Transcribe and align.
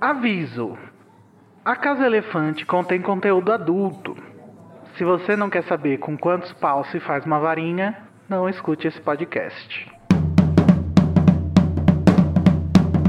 Aviso: 0.00 0.78
A 1.62 1.76
Casa 1.76 2.06
Elefante 2.06 2.64
contém 2.64 3.02
conteúdo 3.02 3.52
adulto. 3.52 4.16
Se 4.96 5.04
você 5.04 5.36
não 5.36 5.50
quer 5.50 5.62
saber 5.64 5.98
com 5.98 6.16
quantos 6.16 6.50
paus 6.54 6.90
se 6.90 6.98
faz 7.00 7.26
uma 7.26 7.38
varinha, 7.38 7.94
não 8.26 8.48
escute 8.48 8.88
esse 8.88 8.98
podcast. 8.98 9.92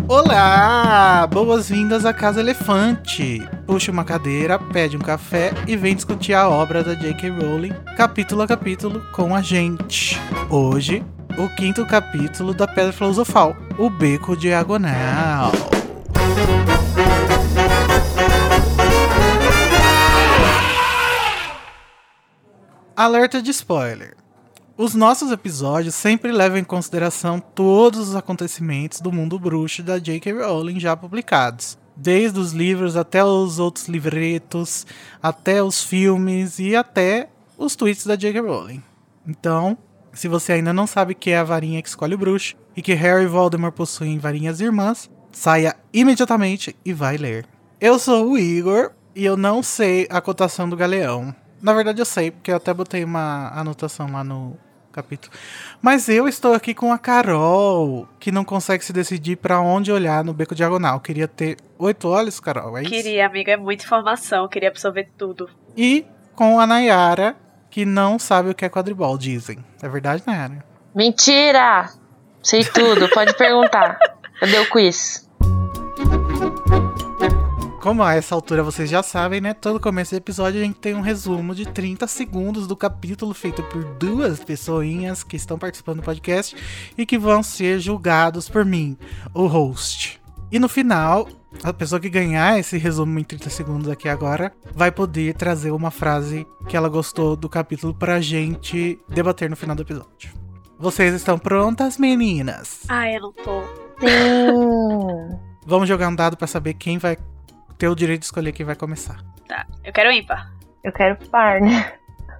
Olá! 0.05 1.25
Boas-vindas 1.31 2.05
à 2.05 2.13
Casa 2.13 2.41
Elefante. 2.41 3.39
Puxa 3.65 3.89
uma 3.89 4.03
cadeira, 4.03 4.59
pede 4.59 4.97
um 4.97 5.01
café 5.01 5.51
e 5.65 5.77
vem 5.77 5.95
discutir 5.95 6.33
a 6.33 6.49
obra 6.49 6.83
da 6.83 6.93
J.K. 6.93 7.29
Rowling, 7.29 7.71
capítulo 7.95 8.41
a 8.41 8.47
capítulo, 8.47 9.01
com 9.13 9.33
a 9.33 9.41
gente. 9.41 10.19
Hoje, 10.49 11.01
o 11.37 11.47
quinto 11.55 11.85
capítulo 11.85 12.53
da 12.53 12.67
Pedra 12.67 12.91
Filosofal, 12.91 13.55
o 13.77 13.89
Beco 13.89 14.35
Diagonal. 14.35 15.53
Alerta 23.03 23.41
de 23.41 23.49
spoiler. 23.49 24.15
Os 24.77 24.93
nossos 24.93 25.31
episódios 25.31 25.95
sempre 25.95 26.31
levam 26.31 26.59
em 26.59 26.63
consideração 26.63 27.39
todos 27.39 28.09
os 28.09 28.15
acontecimentos 28.15 29.01
do 29.01 29.11
mundo 29.11 29.39
bruxo 29.39 29.81
da 29.81 29.97
J.K. 29.97 30.31
Rowling 30.33 30.79
já 30.79 30.95
publicados. 30.95 31.79
Desde 31.97 32.37
os 32.37 32.51
livros 32.51 32.95
até 32.95 33.25
os 33.25 33.57
outros 33.57 33.87
livretos, 33.87 34.85
até 35.19 35.63
os 35.63 35.83
filmes 35.83 36.59
e 36.59 36.75
até 36.75 37.29
os 37.57 37.75
tweets 37.75 38.05
da 38.05 38.15
J.K. 38.15 38.39
Rowling. 38.39 38.83
Então, 39.27 39.75
se 40.13 40.27
você 40.27 40.53
ainda 40.53 40.71
não 40.71 40.85
sabe 40.85 41.15
que 41.15 41.31
é 41.31 41.39
a 41.39 41.43
varinha 41.43 41.81
que 41.81 41.89
escolhe 41.89 42.13
o 42.13 42.19
bruxo 42.19 42.55
e 42.77 42.83
que 42.83 42.93
Harry 42.93 43.23
e 43.23 43.27
Voldemort 43.27 43.73
possuem 43.73 44.19
varinhas 44.19 44.61
irmãs, 44.61 45.09
saia 45.31 45.75
imediatamente 45.91 46.75
e 46.85 46.93
vai 46.93 47.17
ler. 47.17 47.47
Eu 47.79 47.97
sou 47.97 48.29
o 48.29 48.37
Igor 48.37 48.91
e 49.15 49.25
eu 49.25 49.35
não 49.35 49.63
sei 49.63 50.07
a 50.07 50.21
cotação 50.21 50.69
do 50.69 50.77
galeão. 50.77 51.35
Na 51.61 51.73
verdade 51.73 52.01
eu 52.01 52.05
sei, 52.05 52.31
porque 52.31 52.51
eu 52.51 52.55
até 52.55 52.73
botei 52.73 53.03
uma 53.03 53.49
anotação 53.49 54.11
lá 54.11 54.23
no 54.23 54.57
capítulo. 54.91 55.33
Mas 55.81 56.09
eu 56.09 56.27
estou 56.27 56.53
aqui 56.53 56.73
com 56.73 56.91
a 56.91 56.97
Carol, 56.97 58.07
que 58.19 58.31
não 58.31 58.43
consegue 58.43 58.83
se 58.83 58.91
decidir 58.91 59.37
para 59.37 59.59
onde 59.59 59.91
olhar 59.91 60.23
no 60.23 60.33
beco 60.33 60.53
diagonal. 60.53 60.99
Queria 60.99 61.27
ter 61.27 61.57
oito 61.79 62.07
olhos, 62.07 62.39
Carol, 62.39 62.77
é 62.77 62.81
isso? 62.81 62.91
Queria, 62.91 63.25
amiga, 63.25 63.53
é 63.53 63.57
muita 63.57 63.83
informação, 63.83 64.47
queria 64.47 64.69
absorver 64.69 65.09
tudo. 65.17 65.49
E 65.75 66.05
com 66.35 66.59
a 66.59 66.67
Nayara, 66.67 67.35
que 67.69 67.85
não 67.85 68.19
sabe 68.19 68.49
o 68.49 68.55
que 68.55 68.65
é 68.65 68.69
quadribol, 68.69 69.17
dizem. 69.17 69.63
É 69.81 69.87
verdade, 69.87 70.23
Nayara? 70.27 70.63
Mentira! 70.93 71.89
Sei 72.43 72.63
tudo, 72.63 73.07
pode 73.09 73.35
perguntar. 73.37 73.97
Cadê 74.39 74.59
o 74.59 74.69
quiz? 74.69 75.29
Como 77.81 78.03
a 78.03 78.13
essa 78.13 78.35
altura 78.35 78.61
vocês 78.61 78.87
já 78.87 79.01
sabem, 79.01 79.41
né? 79.41 79.55
Todo 79.55 79.79
começo 79.79 80.11
do 80.11 80.17
episódio 80.17 80.61
a 80.61 80.63
gente 80.63 80.79
tem 80.79 80.93
um 80.93 81.01
resumo 81.01 81.55
de 81.55 81.65
30 81.65 82.05
segundos 82.05 82.67
do 82.67 82.75
capítulo 82.75 83.33
feito 83.33 83.63
por 83.63 83.83
duas 83.95 84.39
pessoinhas 84.39 85.23
que 85.23 85.35
estão 85.35 85.57
participando 85.57 85.97
do 85.97 86.03
podcast 86.03 86.55
e 86.95 87.07
que 87.07 87.17
vão 87.17 87.41
ser 87.41 87.79
julgados 87.79 88.47
por 88.47 88.63
mim, 88.63 88.95
o 89.33 89.47
host. 89.47 90.21
E 90.51 90.59
no 90.59 90.69
final, 90.69 91.27
a 91.63 91.73
pessoa 91.73 91.99
que 91.99 92.07
ganhar 92.07 92.59
esse 92.59 92.77
resumo 92.77 93.17
em 93.17 93.23
30 93.23 93.49
segundos 93.49 93.89
aqui 93.89 94.07
agora 94.07 94.53
vai 94.75 94.91
poder 94.91 95.33
trazer 95.33 95.71
uma 95.71 95.89
frase 95.89 96.45
que 96.69 96.77
ela 96.77 96.87
gostou 96.87 97.35
do 97.35 97.49
capítulo 97.49 97.95
pra 97.95 98.21
gente 98.21 98.99
debater 99.09 99.49
no 99.49 99.55
final 99.55 99.75
do 99.75 99.81
episódio. 99.81 100.31
Vocês 100.77 101.15
estão 101.15 101.39
prontas, 101.39 101.97
meninas? 101.97 102.81
Ai, 102.87 103.17
eu 103.17 103.21
não 103.21 103.33
tô. 103.33 103.63
Sim. 103.99 105.39
Vamos 105.65 105.89
jogar 105.89 106.09
um 106.09 106.15
dado 106.15 106.37
pra 106.37 106.45
saber 106.45 106.75
quem 106.75 106.99
vai 106.99 107.17
ter 107.81 107.87
o 107.87 107.95
direito 107.95 108.19
de 108.19 108.25
escolher 108.25 108.51
quem 108.51 108.63
vai 108.63 108.75
começar. 108.75 109.17
Tá, 109.47 109.65
eu 109.83 109.91
quero 109.91 110.11
ímpar. 110.11 110.51
Eu 110.83 110.93
quero 110.93 111.15
par, 111.29 111.59
né? 111.59 111.91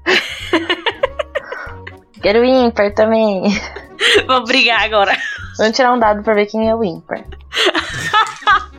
quero 2.22 2.46
ímpar 2.46 2.94
também. 2.94 3.42
Vamos 4.28 4.48
brigar 4.48 4.84
agora. 4.84 5.18
Vamos 5.58 5.76
tirar 5.76 5.94
um 5.94 5.98
dado 5.98 6.22
pra 6.22 6.36
ver 6.36 6.46
quem 6.46 6.70
é 6.70 6.76
o 6.76 6.84
ímpar. 6.84 7.26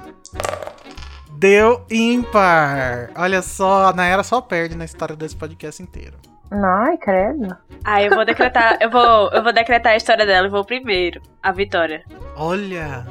Deu 1.35 1.85
ímpar. 1.91 3.11
Olha 3.17 3.43
só, 3.43 3.87
a 3.87 3.93
Nayara 3.93 4.23
só 4.23 4.41
perde 4.41 4.77
na 4.77 4.85
história 4.85 5.17
desse 5.17 5.35
podcast 5.35 5.83
inteiro. 5.83 6.17
Ai, 6.53 6.97
credo. 6.99 7.57
Ai, 7.83 8.07
eu 8.07 8.15
vou 8.15 8.25
decretar, 8.25 8.79
eu 8.81 8.89
vou, 8.89 9.31
eu 9.33 9.43
vou 9.43 9.53
decretar 9.53 9.95
a 9.95 9.97
história 9.97 10.25
dela 10.25 10.47
e 10.47 10.51
vou 10.51 10.65
primeiro. 10.65 11.21
A 11.43 11.51
vitória. 11.51 12.05
Olha. 12.37 13.05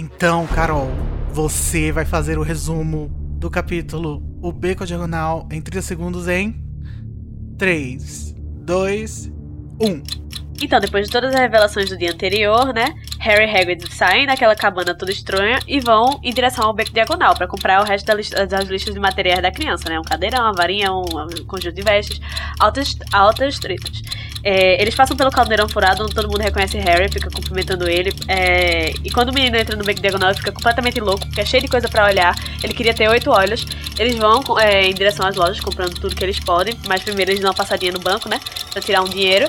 Então, 0.00 0.46
Carol, 0.46 0.86
você 1.32 1.90
vai 1.90 2.04
fazer 2.04 2.38
o 2.38 2.42
resumo 2.42 3.08
do 3.36 3.50
capítulo 3.50 4.22
O 4.40 4.52
Beco 4.52 4.86
Diagonal 4.86 5.48
em 5.50 5.60
30 5.60 5.82
segundos 5.82 6.28
em 6.28 6.54
3, 7.58 8.32
2, 8.64 9.32
1. 9.82 10.27
Então, 10.60 10.80
depois 10.80 11.06
de 11.06 11.12
todas 11.12 11.32
as 11.34 11.40
revelações 11.40 11.88
do 11.88 11.96
dia 11.96 12.10
anterior, 12.10 12.72
né? 12.74 12.94
Harry 13.20 13.44
e 13.50 13.56
Hagrid 13.56 13.94
saem 13.94 14.26
daquela 14.26 14.54
cabana 14.56 14.94
toda 14.94 15.10
estranha 15.10 15.58
e 15.66 15.80
vão 15.80 16.18
em 16.22 16.32
direção 16.32 16.66
ao 16.66 16.72
beco 16.72 16.92
diagonal 16.92 17.34
para 17.34 17.46
comprar 17.46 17.80
o 17.80 17.84
resto 17.84 18.06
da 18.06 18.14
lista- 18.14 18.46
das 18.46 18.64
listas 18.68 18.94
de 18.94 19.00
materiais 19.00 19.40
da 19.40 19.50
criança, 19.52 19.88
né? 19.88 19.98
Um 19.98 20.02
cadeirão, 20.02 20.42
uma 20.42 20.52
varinha, 20.52 20.92
um, 20.92 21.04
conjunto 21.46 21.74
de 21.74 21.82
vestes, 21.82 22.20
altas, 22.58 22.96
altas 23.12 23.58
tretas. 23.58 24.02
É, 24.44 24.80
eles 24.80 24.94
passam 24.94 25.16
pelo 25.16 25.30
caldeirão 25.30 25.68
furado, 25.68 26.04
onde 26.04 26.14
todo 26.14 26.28
mundo 26.28 26.40
reconhece 26.40 26.78
Harry, 26.78 27.08
fica 27.10 27.28
cumprimentando 27.30 27.88
ele. 27.88 28.12
é, 28.28 28.90
e 29.04 29.10
quando 29.10 29.30
o 29.30 29.34
menino 29.34 29.56
entra 29.56 29.76
no 29.76 29.84
beco 29.84 30.00
diagonal, 30.00 30.30
ele 30.30 30.38
fica 30.38 30.52
completamente 30.52 31.00
louco, 31.00 31.26
porque 31.26 31.40
é 31.40 31.44
cheio 31.44 31.62
de 31.62 31.68
coisa 31.68 31.88
pra 31.88 32.04
olhar. 32.06 32.34
Ele 32.62 32.72
queria 32.72 32.94
ter 32.94 33.08
oito 33.08 33.30
olhos. 33.30 33.66
Eles 33.98 34.16
vão 34.16 34.42
é, 34.60 34.86
em 34.86 34.94
direção 34.94 35.26
às 35.26 35.34
lojas, 35.36 35.60
comprando 35.60 35.94
tudo 35.98 36.14
que 36.14 36.22
eles 36.24 36.38
podem. 36.38 36.78
Mas 36.86 37.02
primeiro 37.02 37.30
eles 37.32 37.40
dão 37.40 37.50
uma 37.50 37.56
passadinha 37.56 37.92
no 37.92 37.98
banco, 38.00 38.28
né? 38.28 38.40
Pra 38.72 38.80
tirar 38.80 39.02
um 39.02 39.08
dinheiro. 39.08 39.48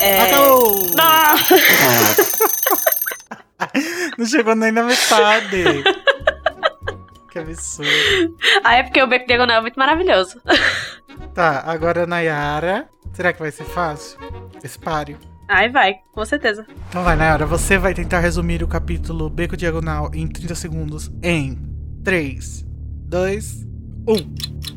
É... 0.00 0.22
Acabou! 0.22 0.78
Nossa! 0.94 1.56
Não 4.18 4.26
chegou 4.26 4.54
nem 4.54 4.72
na 4.72 4.82
metade. 4.82 5.82
que 7.30 7.38
absurdo. 7.38 8.36
Ah, 8.64 8.76
é 8.76 8.82
porque 8.82 9.02
o 9.02 9.06
beco 9.06 9.26
diagonal 9.26 9.58
é 9.58 9.60
muito 9.60 9.78
maravilhoso. 9.78 10.40
Tá, 11.34 11.62
agora 11.66 12.04
a 12.04 12.06
Nayara. 12.06 12.88
Será 13.12 13.32
que 13.32 13.40
vai 13.40 13.50
ser 13.50 13.64
fácil? 13.64 14.18
Esse 14.62 14.78
páreo. 14.78 15.18
Ai, 15.48 15.68
vai, 15.68 15.96
com 16.12 16.24
certeza. 16.24 16.66
Então 16.88 17.04
vai, 17.04 17.16
Nayara. 17.16 17.46
Você 17.46 17.78
vai 17.78 17.94
tentar 17.94 18.20
resumir 18.20 18.62
o 18.62 18.68
capítulo 18.68 19.30
Beco 19.30 19.56
Diagonal 19.56 20.10
em 20.12 20.26
30 20.26 20.54
segundos 20.54 21.10
em 21.22 21.56
3, 22.04 22.64
2, 23.08 23.64
1. 24.08 24.75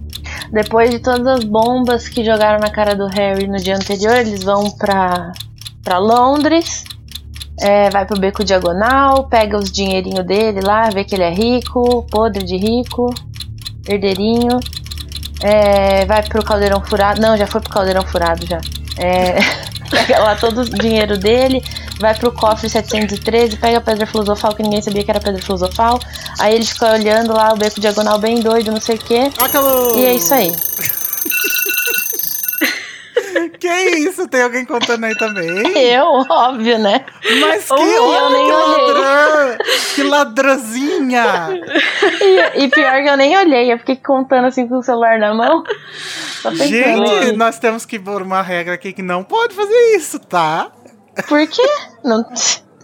Depois 0.52 0.90
de 0.90 1.00
todas 1.00 1.28
as 1.28 1.44
bombas 1.44 2.08
que 2.08 2.24
jogaram 2.24 2.60
na 2.60 2.70
cara 2.70 2.96
do 2.96 3.08
Harry 3.08 3.48
no 3.48 3.58
dia 3.58 3.76
anterior, 3.76 4.16
eles 4.18 4.44
vão 4.44 4.72
pra, 4.72 5.32
pra 5.84 5.98
Londres. 6.00 6.84
é, 7.62 7.90
vai 7.90 8.06
pro 8.06 8.20
beco 8.20 8.44
diagonal, 8.44 9.28
pega 9.28 9.58
os 9.58 9.72
dinheirinhos 9.72 10.26
dele 10.26 10.62
lá, 10.62 10.90
vê 10.90 11.04
que 11.04 11.16
ele 11.16 11.24
é 11.24 11.32
rico, 11.32 12.04
podre 12.10 12.44
de 12.44 12.58
rico, 12.58 13.14
herdeirinho. 13.88 14.60
É, 15.42 16.06
vai 16.06 16.22
pro 16.24 16.44
caldeirão 16.44 16.82
furado. 16.84 17.22
Não, 17.22 17.38
já 17.38 17.48
foi 17.48 17.62
pro 17.62 17.70
caldeirão 17.70 18.02
furado 18.04 18.46
já. 18.46 18.60
É, 18.98 19.38
pega 19.90 20.20
lá 20.20 20.36
todo 20.36 20.62
o 20.62 20.66
dinheiro 20.66 21.18
dele, 21.18 21.64
vai 22.00 22.16
pro 22.16 22.32
cofre 22.32 22.70
713, 22.70 23.58
pega 23.58 23.78
a 23.78 23.82
pedra 23.82 24.06
filosofal, 24.06 24.56
que 24.56 24.64
ninguém 24.64 24.82
sabia 24.82 25.04
que 25.04 25.12
era 25.12 25.20
pedra 25.20 25.42
filosofal. 25.42 26.00
Aí 26.40 26.56
ele 26.56 26.66
fica 26.66 26.92
olhando 26.94 27.34
lá 27.34 27.54
o 27.54 27.58
beco 27.58 27.80
diagonal 27.80 28.20
bem 28.20 28.40
doido, 28.42 28.72
não 28.72 28.82
sei 28.82 28.96
o 28.96 29.00
quê. 29.00 29.32
Acabou! 29.40 29.98
E 29.98 30.06
é 30.06 30.14
isso 30.14 30.34
aí. 30.34 30.54
Que 33.60 33.68
isso? 33.68 34.28
Tem 34.28 34.42
alguém 34.42 34.66
contando 34.66 35.04
aí 35.06 35.16
também? 35.18 35.50
Eu, 35.78 36.06
óbvio, 36.30 36.78
né? 36.80 37.06
Mas 37.42 37.66
que, 37.66 37.74
olha 37.74 38.30
nem 38.30 38.46
que 38.46 38.52
ladrão! 38.52 39.58
Que 39.96 40.04
ladrãzinha! 40.04 41.50
E, 42.22 42.64
e 42.64 42.70
pior 42.70 43.04
que 43.04 43.10
eu 43.10 43.18
nem 43.18 43.38
olhei, 43.38 43.72
eu 43.74 43.80
fiquei 43.80 43.98
contando 43.98 44.46
assim 44.46 44.68
com 44.68 44.78
o 44.78 44.84
celular 44.84 45.20
na 45.20 45.34
mão. 45.34 45.64
Gente, 46.56 47.34
nós 47.34 47.60
temos 47.60 47.86
que 47.86 48.00
pôr 48.00 48.22
uma 48.22 48.42
regra 48.42 48.76
aqui 48.76 48.94
que 48.94 49.02
não 49.02 49.24
pode 49.24 49.54
fazer 49.54 49.96
isso, 49.96 50.20
tá? 50.20 50.72
Por 51.28 51.46
quê? 51.48 51.68
Não, 52.04 52.26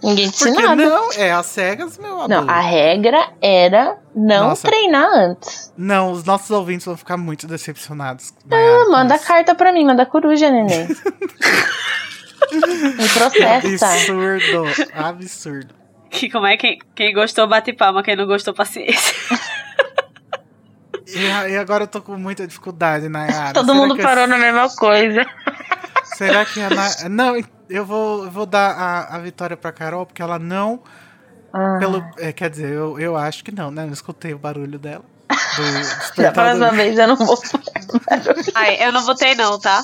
ninguém 0.02 0.28
disse 0.30 0.44
Porque 0.50 0.62
nada. 0.62 0.76
não, 0.76 1.12
é 1.12 1.32
as 1.32 1.46
cegas, 1.46 1.98
meu 1.98 2.12
amor. 2.14 2.28
Não, 2.28 2.48
a 2.50 2.60
regra 2.60 3.30
era 3.40 3.98
não 4.14 4.48
Nossa. 4.48 4.68
treinar 4.68 5.08
antes. 5.14 5.72
Não, 5.76 6.12
os 6.12 6.24
nossos 6.24 6.50
ouvintes 6.50 6.86
vão 6.86 6.96
ficar 6.96 7.16
muito 7.16 7.46
decepcionados. 7.46 8.32
Ah, 8.50 8.90
manda 8.90 9.18
carta 9.18 9.54
pra 9.54 9.72
mim, 9.72 9.84
manda 9.84 10.04
coruja, 10.06 10.50
neném. 10.50 10.86
Me 12.96 13.08
processa. 13.08 13.86
Absurdo, 13.86 14.64
absurdo. 14.94 15.74
Que 16.10 16.30
como 16.30 16.46
é 16.46 16.56
quem, 16.56 16.78
quem 16.94 17.12
gostou 17.12 17.46
bate 17.48 17.72
palma, 17.72 18.02
quem 18.02 18.14
não 18.16 18.26
gostou 18.26 18.54
paciência. 18.54 19.14
E, 21.06 21.18
e 21.52 21.56
agora 21.56 21.84
eu 21.84 21.88
tô 21.88 22.00
com 22.00 22.16
muita 22.16 22.46
dificuldade, 22.46 23.08
Nayara. 23.08 23.52
Todo 23.52 23.66
Será 23.66 23.78
mundo 23.78 23.96
que- 23.96 24.02
parou 24.02 24.26
na 24.26 24.36
mesma 24.38 24.68
coisa. 24.76 25.24
Será 26.16 26.44
que 26.44 26.60
a 26.60 26.70
Nay... 26.70 26.90
Não, 27.10 27.36
eu 27.68 27.84
vou, 27.84 28.24
eu 28.24 28.30
vou 28.30 28.46
dar 28.46 28.70
a, 28.72 29.16
a 29.16 29.18
vitória 29.18 29.56
pra 29.56 29.72
Carol, 29.72 30.06
porque 30.06 30.22
ela 30.22 30.38
não 30.38 30.82
Ah, 31.52 31.76
Pelo, 31.78 32.04
é, 32.18 32.32
quer 32.32 32.50
dizer, 32.50 32.70
eu, 32.72 32.98
eu 32.98 33.16
acho 33.16 33.42
que 33.44 33.52
não, 33.52 33.70
né? 33.70 33.84
Eu 33.86 33.92
escutei 33.92 34.34
o 34.34 34.38
barulho 34.38 34.78
dela. 34.78 35.04
Do 35.56 35.62
da 36.22 36.30
despertador. 36.30 36.32
próxima 36.32 36.70
vez 36.72 36.98
eu 36.98 37.06
não 37.08 37.16
vou. 37.16 37.38
Ai, 38.54 38.76
eu 38.86 38.92
não 38.92 39.02
votei 39.04 39.34
não, 39.34 39.58
tá? 39.58 39.82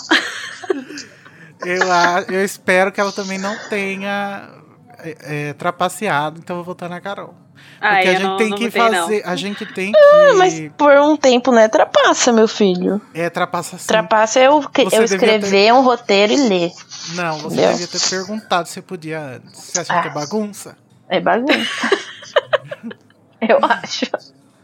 Eu, 1.65 1.91
a- 1.93 2.25
eu 2.29 2.45
espero 2.45 2.91
que 2.93 3.01
ela 3.01 3.13
também 3.13 3.39
não 3.39 3.57
tenha 3.69 4.51
é, 4.99 5.49
é, 5.51 5.53
trapaceado, 5.55 6.39
então 6.41 6.57
eu 6.57 6.65
vou 6.65 6.75
votar 6.75 6.89
na 6.89 7.01
Carol. 7.01 7.35
Ai, 7.81 7.97
Porque 7.97 8.09
a 8.09 8.13
gente 8.13 8.23
não, 8.23 8.37
tem 8.37 8.49
não 8.51 8.57
que 8.59 8.65
votei, 8.69 8.83
não. 8.91 9.03
fazer. 9.03 9.23
A 9.27 9.37
gente 9.37 9.67
tem 9.67 9.93
que. 9.93 9.99
Ah, 9.99 10.35
Mas 10.37 10.55
por 10.79 10.93
um 10.99 11.17
tempo 11.17 11.51
não 11.51 11.59
é 11.59 11.69
trapaça, 11.69 12.33
meu 12.33 12.47
filho. 12.47 13.01
É 13.13 13.29
trapaça 13.29 13.77
sim. 13.79 13.87
Trapaça 13.87 14.39
é 14.41 14.47
eu, 14.47 14.61
que- 14.69 14.85
Você 14.85 14.99
eu 14.99 15.05
escrever 15.05 15.73
um 15.73 15.83
roteiro 15.83 16.33
e 16.33 16.49
ler. 16.49 16.73
Não, 17.15 17.39
você 17.39 17.57
Entendeu? 17.57 17.73
devia 17.73 17.87
ter 17.89 18.01
perguntado 18.11 18.69
se 18.69 18.81
podia 18.83 19.21
antes. 19.21 19.61
Você 19.61 19.81
acha 19.81 20.01
que 20.03 20.09
é 20.09 20.11
Ah. 20.11 20.15
bagunça? 20.15 20.77
É 21.09 21.21
bagunça. 21.21 21.51
eu 23.49 23.59
acho. 23.65 24.07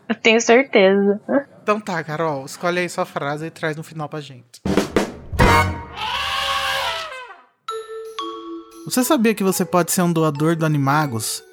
Eu 0.08 0.14
tenho 0.14 0.40
certeza. 0.40 1.20
Então 1.62 1.80
tá, 1.80 2.02
Carol, 2.04 2.46
escolhe 2.46 2.78
aí 2.78 2.88
sua 2.88 3.04
frase 3.04 3.46
e 3.46 3.50
traz 3.50 3.76
no 3.76 3.82
final 3.82 4.08
pra 4.08 4.20
gente. 4.20 4.62
Você 8.86 9.04
sabia 9.04 9.34
que 9.34 9.44
você 9.44 9.64
pode 9.64 9.92
ser 9.92 10.00
um 10.02 10.12
doador 10.12 10.56
do 10.56 10.64
Animagos, 10.64 11.42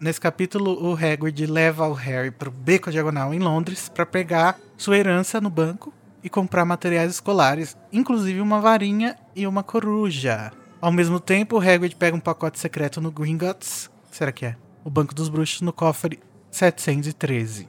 Nesse 0.00 0.20
capítulo, 0.20 0.80
o 0.88 0.94
Hagrid 0.94 1.44
leva 1.46 1.88
o 1.88 1.92
Harry 1.92 2.30
pro 2.30 2.50
Beco 2.52 2.90
Diagonal 2.90 3.34
em 3.34 3.40
Londres 3.40 3.88
para 3.88 4.06
pegar 4.06 4.56
sua 4.76 4.96
herança 4.96 5.40
no 5.40 5.50
banco 5.50 5.92
e 6.22 6.28
comprar 6.28 6.64
materiais 6.64 7.10
escolares, 7.10 7.76
inclusive 7.92 8.40
uma 8.40 8.60
varinha 8.60 9.16
e 9.34 9.44
uma 9.46 9.62
coruja. 9.64 10.52
Ao 10.80 10.92
mesmo 10.92 11.18
tempo, 11.18 11.56
o 11.56 11.60
Hagrid 11.60 11.96
pega 11.96 12.16
um 12.16 12.20
pacote 12.20 12.60
secreto 12.60 13.00
no 13.00 13.10
Gringotts, 13.10 13.90
será 14.10 14.30
que 14.30 14.46
é? 14.46 14.56
O 14.84 14.90
Banco 14.90 15.12
dos 15.14 15.28
Bruxos 15.28 15.62
no 15.62 15.72
cofre 15.72 16.20
713. 16.50 17.68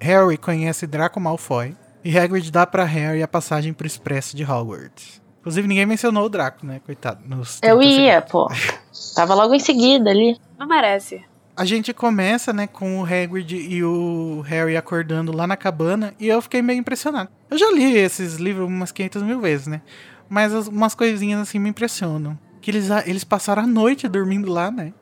Harry 0.00 0.36
conhece 0.36 0.88
Draco 0.88 1.20
Malfoy 1.20 1.76
e 2.02 2.18
Hagrid 2.18 2.50
dá 2.50 2.66
pra 2.66 2.84
Harry 2.84 3.22
a 3.22 3.28
passagem 3.28 3.72
pro 3.72 3.86
Expresso 3.86 4.36
de 4.36 4.42
Hogwarts. 4.44 5.20
Inclusive, 5.40 5.68
ninguém 5.68 5.86
mencionou 5.86 6.24
o 6.24 6.28
Draco, 6.28 6.66
né? 6.66 6.80
Coitado. 6.84 7.20
Nos 7.26 7.60
30 7.60 7.66
Eu 7.74 7.80
segundos. 7.80 7.98
ia, 7.98 8.22
pô. 8.22 8.50
Tava 9.14 9.34
logo 9.34 9.54
em 9.54 9.60
seguida 9.60 10.10
ali. 10.10 10.36
Não 10.58 10.66
merece. 10.66 11.22
A 11.56 11.64
gente 11.64 11.92
começa, 11.92 12.52
né, 12.52 12.66
com 12.66 13.00
o 13.00 13.04
Hagrid 13.04 13.54
e 13.56 13.84
o 13.84 14.40
Harry 14.46 14.76
acordando 14.76 15.30
lá 15.36 15.46
na 15.46 15.56
cabana 15.56 16.14
e 16.18 16.26
eu 16.28 16.40
fiquei 16.40 16.62
meio 16.62 16.78
impressionado. 16.78 17.28
Eu 17.50 17.58
já 17.58 17.70
li 17.70 17.96
esses 17.96 18.36
livros 18.36 18.66
umas 18.66 18.92
500 18.92 19.22
mil 19.22 19.40
vezes, 19.40 19.66
né? 19.66 19.82
Mas 20.28 20.54
as- 20.54 20.68
umas 20.68 20.94
coisinhas 20.94 21.40
assim 21.40 21.58
me 21.58 21.68
impressionam. 21.68 22.38
Que 22.62 22.70
eles, 22.70 22.88
eles 23.06 23.24
passaram 23.24 23.62
a 23.62 23.66
noite 23.66 24.06
dormindo 24.08 24.50
lá, 24.50 24.70
né? 24.70 24.92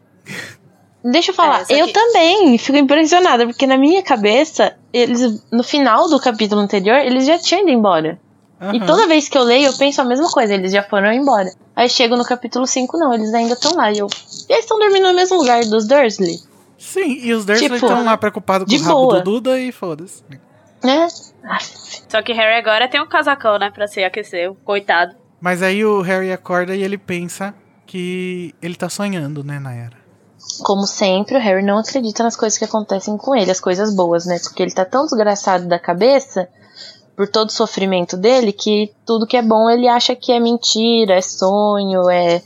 Deixa 1.05 1.31
eu 1.31 1.35
falar, 1.35 1.65
É, 1.69 1.81
eu 1.81 1.87
que- 1.87 1.93
também 1.93 2.59
fico 2.59 2.77
impressionada, 2.77 3.47
porque 3.47 3.67
na 3.67 3.77
minha 3.79 4.03
cabeça, 4.03 4.77
eles 4.93 5.45
no 5.53 5.62
final 5.62 6.09
do 6.09 6.19
capítulo 6.21 6.61
anterior, 6.61 6.97
eles 6.99 7.25
já 7.27 7.39
tinham 7.39 7.62
ido 7.62 7.71
embora. 7.71 8.19
E 8.60 8.64
Aham. 8.78 8.87
toda 8.87 9.06
vez 9.06 9.28
que 9.28 9.38
eu 9.38 9.43
leio, 9.44 9.66
eu 9.66 9.72
penso 9.76 10.00
a 10.00 10.05
mesma 10.05 10.28
coisa, 10.31 10.52
eles 10.55 10.72
já 10.72 10.82
foram 10.82 11.12
embora. 11.12 11.50
Aí 11.76 11.88
chego 11.88 12.16
no 12.16 12.25
capítulo 12.25 12.66
5, 12.66 12.99
não, 12.99 13.14
eles 13.14 13.32
ainda 13.32 13.55
estão 13.55 13.75
lá. 13.76 13.93
E 13.93 13.99
eu. 13.99 14.08
E 14.49 14.52
eles 14.52 14.64
estão 14.64 14.78
dormindo 14.78 15.08
no 15.08 15.14
mesmo 15.14 15.37
lugar 15.38 15.64
dos 15.64 15.87
Dursley? 15.87 16.40
Sim, 16.76 17.19
e 17.22 17.32
os 17.32 17.44
Dursley 17.44 17.70
Tipo, 17.70 17.87
estão 17.87 18.05
lá 18.05 18.16
preocupados 18.16 18.64
com 18.64 18.76
de 18.76 18.82
o 18.82 18.84
rabo 18.84 19.00
boa. 19.06 19.20
do 19.20 19.25
Duda 19.32 19.60
e 19.60 19.70
foda-se. 19.70 20.22
Né? 20.82 21.08
Só 22.08 22.22
que 22.22 22.32
Harry 22.32 22.56
agora 22.58 22.88
tem 22.88 23.00
um 23.00 23.08
casacão, 23.08 23.58
né, 23.58 23.70
pra 23.70 23.87
se 23.87 24.02
aquecer, 24.02 24.50
o 24.50 24.55
coitado. 24.55 25.14
Mas 25.40 25.62
aí 25.62 25.84
o 25.84 26.00
Harry 26.02 26.32
acorda 26.32 26.75
e 26.75 26.82
ele 26.82 26.99
pensa 26.99 27.54
que 27.87 28.54
ele 28.61 28.75
tá 28.75 28.88
sonhando, 28.88 29.43
né, 29.44 29.58
Nayara? 29.58 29.96
Como 30.62 30.87
sempre, 30.87 31.37
o 31.37 31.40
Harry 31.40 31.64
não 31.64 31.78
acredita 31.78 32.22
nas 32.22 32.37
coisas 32.37 32.58
que 32.58 32.64
acontecem 32.64 33.16
com 33.16 33.34
ele, 33.34 33.50
as 33.50 33.61
coisas 33.61 33.94
boas, 33.94 34.26
né? 34.26 34.38
Porque 34.43 34.62
ele 34.62 34.72
tá 34.72 34.84
tão 34.84 35.04
desgraçado 35.04 35.66
da 35.66 35.78
cabeça 35.78 36.49
por 37.19 37.26
todo 37.26 37.49
o 37.49 37.53
sofrimento 37.53 38.17
dele 38.17 38.53
que 38.53 38.93
tudo 39.05 39.26
que 39.26 39.37
é 39.37 39.43
bom 39.43 39.69
ele 39.69 39.88
acha 39.88 40.15
que 40.15 40.31
é 40.31 40.38
mentira, 40.38 41.15
é 41.15 41.20
sonho, 41.20 42.09
é 42.09 42.41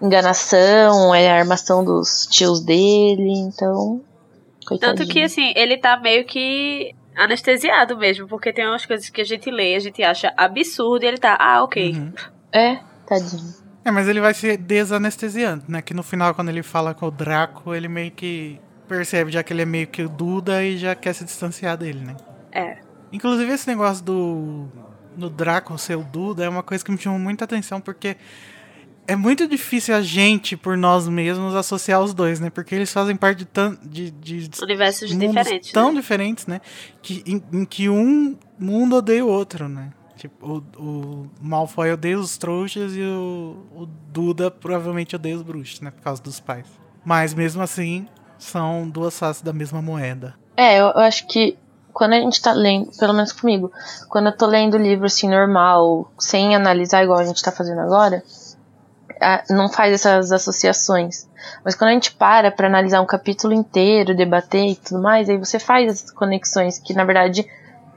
enganação, 0.00 1.14
é 1.14 1.30
armação 1.30 1.84
dos 1.84 2.26
tios 2.26 2.60
dele, 2.60 3.30
então. 3.30 4.00
Coitadinho. 4.66 4.96
Tanto 4.96 5.12
que, 5.12 5.20
assim, 5.20 5.52
ele 5.54 5.76
tá 5.76 5.98
meio 6.00 6.24
que 6.24 6.94
anestesiado 7.14 7.94
mesmo, 7.98 8.26
porque 8.26 8.54
tem 8.54 8.66
umas 8.66 8.86
coisas 8.86 9.10
que 9.10 9.20
a 9.20 9.24
gente 9.24 9.50
lê, 9.50 9.76
a 9.76 9.80
gente 9.80 10.02
acha 10.02 10.32
absurdo 10.34 11.04
e 11.04 11.08
ele 11.08 11.18
tá, 11.18 11.36
ah, 11.38 11.62
ok. 11.62 11.92
Uhum. 11.92 12.12
É, 12.50 12.78
tadinho. 13.06 13.54
É, 13.84 13.90
mas 13.90 14.08
ele 14.08 14.22
vai 14.22 14.32
se 14.32 14.56
desanestesiando, 14.56 15.64
né? 15.68 15.82
Que 15.82 15.92
no 15.92 16.02
final, 16.02 16.34
quando 16.34 16.48
ele 16.48 16.62
fala 16.62 16.94
com 16.94 17.04
o 17.04 17.10
Draco, 17.10 17.74
ele 17.74 17.86
meio 17.86 18.12
que 18.12 18.58
percebe 18.88 19.30
já 19.30 19.42
que 19.42 19.52
ele 19.52 19.60
é 19.60 19.66
meio 19.66 19.86
que 19.86 20.02
o 20.02 20.08
Duda 20.08 20.64
e 20.64 20.78
já 20.78 20.94
quer 20.94 21.12
se 21.12 21.22
distanciar 21.22 21.76
dele, 21.76 22.00
né? 22.00 22.16
É. 22.50 22.85
Inclusive, 23.16 23.50
esse 23.50 23.66
negócio 23.66 24.04
do, 24.04 24.66
do 25.16 25.30
Draco 25.30 25.76
ser 25.78 25.96
o 25.96 26.04
Duda 26.04 26.44
é 26.44 26.48
uma 26.48 26.62
coisa 26.62 26.84
que 26.84 26.90
me 26.92 26.98
chamou 26.98 27.18
muita 27.18 27.44
atenção, 27.46 27.80
porque 27.80 28.16
é 29.08 29.16
muito 29.16 29.48
difícil 29.48 29.94
a 29.94 30.02
gente, 30.02 30.54
por 30.56 30.76
nós 30.76 31.08
mesmos, 31.08 31.54
associar 31.54 32.02
os 32.02 32.12
dois, 32.12 32.40
né? 32.40 32.50
Porque 32.50 32.74
eles 32.74 32.92
fazem 32.92 33.16
parte 33.16 33.38
de, 33.38 33.44
tan- 33.46 33.78
de, 33.82 34.10
de 34.10 34.50
Universos 34.62 35.10
diferentes. 35.18 35.72
tão 35.72 35.92
né? 35.92 36.00
diferentes, 36.00 36.46
né? 36.46 36.60
Que, 37.00 37.22
em, 37.26 37.42
em 37.60 37.64
que 37.64 37.88
um 37.88 38.36
mundo 38.58 38.96
odeia 38.96 39.24
o 39.24 39.28
outro, 39.28 39.66
né? 39.68 39.92
Tipo, 40.16 40.62
o, 40.78 40.82
o 40.82 41.30
Malfoy 41.40 41.92
odeia 41.92 42.18
os 42.18 42.36
trouxas 42.36 42.96
e 42.96 43.00
o, 43.02 43.66
o 43.74 43.86
Duda 44.12 44.50
provavelmente 44.50 45.14
odeia 45.16 45.36
os 45.36 45.42
bruxos, 45.42 45.80
né? 45.80 45.90
Por 45.90 46.02
causa 46.02 46.22
dos 46.22 46.38
pais. 46.38 46.66
Mas 47.04 47.32
mesmo 47.32 47.62
assim, 47.62 48.06
são 48.38 48.88
duas 48.88 49.18
faces 49.18 49.40
da 49.42 49.52
mesma 49.52 49.80
moeda. 49.80 50.34
É, 50.56 50.80
eu, 50.80 50.86
eu 50.86 51.00
acho 51.00 51.26
que 51.28 51.56
quando 51.96 52.12
a 52.12 52.20
gente 52.20 52.42
tá 52.42 52.52
lendo, 52.52 52.90
pelo 52.98 53.14
menos 53.14 53.32
comigo, 53.32 53.72
quando 54.10 54.26
eu 54.26 54.36
tô 54.36 54.44
lendo 54.44 54.76
livro 54.76 55.06
assim, 55.06 55.30
normal, 55.30 56.12
sem 56.18 56.54
analisar 56.54 57.02
igual 57.02 57.18
a 57.18 57.24
gente 57.24 57.42
tá 57.42 57.50
fazendo 57.50 57.80
agora, 57.80 58.22
não 59.48 59.70
faz 59.70 59.94
essas 59.94 60.30
associações. 60.30 61.26
Mas 61.64 61.74
quando 61.74 61.88
a 61.88 61.92
gente 61.94 62.12
para 62.12 62.50
pra 62.50 62.66
analisar 62.66 63.00
um 63.00 63.06
capítulo 63.06 63.54
inteiro, 63.54 64.14
debater 64.14 64.72
e 64.72 64.76
tudo 64.76 65.00
mais, 65.00 65.30
aí 65.30 65.38
você 65.38 65.58
faz 65.58 65.90
essas 65.90 66.10
conexões 66.10 66.78
que 66.78 66.92
na 66.92 67.02
verdade 67.02 67.48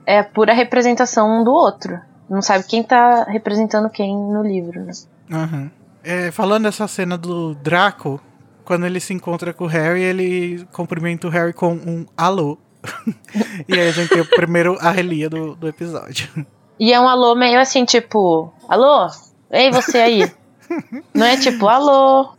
é 0.06 0.20
a 0.20 0.24
pura 0.24 0.54
representação 0.54 1.42
um 1.42 1.44
do 1.44 1.52
outro. 1.52 2.00
Não 2.30 2.42
sabe 2.42 2.64
quem 2.64 2.82
tá 2.82 3.26
representando 3.26 3.90
quem 3.90 4.16
no 4.16 4.42
livro, 4.42 4.82
né? 4.82 4.94
Aham. 5.30 5.70
É, 6.02 6.32
falando 6.32 6.64
dessa 6.64 6.88
cena 6.88 7.18
do 7.18 7.54
Draco, 7.54 8.22
quando 8.64 8.86
ele 8.86 9.02
se 9.02 9.14
encontra 9.14 9.54
com 9.54 9.66
o 9.66 9.68
Harry, 9.68 10.04
ele 10.04 10.66
cumprimenta 10.72 11.28
o 11.28 11.30
Harry 11.30 11.52
com 11.52 11.74
um 11.74 12.06
alô. 12.16 12.58
e 13.68 13.74
aí 13.74 13.88
a 13.88 13.92
gente 13.92 14.10
tem 14.10 14.22
o 14.22 14.26
primeiro 14.26 14.78
arrelia 14.80 15.30
do, 15.30 15.56
do 15.56 15.68
episódio. 15.68 16.30
E 16.80 16.94
é 16.94 17.00
um 17.00 17.08
alô 17.08 17.36
meio 17.36 17.60
assim, 17.60 17.84
tipo, 17.86 18.54
alô? 18.68 19.08
Ei, 19.52 19.70
você 19.72 19.98
aí. 19.98 20.32
Não 21.14 21.26
é 21.26 21.36
tipo, 21.38 21.68
alô? 21.68 22.30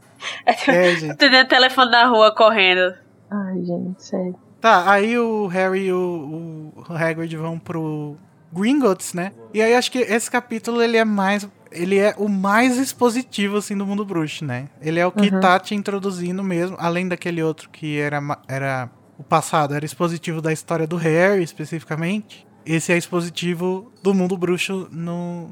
É, 0.47 0.95
gente. 0.97 1.13
O 1.13 1.49
telefone 1.49 1.91
na 1.91 2.07
rua 2.07 2.35
correndo. 2.35 2.95
Ai, 3.31 3.63
gente, 3.65 4.03
sério. 4.03 4.35
Tá, 4.61 4.91
aí 4.91 5.19
o 5.19 5.47
Harry 5.47 5.87
e 5.87 5.93
o, 5.93 6.73
o 6.89 6.95
Hagrid 6.95 7.35
vão 7.37 7.59
pro 7.59 8.17
Gringotts, 8.53 9.15
né? 9.15 9.33
E 9.55 9.63
aí 9.63 9.75
acho 9.75 9.91
que 9.91 9.99
esse 9.99 10.31
capítulo 10.31 10.83
ele 10.83 10.97
é 10.97 11.05
mais 11.05 11.49
ele 11.73 11.99
é 11.99 12.15
o 12.19 12.29
mais 12.29 12.77
expositivo 12.77 13.57
assim 13.59 13.77
do 13.77 13.87
mundo 13.87 14.05
bruxo, 14.05 14.45
né? 14.45 14.69
Ele 14.83 14.99
é 14.99 15.07
o 15.07 15.13
que 15.13 15.33
Uhum. 15.33 15.41
tá 15.41 15.59
te 15.59 15.75
introduzindo 15.75 16.43
mesmo, 16.43 16.77
além 16.81 17.07
daquele 17.09 17.43
outro 17.43 17.71
que 17.71 17.99
era 17.99 18.21
era 18.49 18.91
o 19.21 19.23
passado, 19.23 19.75
era 19.75 19.85
expositivo 19.85 20.41
da 20.41 20.51
história 20.51 20.87
do 20.87 20.97
Harry 20.97 21.43
especificamente. 21.43 22.47
Esse 22.65 22.91
é 22.91 22.97
expositivo 22.97 23.93
do 24.03 24.15
mundo 24.15 24.35
bruxo 24.37 24.89
no 24.91 25.51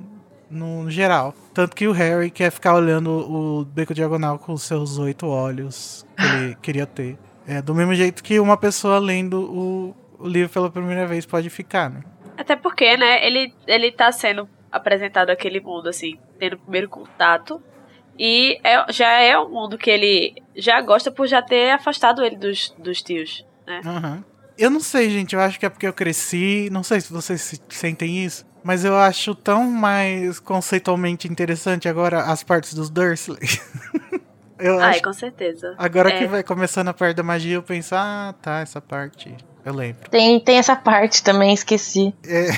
no 0.51 0.91
geral. 0.91 1.35
Tanto 1.53 1.77
que 1.77 1.87
o 1.87 1.93
Harry 1.93 2.31
quer 2.31 2.51
ficar 2.51 2.75
olhando 2.75 3.11
o 3.11 3.67
beco 3.67 3.93
diagonal 3.93 4.39
com 4.39 4.55
os 4.55 4.63
seus 4.63 4.99
oito 4.99 5.27
olhos 5.27 6.07
que 6.17 6.25
ele 6.25 6.55
queria 6.63 6.87
ter. 6.87 7.19
É 7.47 7.61
do 7.61 7.75
mesmo 7.75 7.95
jeito 7.95 8.23
que 8.23 8.41
uma 8.41 8.57
pessoa 8.57 8.99
lendo 8.99 9.43
o, 9.43 9.97
o 10.19 10.27
livro 10.27 10.51
pela 10.51 10.71
primeira 10.71 11.07
vez 11.07 11.27
pode 11.27 11.51
ficar, 11.51 11.91
né? 11.91 12.03
Até 12.39 12.57
porque, 12.57 12.97
né, 12.97 13.27
ele, 13.27 13.53
ele 13.67 13.93
tá 13.93 14.11
sendo 14.11 14.49
apresentado 14.73 15.29
aquele 15.29 15.61
mundo, 15.61 15.91
assim, 15.91 16.19
tendo 16.39 16.55
o 16.55 16.59
primeiro 16.59 16.89
contato. 16.89 17.63
E 18.19 18.59
é, 18.65 18.91
já 18.91 19.21
é 19.21 19.39
um 19.39 19.51
mundo 19.51 19.77
que 19.77 19.91
ele 19.91 20.35
já 20.57 20.81
gosta 20.81 21.11
por 21.11 21.27
já 21.27 21.43
ter 21.43 21.73
afastado 21.73 22.25
ele 22.25 22.37
dos, 22.37 22.75
dos 22.79 23.03
tios, 23.03 23.45
né? 23.69 23.81
Aham. 23.85 24.25
Eu 24.57 24.71
não 24.71 24.81
sei, 24.81 25.09
gente. 25.11 25.35
Eu 25.37 25.41
acho 25.41 25.59
que 25.61 25.67
é 25.67 25.69
porque 25.69 25.87
eu 25.87 25.93
cresci. 25.93 26.69
Não 26.73 26.83
sei 26.83 27.01
se 27.01 27.13
vocês 27.13 27.41
se- 27.41 27.61
sentem 27.69 28.25
isso. 28.25 28.45
Mas 28.65 28.85
eu 28.85 28.97
acho 28.97 29.35
tão 29.35 29.71
mais 29.71 30.41
conceitualmente 30.41 31.29
interessante 31.29 31.89
agora 31.89 32.23
as 32.25 32.43
partes 32.43 32.75
dos 32.75 32.91
Dursley. 32.91 33.39
eu 34.59 34.81
Ai, 34.81 34.91
acho. 34.91 35.03
com 35.03 35.13
certeza. 35.13 35.75
Agora 35.79 36.11
É. 36.11 36.19
que 36.19 36.27
vai 36.27 36.43
começando 36.43 36.89
a 36.89 36.95
parte 36.95 37.15
da 37.17 37.23
magia, 37.23 37.55
eu 37.55 37.63
penso, 37.63 37.95
ah, 37.95 38.35
tá, 38.43 38.59
essa 38.61 38.81
parte. 38.81 39.33
Eu 39.65 39.75
lembro. 39.75 40.11
Tem, 40.11 40.41
tem 40.41 40.57
essa 40.59 40.75
parte 40.75 41.23
também, 41.23 41.53
esqueci. 41.55 42.13
É, 42.27 42.49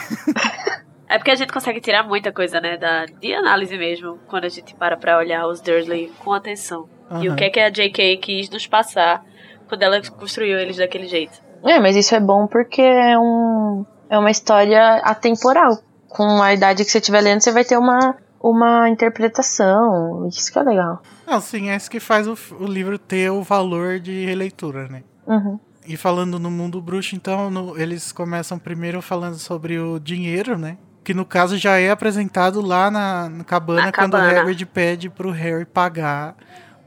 É 1.09 1.19
porque 1.19 1.33
a 1.33 1.35
gente 1.35 1.53
consegue 1.53 1.81
tirar 1.81 2.05
muita 2.05 2.33
coisa, 2.33 2.61
né? 2.61 2.77
Da, 2.77 3.05
de 3.05 3.35
análise 3.35 3.77
mesmo, 3.77 4.19
quando 4.29 4.45
a 4.45 4.49
gente 4.49 4.75
para 4.77 4.97
pra 4.97 5.19
olhar 5.19 5.45
os 5.49 5.61
Dursley 5.61 6.11
com 6.21 6.33
atenção. 6.33 6.89
E 7.21 7.29
o 7.29 7.35
que 7.35 7.43
é 7.45 7.51
que 7.51 7.59
a 7.59 7.69
J.K. 7.69 8.17
quis 8.19 8.49
nos 8.49 8.69
passar 8.69 9.25
quando 9.71 9.83
ela 9.83 9.99
construiu 10.11 10.59
eles 10.59 10.77
daquele 10.77 11.07
jeito. 11.07 11.41
É, 11.65 11.79
mas 11.81 11.97
isso 11.97 12.15
é 12.15 12.21
bom 12.21 12.47
porque 12.47 12.83
é, 12.83 13.19
um, 13.19 13.87
é 14.11 14.19
uma 14.19 14.31
história 14.31 14.97
atemporal. 15.05 15.79
Com 16.09 16.43
a 16.43 16.53
idade 16.53 16.85
que 16.85 16.91
você 16.91 16.99
estiver 16.99 17.21
lendo, 17.23 17.41
você 17.41 17.53
vai 17.53 17.65
ter 17.65 17.79
uma, 17.79 18.17
uma 18.43 18.89
interpretação. 19.35 20.27
Isso 20.29 20.53
que 20.53 20.59
é 20.59 20.63
legal. 20.63 21.01
Não, 21.27 21.41
sim, 21.41 21.71
é 21.71 21.77
isso 21.77 21.91
que 21.91 22.01
faz 22.01 22.27
o, 22.27 22.37
o 22.59 22.65
livro 22.67 22.99
ter 22.99 23.31
o 23.31 23.43
valor 23.43 24.01
de 24.01 24.25
releitura, 24.25 24.89
né? 24.89 25.03
Uhum. 25.27 25.59
E 25.87 25.97
falando 25.97 26.39
no 26.39 26.51
mundo 26.51 26.81
bruxo, 26.81 27.15
então, 27.15 27.51
no- 27.51 27.79
eles 27.79 28.13
começam 28.13 28.59
primeiro 28.59 29.01
falando 29.01 29.39
sobre 29.39 29.79
o 29.79 29.99
dinheiro, 29.99 30.59
né? 30.59 30.77
Que 31.03 31.15
no 31.15 31.25
caso 31.25 31.57
já 31.57 31.79
é 31.79 31.91
apresentado 31.91 32.61
lá 32.61 32.91
na, 32.91 33.29
na 33.29 33.45
cabana 33.45 33.87
Na 33.87 33.93
quando 33.93 34.15
o 34.15 34.17
cabana. 34.19 34.41
Hagrid 34.41 34.67
pede 34.67 35.09
pro 35.09 35.31
Harry 35.31 35.65
pagar 35.65 36.35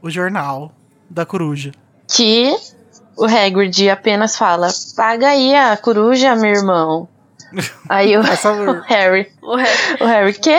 o 0.00 0.08
jornal 0.10 0.70
da 1.10 1.26
coruja. 1.26 1.72
Que 2.14 2.54
o 3.16 3.24
Hagrid 3.24 3.88
apenas 3.90 4.36
fala: 4.36 4.68
Paga 4.96 5.28
aí 5.28 5.54
a 5.54 5.76
coruja, 5.76 6.34
meu 6.36 6.50
irmão. 6.50 7.08
Aí 7.88 8.16
o, 8.16 8.20
o. 8.20 8.80
Harry. 8.82 9.30
O 9.40 9.54
Harry 9.54 9.96
O 10.00 10.06
Harry, 10.06 10.32
quê? 10.34 10.58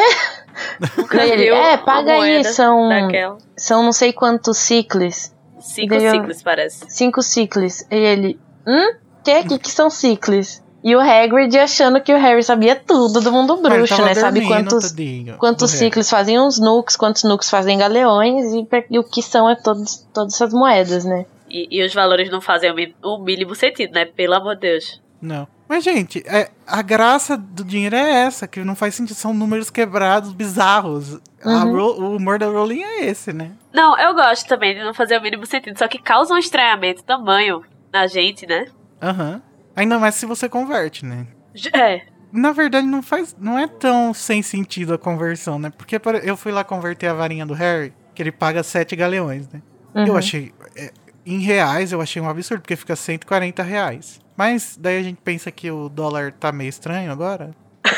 ele, 1.11 1.49
é, 1.49 1.75
paga 1.75 2.13
aí, 2.13 2.45
são, 2.45 2.87
daquela. 2.87 3.37
são 3.57 3.83
não 3.83 3.91
sei 3.91 4.13
quantos 4.13 4.57
ciclos. 4.57 5.31
Cinco 5.59 5.89
Daí 5.89 6.11
ciclos, 6.11 6.41
parece. 6.41 6.85
Cinco 6.87 7.21
ciclos. 7.21 7.81
E 7.91 7.95
ele, 7.95 8.39
hum? 8.65 8.95
Que? 9.23 9.43
Que 9.43 9.59
que 9.59 9.71
são 9.71 9.89
ciclos? 9.89 10.61
E 10.83 10.95
o 10.95 10.99
Hagrid 11.01 11.57
achando 11.57 11.99
que 11.99 12.13
o 12.13 12.17
Harry 12.17 12.43
sabia 12.43 12.75
tudo 12.75 13.19
do 13.19 13.31
mundo 13.31 13.55
ele 13.55 13.75
bruxo, 13.75 13.99
né? 14.03 14.13
Sabe 14.13 14.45
quantos, 14.45 14.91
tadinho, 14.91 15.35
quantos 15.37 15.71
ciclos 15.71 16.09
fazem 16.09 16.39
uns 16.39 16.59
nukes, 16.59 16.95
quantos 16.95 17.23
nukes 17.23 17.49
fazem 17.49 17.77
galeões 17.77 18.53
e, 18.53 18.67
e 18.91 18.99
o 18.99 19.03
que 19.03 19.23
são 19.23 19.49
é 19.49 19.55
todos, 19.55 20.05
todas 20.13 20.35
essas 20.35 20.53
moedas, 20.53 21.03
né? 21.03 21.25
E, 21.49 21.67
e 21.79 21.83
os 21.83 21.93
valores 21.93 22.29
não 22.29 22.41
fazem 22.41 22.71
o 22.71 22.75
mi- 22.75 22.95
o 23.03 23.17
mínimo 23.19 23.53
sentido, 23.55 23.93
né? 23.93 24.05
Pelo 24.05 24.33
amor 24.35 24.55
de 24.55 24.61
Deus. 24.61 25.01
Não. 25.21 25.47
Mas, 25.67 25.83
gente, 25.83 26.23
é, 26.27 26.51
a 26.67 26.81
graça 26.83 27.35
do 27.35 27.63
dinheiro 27.63 27.95
é 27.95 28.25
essa, 28.25 28.47
que 28.47 28.63
não 28.63 28.75
faz 28.75 28.93
sentido. 28.95 29.15
São 29.15 29.33
números 29.33 29.69
quebrados, 29.71 30.31
bizarros. 30.33 31.19
Uhum. 31.43 31.75
O 31.77 32.15
humor 32.17 32.37
da 32.37 32.45
Rowling 32.47 32.83
é 32.83 33.05
esse, 33.05 33.33
né? 33.33 33.51
Não, 33.73 33.97
eu 33.97 34.13
gosto 34.13 34.47
também 34.47 34.75
de 34.75 34.83
não 34.83 34.93
fazer 34.93 35.17
o 35.17 35.21
mínimo 35.21 35.45
sentido, 35.45 35.77
só 35.77 35.87
que 35.87 35.97
causa 35.99 36.33
um 36.33 36.37
estranhamento 36.37 37.03
tamanho 37.03 37.63
na 37.91 38.05
gente, 38.07 38.45
né? 38.45 38.65
Aham. 39.01 39.41
Ainda 39.75 39.97
mais 39.99 40.15
se 40.15 40.25
você 40.25 40.47
converte, 40.47 41.03
né? 41.05 41.25
É. 41.73 42.01
Na 42.31 42.51
verdade, 42.51 42.85
não 42.85 43.01
faz. 43.01 43.35
Não 43.39 43.57
é 43.57 43.67
tão 43.67 44.13
sem 44.13 44.41
sentido 44.41 44.93
a 44.93 44.97
conversão, 44.97 45.57
né? 45.57 45.71
Porque 45.75 45.97
por- 45.97 46.15
eu 46.15 46.35
fui 46.37 46.51
lá 46.51 46.63
converter 46.63 47.07
a 47.07 47.13
varinha 47.13 47.45
do 47.45 47.53
Harry, 47.53 47.93
que 48.13 48.21
ele 48.21 48.31
paga 48.31 48.61
7 48.61 48.95
galeões, 48.95 49.47
né? 49.49 49.61
Eu 49.95 50.11
Uhum. 50.13 50.17
achei. 50.17 50.53
é, 50.75 50.91
em 51.25 51.39
reais, 51.39 51.91
eu 51.91 52.01
achei 52.01 52.21
um 52.21 52.29
absurdo, 52.29 52.61
porque 52.61 52.75
fica 52.75 52.95
140 52.95 53.63
reais. 53.63 54.19
Mas 54.37 54.77
daí 54.79 54.99
a 54.99 55.03
gente 55.03 55.19
pensa 55.23 55.49
que 55.51 55.71
o 55.71 55.87
dólar 55.89 56.31
tá 56.33 56.51
meio 56.51 56.69
estranho 56.69 57.11
agora. 57.11 57.51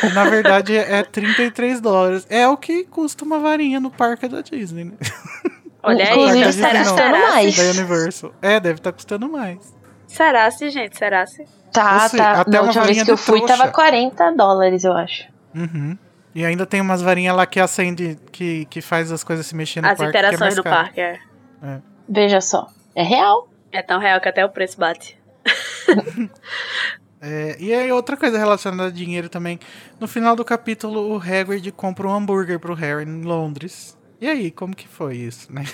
E, 0.04 0.10
na 0.14 0.26
verdade, 0.26 0.76
é 0.78 1.02
33 1.04 1.82
dólares. 1.82 2.28
É 2.30 2.48
o 2.48 2.56
que 2.58 2.84
custa 2.86 3.26
uma 3.26 3.40
varinha 3.40 3.80
no 3.80 3.90
parque 3.90 4.28
da 4.28 4.42
Disney, 4.42 4.84
né? 4.86 4.94
Olha 5.84 6.06
aí, 6.06 6.12
Inclusive, 6.12 6.40
então 6.40 6.52
tá 6.62 6.68
será, 6.70 6.80
custando 6.80 7.16
será, 7.16 7.30
mais. 7.30 7.56
Da 7.56 7.64
Universal. 7.64 8.34
É, 8.42 8.60
deve 8.60 8.80
estar 8.80 8.92
custando 8.92 9.30
mais. 9.30 9.74
será 10.08 10.52
se, 10.52 10.70
gente, 10.70 10.98
será 10.98 11.26
se? 11.26 11.46
Tá, 11.72 12.08
seja, 12.10 12.24
tá. 12.24 12.42
até 12.42 12.52
Da 12.52 12.62
uma 12.62 12.68
última 12.68 12.86
vez 12.86 13.04
que 13.04 13.12
eu 13.12 13.18
fui, 13.18 13.40
trouxa. 13.40 13.58
tava 13.58 13.72
40 13.72 14.32
dólares, 14.32 14.84
eu 14.84 14.94
acho. 14.94 15.26
Uhum. 15.56 15.98
E 16.36 16.46
ainda 16.46 16.66
tem 16.66 16.82
umas 16.82 17.02
varinhas 17.02 17.36
lá 17.36 17.46
que 17.46 17.60
acende, 17.60 18.18
que, 18.32 18.66
que 18.66 18.82
faz 18.82 19.12
as 19.12 19.24
coisas 19.24 19.46
se 19.46 19.56
mexer 19.56 19.82
no 19.82 19.88
As 19.88 19.98
parque. 19.98 20.12
que 20.12 20.18
é 20.18 20.22
interações 20.22 20.56
no 20.56 20.64
caro. 20.64 20.76
parque, 20.76 21.00
é. 21.02 21.20
Veja 22.08 22.42
só. 22.42 22.68
É 22.98 23.04
real. 23.04 23.48
É 23.72 23.84
tão 23.84 24.00
real 24.00 24.20
que 24.20 24.28
até 24.28 24.44
o 24.44 24.50
preço 24.50 24.80
bate. 24.80 25.18
É, 27.20 27.58
e 27.60 27.74
aí 27.74 27.92
outra 27.92 28.16
coisa 28.16 28.38
relacionada 28.38 28.90
a 28.90 28.92
dinheiro 28.92 29.28
também. 29.28 29.60
No 30.00 30.08
final 30.08 30.36
do 30.36 30.46
capítulo, 30.46 31.16
o 31.16 31.18
Hagrid 31.18 31.72
compra 31.72 32.08
um 32.08 32.14
hambúrguer 32.14 32.60
pro 32.60 32.76
Harry 32.76 33.10
em 33.10 33.24
Londres. 33.24 33.98
E 34.22 34.28
aí, 34.28 34.52
como 34.52 34.76
que 34.76 34.88
foi 34.88 35.18
isso, 35.18 35.52
né? 35.52 35.66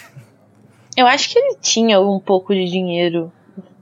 Eu 0.95 1.05
acho 1.05 1.29
que 1.29 1.37
ele 1.37 1.57
tinha 1.61 1.99
um 1.99 2.17
pouco 2.17 2.53
de 2.53 2.63
dinheiro. 2.63 3.29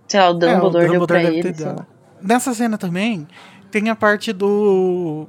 Sei 0.07 0.19
lá, 0.19 0.31
o 0.31 0.33
Dumbledore, 0.33 0.89
deu 0.89 1.05
pra 1.05 1.19
deve 1.19 1.38
ele. 1.38 1.53
ter 1.53 1.63
dado. 1.63 1.86
Nessa 2.19 2.51
cena 2.55 2.79
também, 2.79 3.27
tem 3.69 3.89
a 3.89 3.95
parte 3.95 4.33
do... 4.33 5.27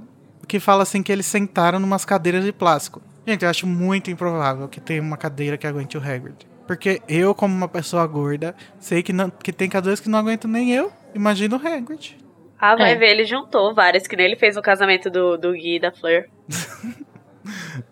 Que 0.49 0.59
fala 0.59 0.85
assim 0.85 1.03
que 1.03 1.13
eles 1.13 1.27
sentaram 1.27 1.79
numas 1.79 2.07
cadeiras 2.07 2.47
de 2.47 2.51
plástico. 2.51 3.03
Gente, 3.27 3.45
eu 3.45 3.51
acho 3.51 3.67
muito 3.67 4.11
improvável 4.11 4.67
que 4.69 4.81
tenha 4.81 5.03
uma 5.03 5.19
cadeira 5.19 5.59
que 5.59 5.67
aguente 5.67 5.99
o 5.99 6.01
Hagrid. 6.01 6.51
Porque 6.67 7.03
eu, 7.09 7.35
como 7.35 7.55
uma 7.55 7.69
pessoa 7.69 8.07
gorda, 8.07 8.55
sei 8.79 9.03
que, 9.03 9.13
não, 9.13 9.31
que 9.31 9.53
tem 9.53 9.69
cadeiras 9.69 10.01
que 10.01 10.09
não 10.09 10.19
aguentam 10.19 10.51
nem 10.51 10.73
eu. 10.73 10.93
Imagina 11.15 11.57
o 11.57 11.61
Hagrid. 11.67 12.17
Ah, 12.59 12.77
vai 12.77 12.93
É. 12.93 12.95
ver, 12.95 13.09
ele 13.11 13.25
juntou 13.25 13.75
várias, 13.75 14.07
que 14.07 14.15
nem 14.17 14.27
ele 14.27 14.37
fez 14.37 14.55
no 14.57 14.63
casamento 14.63 15.11
do, 15.11 15.37
do 15.37 15.53
Gui 15.53 15.77
e 15.77 15.81
da 15.81 15.91
Fleur. 15.93 16.27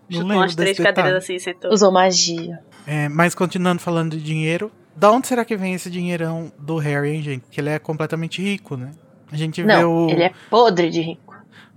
Juntou 0.09 0.37
umas 0.37 0.55
três 0.55 0.79
cadeiras 0.79 1.15
assim 1.25 1.35
e 1.35 1.41
sentou. 1.41 1.73
Usou 1.73 1.91
magia. 1.93 2.61
É, 2.87 3.09
mas 3.09 3.35
continuando 3.35 3.81
falando 3.81 4.13
de 4.17 4.23
dinheiro, 4.23 4.71
da 4.97 5.11
onde 5.11 5.27
será 5.27 5.45
que 5.45 5.57
vem 5.57 5.75
esse 5.75 5.91
dinheirão 5.91 6.53
do 6.59 6.77
Harry, 6.79 7.11
hein, 7.17 7.23
gente? 7.23 7.45
Que 7.51 7.61
ele 7.61 7.71
é 7.71 7.79
completamente 7.79 8.41
rico, 8.43 8.77
né? 8.77 8.93
A 9.31 9.37
gente 9.37 9.63
vê 9.63 9.67
Não, 9.69 10.07
o, 10.07 10.11
ele 10.11 10.23
é 10.25 10.33
podre 10.49 10.91
de 10.91 11.01
rico. 11.01 11.35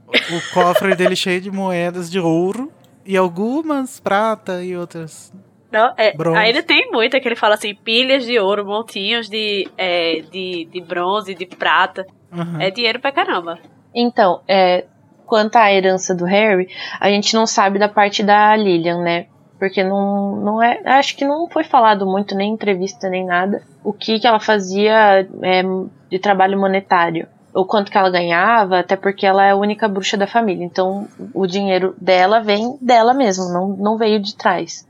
o 0.08 0.54
cofre 0.54 0.96
dele 0.96 1.16
cheio 1.16 1.42
de 1.42 1.52
moedas 1.52 2.10
de 2.10 2.20
ouro 2.20 2.72
e 3.06 3.16
algumas 3.18 4.00
prata 4.00 4.64
e 4.64 4.76
outras. 4.76 5.32
Não, 5.74 5.92
é, 5.98 6.16
Bronze. 6.16 6.38
ainda 6.38 6.62
tem 6.62 6.92
muita 6.92 7.20
que 7.20 7.28
ele 7.28 7.36
fala 7.36 7.56
assim, 7.56 7.74
pilhas 7.74 8.26
de 8.26 8.38
ouro, 8.38 8.64
montinhos 8.64 9.28
de, 9.28 9.68
é, 9.76 10.22
de, 10.32 10.66
de 10.72 10.82
bronze, 10.82 11.34
de 11.34 11.48
prata. 11.48 12.06
Aham. 12.32 12.62
É 12.62 12.70
dinheiro 12.70 13.00
pra 13.00 13.12
caramba. 13.12 13.58
Então, 13.94 14.42
é, 14.48 14.86
quanto 15.26 15.56
à 15.56 15.74
herança 15.74 16.14
do 16.14 16.26
Harry, 16.26 16.70
a 17.00 17.10
gente 17.10 17.34
não 17.34 17.48
sabe 17.48 17.80
da 17.80 17.90
parte 17.90 18.22
da 18.22 18.56
Lilian, 18.56 19.02
né? 19.02 19.26
Porque 19.58 19.84
não, 19.84 20.36
não 20.36 20.62
é. 20.62 20.80
Acho 20.86 21.16
que 21.16 21.26
não 21.26 21.50
foi 21.50 21.64
falado 21.64 22.06
muito, 22.06 22.36
nem 22.36 22.52
em 22.52 22.54
entrevista, 22.54 23.10
nem 23.10 23.26
nada, 23.26 23.64
o 23.84 23.92
que, 23.92 24.20
que 24.20 24.28
ela 24.28 24.40
fazia 24.40 25.28
é, 25.42 25.64
de 26.10 26.20
trabalho 26.20 26.60
monetário. 26.60 27.28
Ou 27.52 27.66
quanto 27.66 27.92
que 27.92 27.98
ela 27.98 28.10
ganhava, 28.10 28.80
até 28.80 28.96
porque 28.96 29.26
ela 29.26 29.46
é 29.46 29.52
a 29.52 29.56
única 29.56 29.88
bruxa 29.88 30.18
da 30.18 30.28
família. 30.28 30.66
Então, 30.66 31.08
o 31.34 31.48
dinheiro 31.48 31.96
dela 32.00 32.40
vem 32.42 32.78
dela 32.82 33.14
mesmo, 33.14 33.46
não, 33.54 33.70
não 33.70 33.98
veio 33.98 34.20
de 34.20 34.36
trás. 34.36 34.88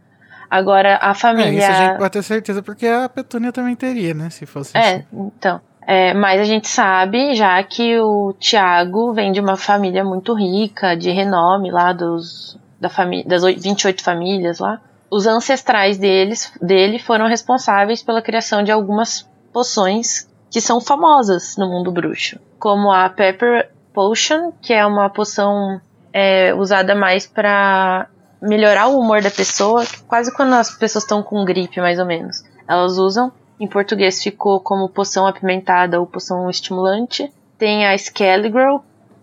Agora, 0.56 1.00
a 1.02 1.12
É, 1.12 1.14
família. 1.14 1.52
isso 1.60 1.72
a 1.72 1.74
gente 1.88 1.98
pode 1.98 2.12
ter 2.12 2.24
certeza, 2.24 2.62
porque 2.62 2.86
a 2.88 3.10
Petúnia 3.10 3.52
também 3.52 3.76
teria, 3.76 4.14
né? 4.14 4.30
Se 4.30 4.46
fosse 4.46 4.78
É, 4.78 4.80
assim. 4.98 5.06
então. 5.12 5.60
É, 5.86 6.14
mas 6.14 6.40
a 6.40 6.44
gente 6.44 6.68
sabe 6.68 7.34
já 7.36 7.62
que 7.64 8.00
o 8.00 8.34
Tiago 8.40 9.14
vem 9.14 9.32
de 9.32 9.40
uma 9.42 9.58
família 9.58 10.04
muito 10.04 10.34
rica, 10.34 10.96
de 10.96 11.12
renome 11.12 11.72
lá 11.72 11.92
dos, 11.92 12.58
da 12.80 12.88
família, 12.90 13.26
das 13.28 13.44
oi- 13.44 13.56
28 13.56 14.04
famílias 14.04 14.60
lá. 14.60 14.80
Os 15.12 15.28
ancestrais 15.28 15.98
deles, 15.98 16.52
dele 16.62 17.00
foram 17.00 17.28
responsáveis 17.28 18.02
pela 18.04 18.22
criação 18.22 18.64
de 18.64 18.72
algumas 18.72 19.28
poções 19.52 20.30
que 20.50 20.62
são 20.62 20.80
famosas 20.80 21.58
no 21.58 21.68
mundo 21.68 21.92
bruxo, 21.92 22.40
como 22.60 22.92
a 22.92 23.10
Pepper 23.10 23.70
Potion, 23.94 24.52
que 24.62 24.72
é 24.74 24.86
uma 24.86 25.10
poção 25.10 25.82
é, 26.14 26.54
usada 26.54 26.96
mais 26.96 27.26
para 27.28 28.08
melhorar 28.44 28.88
o 28.88 29.00
humor 29.00 29.22
da 29.22 29.32
pessoa, 29.32 29.86
quase 30.08 30.34
quando 30.34 30.54
as 30.54 30.70
pessoas 30.72 31.04
estão 31.04 31.24
com 31.24 31.44
gripe, 31.46 31.80
mais 31.82 31.98
ou 32.00 32.06
menos. 32.06 32.44
Elas 32.68 32.98
usam. 32.98 33.32
Em 33.60 33.68
português 33.68 34.22
ficou 34.22 34.60
como 34.60 34.90
poção 34.90 35.26
apimentada 35.26 36.00
ou 36.00 36.06
poção 36.06 36.50
estimulante. 36.50 37.32
Tem 37.58 37.86
a 37.86 37.96
Skelligirl, 37.96 38.78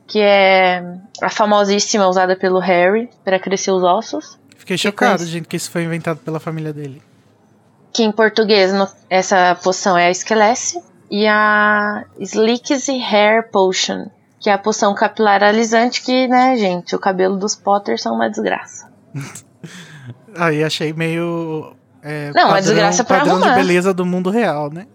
que 0.07 0.21
é 0.21 0.83
a 1.21 1.29
famosíssima 1.29 2.09
usada 2.09 2.35
pelo 2.37 2.59
Harry 2.59 3.11
para 3.25 3.39
crescer 3.39 3.71
os 3.73 3.83
ossos. 3.83 4.39
Fiquei 4.57 4.79
chocado, 4.79 5.25
gente, 5.27 5.47
que 5.49 5.57
isso 5.57 5.71
foi 5.71 5.85
inventado 5.85 6.19
pela 6.19 6.41
família 6.41 6.73
dele. 6.73 7.03
Que 7.93 8.03
em 8.05 8.13
português 8.13 8.73
no- 8.73 8.89
essa 9.09 9.55
poção 9.57 9.99
é 9.99 10.07
a 10.07 10.11
Skelesse. 10.11 10.81
E 11.11 11.27
a 11.27 12.05
Slicksy 12.21 13.03
Hair 13.03 13.51
Potion, 13.51 14.07
que 14.39 14.49
é 14.49 14.53
a 14.53 14.59
poção 14.59 14.95
capilar 14.95 15.43
alisante 15.43 16.03
que, 16.03 16.29
né, 16.29 16.57
gente, 16.57 16.95
o 16.95 17.01
cabelo 17.01 17.37
dos 17.37 17.57
Potter 17.57 18.01
são 18.01 18.15
uma 18.15 18.31
desgraça. 18.31 18.89
Aí 20.37 20.63
achei 20.65 20.93
meio. 20.93 21.75
É, 22.03 22.31
Não, 22.35 22.49
uma 22.49 22.61
desgraça 22.61 23.05
pra 23.05 23.19
padrão 23.19 23.39
de 23.39 23.45
arrumar. 23.45 23.57
beleza 23.61 23.93
do 23.93 24.07
mundo 24.07 24.31
real, 24.31 24.71
né? 24.73 24.87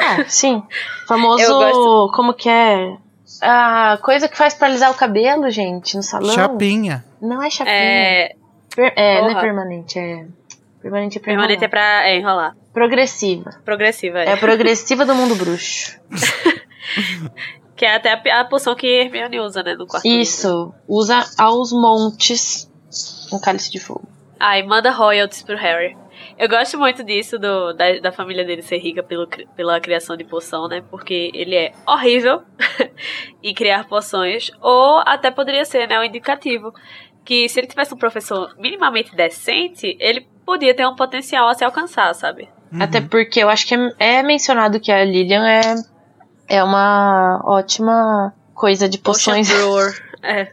É, 0.00 0.24
sim. 0.24 0.62
Famoso. 1.08 1.44
Gosto- 1.46 2.12
Como 2.14 2.34
que 2.34 2.48
é? 2.48 2.96
A 3.40 3.98
coisa 4.02 4.28
que 4.28 4.36
faz 4.36 4.54
pra 4.54 4.68
alisar 4.68 4.90
o 4.90 4.94
cabelo, 4.94 5.50
gente, 5.50 5.96
no 5.96 6.02
salão. 6.02 6.32
Chapinha. 6.32 7.04
Não 7.20 7.42
é 7.42 7.50
chapinha. 7.50 7.74
É, 7.76 8.34
Per- 8.74 8.92
é, 8.96 9.20
não 9.20 9.30
é 9.30 9.40
permanente, 9.40 9.98
é. 9.98 10.26
Permanente 10.80 11.18
é 11.18 11.20
pra 11.20 11.32
permanente 11.32 11.64
é 11.64 11.66
enrolar. 11.66 11.70
pra 11.70 12.08
é, 12.08 12.16
enrolar. 12.18 12.56
Progressiva. 12.72 13.50
Progressiva. 13.64 14.18
É 14.20 14.32
a 14.32 14.36
progressiva 14.36 15.04
do 15.04 15.14
mundo 15.14 15.34
bruxo. 15.34 15.98
Que 17.76 17.86
é 17.86 17.96
até 17.96 18.12
a, 18.30 18.40
a 18.40 18.44
poção 18.44 18.74
que 18.76 18.86
Hermione 18.86 19.40
usa, 19.40 19.62
né? 19.62 19.74
No 19.74 19.86
quarto 19.86 20.04
livro. 20.04 20.20
Isso. 20.20 20.72
Usa 20.86 21.24
aos 21.36 21.72
montes 21.72 22.70
um 23.36 23.40
cálice 23.40 23.70
de 23.70 23.78
fogo. 23.78 24.08
Ai, 24.38 24.62
manda 24.64 24.90
royalties 24.90 25.42
pro 25.42 25.56
Harry. 25.56 25.96
Eu 26.38 26.48
gosto 26.48 26.76
muito 26.78 27.04
disso, 27.04 27.38
do, 27.38 27.72
da, 27.72 28.00
da 28.00 28.12
família 28.12 28.44
dele 28.44 28.62
ser 28.62 28.78
rica 28.78 29.02
pelo, 29.02 29.28
pela 29.54 29.80
criação 29.80 30.16
de 30.16 30.24
poção, 30.24 30.66
né? 30.66 30.82
Porque 30.90 31.30
ele 31.32 31.54
é 31.54 31.72
horrível 31.86 32.42
em 33.42 33.54
criar 33.54 33.86
poções. 33.86 34.50
Ou 34.60 34.98
até 35.06 35.30
poderia 35.30 35.64
ser, 35.64 35.86
né? 35.86 35.98
Um 35.98 36.04
indicativo. 36.04 36.74
Que 37.24 37.48
se 37.48 37.60
ele 37.60 37.68
tivesse 37.68 37.94
um 37.94 37.96
professor 37.96 38.52
minimamente 38.58 39.14
decente, 39.14 39.96
ele 40.00 40.26
podia 40.44 40.74
ter 40.74 40.86
um 40.88 40.96
potencial 40.96 41.48
a 41.48 41.54
se 41.54 41.62
alcançar, 41.62 42.12
sabe? 42.14 42.48
Uhum. 42.72 42.82
Até 42.82 43.00
porque 43.00 43.40
eu 43.40 43.48
acho 43.48 43.64
que 43.64 43.76
é, 43.76 44.18
é 44.18 44.22
mencionado 44.24 44.80
que 44.80 44.90
a 44.90 45.04
Lilian 45.04 45.46
é, 45.46 45.74
é 46.48 46.64
uma 46.64 47.40
ótima 47.44 48.34
coisa 48.54 48.88
de 48.88 48.98
Potion 48.98 49.34
poções. 49.34 49.48
Brewer. 49.48 50.12
É, 50.24 50.52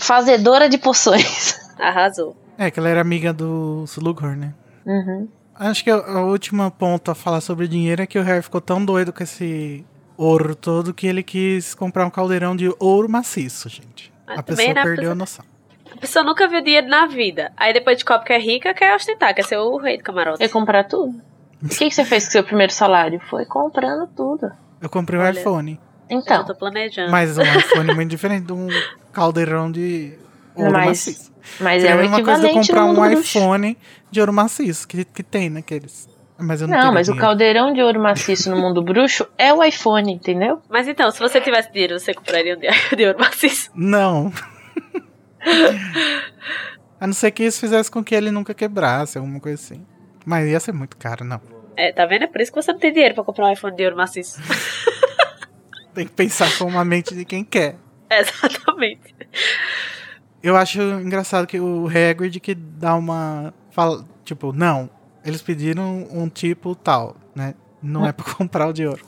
Fazedora 0.00 0.68
de 0.68 0.78
poções. 0.78 1.67
Arrasou. 1.80 2.36
É, 2.56 2.70
que 2.70 2.78
ela 2.80 2.88
era 2.88 3.00
amiga 3.00 3.32
do 3.32 3.84
Slughorn, 3.86 4.36
né? 4.36 4.54
Uhum. 4.86 5.28
Acho 5.54 5.82
que 5.84 5.90
a, 5.90 5.96
a 5.96 6.22
última 6.24 6.70
ponto 6.70 7.10
a 7.10 7.14
falar 7.14 7.40
sobre 7.40 7.66
dinheiro 7.68 8.02
é 8.02 8.06
que 8.06 8.18
o 8.18 8.22
Harry 8.22 8.42
ficou 8.42 8.60
tão 8.60 8.84
doido 8.84 9.12
com 9.12 9.22
esse 9.22 9.84
ouro 10.16 10.54
todo 10.54 10.92
que 10.94 11.06
ele 11.06 11.22
quis 11.22 11.74
comprar 11.74 12.04
um 12.06 12.10
caldeirão 12.10 12.56
de 12.56 12.72
ouro 12.78 13.08
maciço, 13.08 13.68
gente. 13.68 14.12
Mas 14.26 14.38
a 14.38 14.42
pessoa 14.42 14.68
né, 14.68 14.74
perdeu 14.74 14.94
pessoa- 14.96 15.12
a 15.12 15.14
noção. 15.14 15.44
A 15.92 15.96
pessoa 15.96 16.24
nunca 16.24 16.46
viu 16.48 16.60
dinheiro 16.62 16.86
na 16.88 17.06
vida. 17.06 17.50
Aí 17.56 17.72
depois 17.72 17.96
descobre 17.96 18.26
que 18.26 18.32
é 18.32 18.38
rica, 18.38 18.74
quer 18.74 18.94
ostentar, 18.94 19.34
quer 19.34 19.42
ser 19.44 19.56
o 19.56 19.76
rei 19.78 19.96
do 19.96 20.04
camarote. 20.04 20.42
Ia 20.42 20.48
comprar 20.48 20.84
tudo? 20.84 21.20
O 21.62 21.68
que, 21.68 21.88
que 21.88 21.90
você 21.94 22.04
fez 22.04 22.26
com 22.26 22.30
seu 22.32 22.44
primeiro 22.44 22.72
salário? 22.72 23.20
Foi 23.28 23.44
comprando 23.46 24.06
tudo. 24.14 24.50
Eu 24.80 24.88
comprei 24.88 25.18
um 25.18 25.22
Olha. 25.22 25.38
iPhone, 25.40 25.80
Eu 26.08 26.18
Então, 26.20 26.44
tô 26.44 26.54
planejando. 26.54 27.10
mas 27.10 27.36
um 27.36 27.42
iPhone 27.42 27.94
muito 27.94 28.10
diferente 28.10 28.44
de 28.46 28.52
um 28.52 28.68
caldeirão 29.12 29.70
de 29.72 30.16
ouro 30.54 30.72
Mas 30.72 30.86
maciço. 30.86 31.32
Mas 31.60 31.82
Seria 31.82 31.90
é 31.90 31.92
a 31.92 31.96
o 31.96 32.00
mesma 32.00 32.22
coisa 32.22 32.40
de 32.40 32.46
eu 32.46 32.52
comprar 32.54 32.84
um 32.84 32.88
mundo 32.94 33.10
bruxo. 33.10 33.38
iPhone 33.38 33.78
de 34.10 34.20
ouro 34.20 34.32
maciço, 34.32 34.86
que, 34.88 35.04
que 35.04 35.22
tem 35.22 35.50
naqueles. 35.50 36.08
Mas 36.40 36.60
eu 36.62 36.68
não 36.68 36.78
Não, 36.78 36.92
mas 36.92 37.08
o 37.08 37.12
dinheiro. 37.12 37.26
caldeirão 37.28 37.72
de 37.72 37.82
ouro 37.82 38.00
maciço 38.00 38.48
no 38.50 38.56
mundo 38.56 38.80
bruxo 38.82 39.26
é 39.36 39.52
o 39.52 39.62
iPhone, 39.64 40.12
entendeu? 40.12 40.62
Mas 40.68 40.86
então, 40.86 41.10
se 41.10 41.18
você 41.18 41.40
tivesse 41.40 41.72
dinheiro, 41.72 41.98
você 41.98 42.14
compraria 42.14 42.56
um 42.56 42.60
de, 42.60 42.68
de 42.96 43.06
ouro 43.06 43.18
maciço? 43.18 43.70
Não. 43.74 44.32
a 47.00 47.06
não 47.06 47.12
ser 47.14 47.30
que 47.30 47.44
isso 47.44 47.60
fizesse 47.60 47.90
com 47.90 48.02
que 48.02 48.14
ele 48.14 48.30
nunca 48.30 48.54
quebrasse, 48.54 49.18
alguma 49.18 49.40
coisa 49.40 49.60
assim. 49.60 49.84
Mas 50.24 50.48
ia 50.48 50.60
ser 50.60 50.72
muito 50.72 50.96
caro, 50.96 51.24
não. 51.24 51.40
É, 51.76 51.92
tá 51.92 52.06
vendo? 52.06 52.24
É 52.24 52.26
por 52.26 52.40
isso 52.40 52.52
que 52.52 52.60
você 52.60 52.72
não 52.72 52.78
tem 52.78 52.92
dinheiro 52.92 53.14
pra 53.14 53.24
comprar 53.24 53.46
um 53.46 53.52
iPhone 53.52 53.74
de 53.76 53.84
ouro 53.84 53.96
maciço. 53.96 54.40
Tem 55.94 56.06
que 56.06 56.12
pensar 56.12 56.48
com 56.58 56.78
a 56.78 56.84
mente 56.84 57.12
de 57.14 57.24
quem 57.24 57.42
quer. 57.42 57.76
Exatamente. 58.10 59.14
Eu 60.48 60.56
acho 60.56 60.80
engraçado 60.80 61.46
que 61.46 61.60
o 61.60 61.86
Hagrid 61.86 62.40
que 62.40 62.54
dá 62.54 62.94
uma. 62.94 63.52
Fala, 63.70 64.02
tipo, 64.24 64.50
não, 64.50 64.88
eles 65.22 65.42
pediram 65.42 66.08
um 66.10 66.26
tipo 66.26 66.74
tal, 66.74 67.16
né? 67.34 67.54
Não 67.82 68.06
é 68.06 68.12
pra 68.12 68.24
comprar 68.32 68.66
o 68.66 68.72
de 68.72 68.86
ouro. 68.86 69.04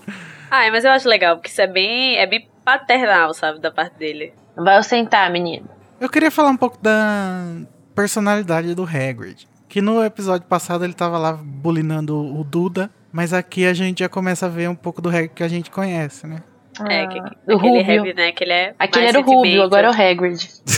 Ai, 0.50 0.70
mas 0.70 0.85
eu 0.85 0.90
acho 0.90 1.09
legal, 1.09 1.37
porque 1.37 1.49
isso 1.49 1.62
é 1.62 1.66
bem, 1.66 2.18
é 2.18 2.26
bem 2.26 2.47
paternal, 2.62 3.32
sabe, 3.32 3.59
da 3.59 3.70
parte 3.70 3.97
dele. 3.97 4.35
Vai 4.54 4.82
sentar, 4.82 5.30
menino. 5.30 5.66
Eu 5.99 6.11
queria 6.11 6.30
falar 6.30 6.50
um 6.50 6.59
pouco 6.59 6.76
da 6.82 7.47
personalidade 7.94 8.75
do 8.75 8.85
Hagrid. 8.85 9.49
Que 9.66 9.80
no 9.80 10.04
episódio 10.04 10.47
passado 10.47 10.85
ele 10.85 10.92
tava 10.92 11.16
lá 11.16 11.33
bulinando 11.33 12.18
o 12.18 12.44
Duda, 12.44 12.90
mas 13.11 13.33
aqui 13.33 13.64
a 13.64 13.72
gente 13.72 14.00
já 14.00 14.11
começa 14.11 14.44
a 14.44 14.48
ver 14.50 14.68
um 14.68 14.74
pouco 14.74 15.00
do 15.00 15.09
Hagrid 15.09 15.31
que 15.35 15.42
a 15.42 15.48
gente 15.48 15.70
conhece, 15.70 16.26
né? 16.26 16.42
É, 16.88 17.03
Ah, 17.05 17.09
que, 17.09 17.19
o 17.19 17.23
aquele 17.57 17.57
Rubio. 17.57 17.85
Harry, 17.85 18.14
né, 18.14 18.33
que 18.33 18.45
ele 18.45 18.53
é 18.53 18.75
Aquele 18.79 19.07
era 19.07 19.21
o 19.21 19.23
Rubio, 19.23 19.62
agora 19.62 19.88
é 19.88 19.90
o 19.90 19.93
Hagrid. 19.93 20.49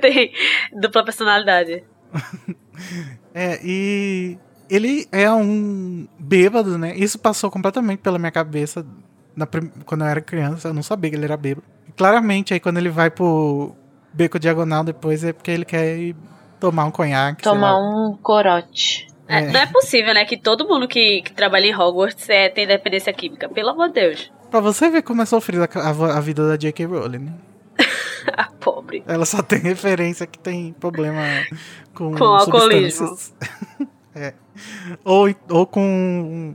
Tem 0.00 0.32
dupla 0.80 1.04
personalidade. 1.04 1.84
É, 3.34 3.58
e 3.62 4.38
ele 4.68 5.06
é 5.12 5.30
um 5.32 6.06
bêbado, 6.18 6.78
né? 6.78 6.94
Isso 6.96 7.18
passou 7.18 7.50
completamente 7.50 7.98
pela 8.00 8.18
minha 8.18 8.32
cabeça 8.32 8.84
na 9.34 9.46
prim- 9.46 9.70
quando 9.84 10.02
eu 10.02 10.08
era 10.08 10.20
criança. 10.20 10.68
Eu 10.68 10.74
não 10.74 10.82
sabia 10.82 11.10
que 11.10 11.16
ele 11.16 11.24
era 11.24 11.36
bêbado. 11.36 11.66
E 11.88 11.92
claramente, 11.92 12.54
aí 12.54 12.60
quando 12.60 12.78
ele 12.78 12.88
vai 12.88 13.10
pro 13.10 13.74
beco 14.12 14.38
diagonal 14.38 14.82
depois 14.82 15.22
é 15.24 15.32
porque 15.32 15.50
ele 15.50 15.64
quer 15.64 15.96
ir 15.98 16.16
tomar 16.58 16.84
um 16.86 16.90
conhaque. 16.90 17.42
sei 17.42 17.52
Tomar 17.52 17.72
lá. 17.72 17.78
um 17.78 18.16
corote. 18.16 19.05
É, 19.28 19.38
É. 19.38 19.50
Não 19.50 19.60
é 19.60 19.66
possível, 19.66 20.14
né, 20.14 20.24
que 20.24 20.36
todo 20.36 20.66
mundo 20.68 20.86
que, 20.86 21.22
que 21.22 21.32
trabalha 21.32 21.66
em 21.66 21.74
Hogwarts 21.74 22.28
é, 22.28 22.48
tem 22.48 22.66
dependência 22.66 23.12
química. 23.12 23.48
Pelo 23.48 23.70
amor 23.70 23.88
de 23.88 23.94
Deus. 23.94 24.32
Pra 24.50 24.60
você 24.60 24.88
ver 24.88 25.02
como 25.02 25.22
é 25.22 25.26
sofrida 25.26 25.68
a, 25.74 25.78
a- 25.80 26.16
a 26.18 26.20
vida 26.20 26.46
da 26.48 26.56
J.K. 26.56 26.84
Rowling, 26.86 27.18
né? 27.18 27.32
A 28.36 28.44
pobre. 28.44 29.02
Ela 29.06 29.24
só 29.26 29.42
tem 29.42 29.58
referência 29.60 30.26
que 30.26 30.38
tem 30.38 30.72
problema 30.72 31.22
com, 31.94 32.14
Com 32.16 32.24
alcoolismo. 32.24 33.16
É. 34.18 34.32
Ou, 35.04 35.28
ou 35.50 35.66
com 35.66 36.54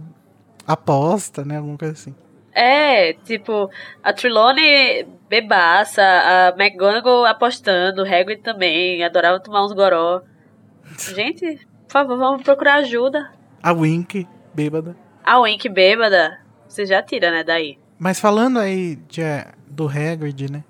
aposta, 0.65 1.45
né? 1.45 1.57
Alguma 1.57 1.77
coisa 1.77 1.93
assim. 1.93 2.15
É, 2.53 3.13
tipo, 3.13 3.69
a 4.03 4.11
Trelawney 4.11 5.07
bebaça, 5.29 6.01
a 6.01 6.55
McGonagall 6.57 7.23
apostando, 7.25 8.01
o 8.01 8.05
Hagrid 8.05 8.41
também, 8.41 9.03
adorava 9.03 9.39
tomar 9.39 9.63
uns 9.63 9.73
goró. 9.73 10.21
Gente, 11.15 11.59
por 11.91 11.99
favor, 12.07 12.17
vamos 12.17 12.43
procurar 12.43 12.75
ajuda. 12.75 13.29
A 13.61 13.73
Wink, 13.73 14.25
bêbada. 14.53 14.95
A 15.25 15.39
Wink 15.39 15.67
bêbada, 15.67 16.39
você 16.65 16.85
já 16.85 17.03
tira, 17.03 17.29
né, 17.29 17.43
daí. 17.43 17.77
Mas 17.99 18.17
falando 18.17 18.59
aí 18.59 18.95
de, 19.09 19.21
do 19.67 19.87
Hagrid, 19.87 20.49
né? 20.49 20.63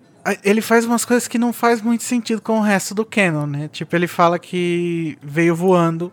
Ele 0.44 0.62
faz 0.62 0.84
umas 0.84 1.06
coisas 1.06 1.28
que 1.28 1.38
não 1.38 1.54
faz 1.54 1.80
muito 1.82 2.04
sentido 2.04 2.42
com 2.42 2.58
o 2.58 2.62
resto 2.62 2.96
do 2.96 3.06
canon, 3.06 3.46
né? 3.46 3.68
Tipo, 3.68 3.96
ele 3.96 4.08
fala 4.08 4.40
que 4.40 5.16
veio 5.22 5.56
voando 5.56 6.12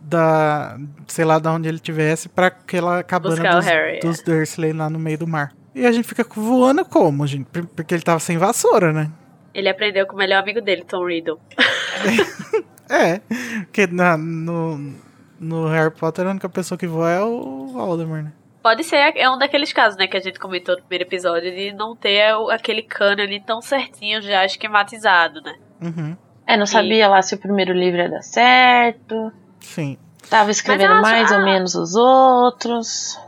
da, 0.00 0.76
sei 1.06 1.24
lá, 1.24 1.38
da 1.38 1.52
onde 1.52 1.68
ele 1.68 1.78
tivesse 1.78 2.28
pra 2.28 2.48
aquela 2.48 3.02
cabana 3.04 3.54
dos, 3.56 3.66
Harry, 3.66 4.00
dos 4.00 4.20
Dursley 4.22 4.72
lá 4.72 4.90
no 4.90 4.98
meio 4.98 5.18
do 5.18 5.26
mar. 5.28 5.52
E 5.74 5.86
a 5.86 5.92
gente 5.92 6.06
fica 6.08 6.24
voando 6.28 6.84
como, 6.84 7.24
gente? 7.26 7.46
Por- 7.46 7.66
Porque 7.66 7.94
ele 7.94 8.02
tava 8.02 8.18
sem 8.18 8.36
vassoura, 8.36 8.92
né? 8.92 9.10
Ele 9.54 9.68
aprendeu 9.68 10.06
com 10.06 10.14
o 10.14 10.18
melhor 10.18 10.42
amigo 10.42 10.60
dele, 10.60 10.84
Tom 10.84 11.04
Riddle. 11.06 11.38
É, 12.88 13.20
porque 13.64 13.86
na, 13.86 14.16
no, 14.16 14.94
no 15.38 15.68
Harry 15.68 15.90
Potter 15.94 16.26
a 16.26 16.30
única 16.30 16.48
pessoa 16.48 16.78
que 16.78 16.86
voa 16.86 17.10
é 17.10 17.20
o 17.20 17.66
Voldemort, 17.68 18.24
né? 18.24 18.32
Pode 18.62 18.82
ser, 18.84 19.12
é 19.16 19.30
um 19.30 19.38
daqueles 19.38 19.72
casos, 19.72 19.96
né, 19.98 20.06
que 20.06 20.16
a 20.16 20.20
gente 20.20 20.38
comentou 20.38 20.74
no 20.74 20.82
primeiro 20.82 21.04
episódio, 21.04 21.50
de 21.54 21.72
não 21.72 21.94
ter 21.94 22.34
o- 22.34 22.50
aquele 22.50 22.82
cano 22.82 23.22
ali 23.22 23.40
tão 23.40 23.62
certinho, 23.62 24.20
já 24.20 24.44
esquematizado, 24.44 25.40
né? 25.40 25.54
Uhum, 25.80 26.16
É, 26.46 26.56
não 26.56 26.66
sabia 26.66 27.08
lá 27.08 27.22
se 27.22 27.34
o 27.34 27.38
primeiro 27.38 27.72
livro 27.72 28.00
ia 28.00 28.08
dar 28.10 28.22
certo. 28.22 29.32
sim. 29.60 29.96
Tava 30.28 30.50
escrevendo 30.50 30.92
acho- 30.92 31.02
mais 31.02 31.30
ou 31.30 31.38
ah. 31.38 31.44
menos 31.44 31.74
os 31.74 31.94
outros. 31.94 33.18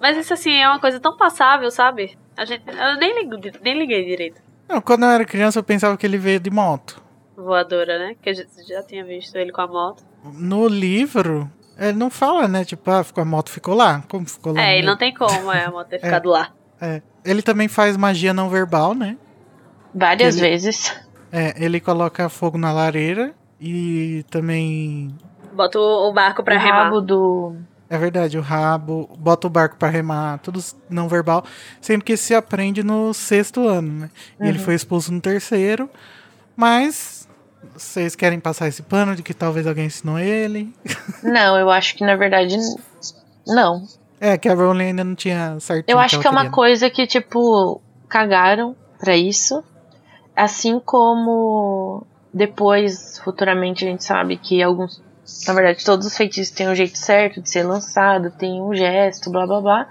Mas 0.00 0.16
isso, 0.16 0.32
assim, 0.32 0.54
é 0.54 0.66
uma 0.68 0.78
coisa 0.78 0.98
tão 0.98 1.14
passável, 1.16 1.70
sabe? 1.70 2.16
A 2.36 2.44
gente, 2.46 2.62
eu 2.66 2.96
nem, 2.98 3.14
ligo, 3.22 3.36
nem 3.62 3.78
liguei 3.78 4.04
direito. 4.06 4.40
Não, 4.68 4.80
quando 4.80 5.02
eu 5.04 5.10
era 5.10 5.24
criança 5.26 5.58
eu 5.58 5.62
pensava 5.62 5.96
que 5.96 6.06
ele 6.06 6.16
veio 6.16 6.40
de 6.40 6.50
moto. 6.50 7.02
Voadora, 7.42 7.98
né? 7.98 8.16
Que 8.20 8.30
a 8.30 8.34
gente 8.34 8.50
já 8.68 8.82
tinha 8.82 9.04
visto 9.04 9.34
ele 9.36 9.52
com 9.52 9.60
a 9.60 9.66
moto. 9.66 10.02
No 10.34 10.66
livro, 10.66 11.50
ele 11.78 11.92
não 11.96 12.10
fala, 12.10 12.48
né? 12.48 12.64
Tipo, 12.64 12.90
ah, 12.90 13.04
a 13.16 13.24
moto 13.24 13.50
ficou 13.50 13.74
lá. 13.74 14.02
Como 14.08 14.26
ficou 14.26 14.52
lá? 14.52 14.60
É, 14.62 14.76
no 14.78 14.82
e 14.82 14.86
não 14.86 14.96
tem 14.96 15.14
como 15.14 15.52
é, 15.52 15.64
a 15.64 15.70
moto 15.70 15.88
ter 15.88 15.96
É. 16.02 16.04
ficado 16.04 16.28
lá. 16.28 16.50
É. 16.80 17.00
Ele 17.24 17.42
também 17.42 17.68
faz 17.68 17.96
magia 17.96 18.32
não 18.34 18.48
verbal, 18.48 18.94
né? 18.94 19.16
Várias 19.94 20.36
Ele- 20.36 20.48
vezes. 20.50 20.94
É, 21.30 21.54
ele 21.62 21.78
coloca 21.80 22.28
fogo 22.28 22.56
na 22.58 22.72
lareira 22.72 23.34
e 23.60 24.24
também. 24.30 25.14
Bota 25.52 25.78
o, 25.78 26.12
barco 26.12 26.42
pra 26.42 26.56
o 26.56 26.58
remar. 26.58 26.84
rabo 26.84 27.00
do. 27.00 27.56
É 27.90 27.96
verdade, 27.98 28.36
o 28.38 28.42
rabo, 28.42 29.08
bota 29.18 29.46
o 29.46 29.50
barco 29.50 29.76
pra 29.76 29.88
remar, 29.88 30.38
tudo 30.40 30.60
não 30.90 31.08
verbal. 31.08 31.44
Sempre 31.80 32.04
que 32.04 32.16
se 32.16 32.34
aprende 32.34 32.82
no 32.82 33.12
sexto 33.14 33.66
ano, 33.66 33.92
né? 34.00 34.10
E 34.40 34.46
ele 34.48 34.58
Uhum. 34.58 34.64
foi 34.64 34.74
expulso 34.74 35.12
no 35.12 35.20
terceiro, 35.20 35.88
mas 36.56 37.27
vocês 37.74 38.14
querem 38.14 38.40
passar 38.40 38.68
esse 38.68 38.82
pano 38.82 39.14
de 39.14 39.22
que 39.22 39.34
talvez 39.34 39.66
alguém 39.66 39.86
ensinou 39.86 40.18
ele? 40.18 40.72
Não, 41.22 41.58
eu 41.58 41.70
acho 41.70 41.94
que 41.94 42.04
na 42.04 42.16
verdade. 42.16 42.56
Não. 43.46 43.86
É, 44.20 44.36
que 44.36 44.48
a 44.48 44.54
Rowling 44.54 44.86
ainda 44.86 45.04
não 45.04 45.14
tinha 45.14 45.58
certinho. 45.60 45.94
Eu 45.94 45.98
acho 45.98 46.16
ela 46.16 46.22
que 46.22 46.28
é 46.28 46.30
uma 46.30 46.40
queria, 46.40 46.52
coisa 46.52 46.90
que, 46.90 47.06
tipo, 47.06 47.80
cagaram 48.08 48.74
pra 48.98 49.16
isso. 49.16 49.62
Assim 50.34 50.80
como 50.80 52.04
depois, 52.34 53.18
futuramente, 53.22 53.84
a 53.84 53.88
gente 53.88 54.04
sabe 54.04 54.36
que 54.36 54.62
alguns 54.62 55.02
Na 55.46 55.54
verdade, 55.54 55.84
todos 55.84 56.06
os 56.06 56.16
feitiços 56.16 56.54
têm 56.54 56.68
um 56.68 56.74
jeito 56.74 56.98
certo 56.98 57.40
de 57.40 57.50
ser 57.50 57.62
lançado, 57.62 58.30
tem 58.30 58.60
um 58.60 58.74
gesto, 58.74 59.30
blá 59.30 59.46
blá 59.46 59.60
blá. 59.60 59.88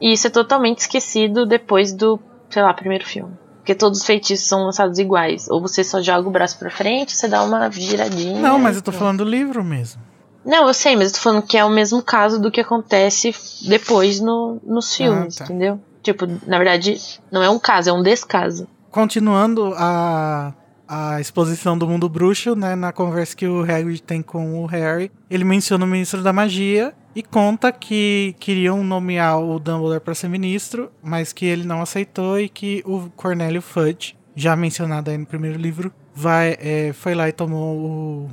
E 0.00 0.12
isso 0.12 0.26
é 0.26 0.30
totalmente 0.30 0.78
esquecido 0.80 1.46
depois 1.46 1.92
do, 1.92 2.20
sei 2.50 2.62
lá, 2.62 2.72
primeiro 2.74 3.04
filme. 3.04 3.34
Porque 3.66 3.74
todos 3.74 3.98
os 3.98 4.06
feitiços 4.06 4.46
são 4.46 4.62
lançados 4.62 4.96
iguais. 4.96 5.48
Ou 5.50 5.60
você 5.60 5.82
só 5.82 6.00
joga 6.00 6.28
o 6.28 6.30
braço 6.30 6.56
pra 6.56 6.70
frente, 6.70 7.16
você 7.16 7.26
dá 7.26 7.42
uma 7.42 7.68
giradinha. 7.68 8.40
Não, 8.40 8.60
mas 8.60 8.76
eu 8.76 8.82
tô 8.82 8.92
falando 8.92 9.24
do 9.24 9.28
livro 9.28 9.64
mesmo. 9.64 10.00
Não, 10.44 10.68
eu 10.68 10.72
sei, 10.72 10.94
mas 10.94 11.08
eu 11.08 11.14
tô 11.14 11.18
falando 11.18 11.42
que 11.42 11.58
é 11.58 11.64
o 11.64 11.68
mesmo 11.68 12.00
caso 12.00 12.40
do 12.40 12.48
que 12.48 12.60
acontece 12.60 13.34
depois 13.68 14.20
no, 14.20 14.60
nos 14.64 14.94
filmes, 14.94 15.34
tá. 15.34 15.46
entendeu? 15.46 15.80
Tipo, 16.00 16.28
na 16.46 16.58
verdade, 16.58 17.00
não 17.28 17.42
é 17.42 17.50
um 17.50 17.58
caso, 17.58 17.90
é 17.90 17.92
um 17.92 18.04
descaso. 18.04 18.68
Continuando 18.88 19.74
a, 19.76 20.54
a 20.88 21.20
exposição 21.20 21.76
do 21.76 21.86
mundo 21.86 22.08
bruxo, 22.08 22.54
né, 22.54 22.74
na 22.74 22.92
conversa 22.92 23.36
que 23.36 23.46
o 23.46 23.62
Hagrid 23.62 24.02
tem 24.02 24.22
com 24.22 24.62
o 24.62 24.66
Harry, 24.66 25.10
ele 25.28 25.44
menciona 25.44 25.84
o 25.84 25.88
ministro 25.88 26.22
da 26.22 26.32
magia 26.32 26.94
e 27.14 27.22
conta 27.22 27.72
que 27.72 28.36
queriam 28.38 28.84
nomear 28.84 29.40
o 29.40 29.58
Dumbledore 29.58 30.00
para 30.00 30.14
ser 30.14 30.28
ministro, 30.28 30.90
mas 31.02 31.32
que 31.32 31.46
ele 31.46 31.64
não 31.64 31.80
aceitou 31.80 32.38
e 32.38 32.48
que 32.48 32.82
o 32.86 33.10
Cornélio 33.16 33.62
Fudge, 33.62 34.16
já 34.34 34.54
mencionado 34.54 35.10
aí 35.10 35.18
no 35.18 35.26
primeiro 35.26 35.58
livro, 35.58 35.92
vai, 36.14 36.56
é, 36.60 36.92
foi 36.92 37.14
lá 37.14 37.28
e 37.28 37.32
tomou 37.32 38.28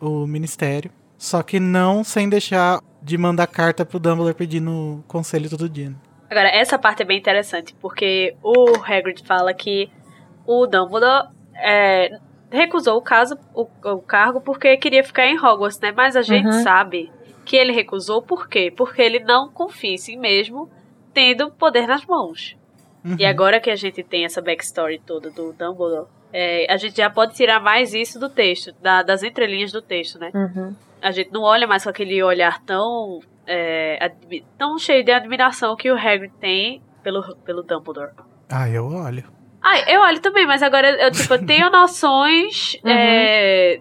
o, 0.00 0.20
o 0.22 0.26
ministério. 0.26 0.90
Só 1.16 1.42
que 1.42 1.58
não 1.58 2.04
sem 2.04 2.28
deixar 2.28 2.80
de 3.02 3.16
mandar 3.18 3.46
carta 3.46 3.84
pro 3.84 3.98
Dumbledore 3.98 4.34
pedindo 4.34 5.02
conselho 5.08 5.50
todo 5.50 5.68
dia. 5.68 5.90
né? 5.90 5.96
Agora, 6.30 6.48
essa 6.48 6.78
parte 6.78 7.02
é 7.02 7.04
bem 7.04 7.18
interessante, 7.18 7.74
porque 7.80 8.36
o 8.42 8.76
Hagrid 8.84 9.22
fala 9.26 9.52
que 9.52 9.90
o 10.46 10.66
Dumbledore 10.66 11.28
é, 11.60 12.18
recusou 12.50 12.96
o, 12.96 13.02
caso, 13.02 13.36
o, 13.54 13.66
o 13.84 13.98
cargo 14.00 14.40
porque 14.40 14.76
queria 14.76 15.04
ficar 15.04 15.26
em 15.26 15.38
Hogwarts, 15.38 15.78
né? 15.80 15.92
Mas 15.92 16.16
a 16.16 16.22
gente 16.22 16.46
Uhum. 16.46 16.62
sabe 16.62 17.10
que 17.44 17.56
ele 17.56 17.72
recusou 17.72 18.22
por 18.22 18.48
quê? 18.48 18.72
Porque 18.74 19.00
ele 19.02 19.20
não 19.20 19.48
confia 19.50 19.94
em 19.94 19.98
si 19.98 20.16
mesmo, 20.16 20.68
tendo 21.12 21.50
poder 21.50 21.86
nas 21.86 22.04
mãos. 22.06 22.56
Uhum. 23.04 23.16
E 23.18 23.24
agora 23.24 23.58
que 23.60 23.70
a 23.70 23.76
gente 23.76 24.02
tem 24.02 24.24
essa 24.24 24.40
backstory 24.42 24.98
toda 25.00 25.30
do 25.30 25.52
Dumbledore, 25.52 26.06
é, 26.32 26.66
a 26.72 26.76
gente 26.76 26.96
já 26.96 27.08
pode 27.10 27.34
tirar 27.34 27.58
mais 27.60 27.92
isso 27.94 28.18
do 28.20 28.28
texto, 28.28 28.72
da- 28.80 29.02
das 29.02 29.22
entrelinhas 29.22 29.72
do 29.72 29.80
texto, 29.82 30.18
né? 30.18 30.30
Uhum. 30.34 30.74
A 31.02 31.10
gente 31.10 31.32
não 31.32 31.42
olha 31.42 31.66
mais 31.66 31.82
com 31.82 31.90
aquele 31.90 32.22
olhar 32.22 32.62
tão, 32.62 33.20
é, 33.46 34.12
tão 34.58 34.78
cheio 34.78 35.02
de 35.02 35.10
admiração 35.10 35.74
que 35.74 35.90
o 35.90 35.96
Hagrid 35.96 36.30
tem 36.38 36.82
pelo, 37.02 37.34
pelo 37.38 37.62
Dumbledore. 37.62 38.12
Ah, 38.48 38.68
eu 38.68 38.86
olho. 38.86 39.24
Ah, 39.62 39.78
eu 39.90 40.00
olho 40.00 40.20
também, 40.20 40.46
mas 40.46 40.62
agora 40.62 40.90
eu, 41.02 41.10
tipo, 41.10 41.34
eu 41.34 41.44
tenho 41.46 41.68
noções 41.70 42.74
Uhum. 42.84 42.90
é, 42.90 43.80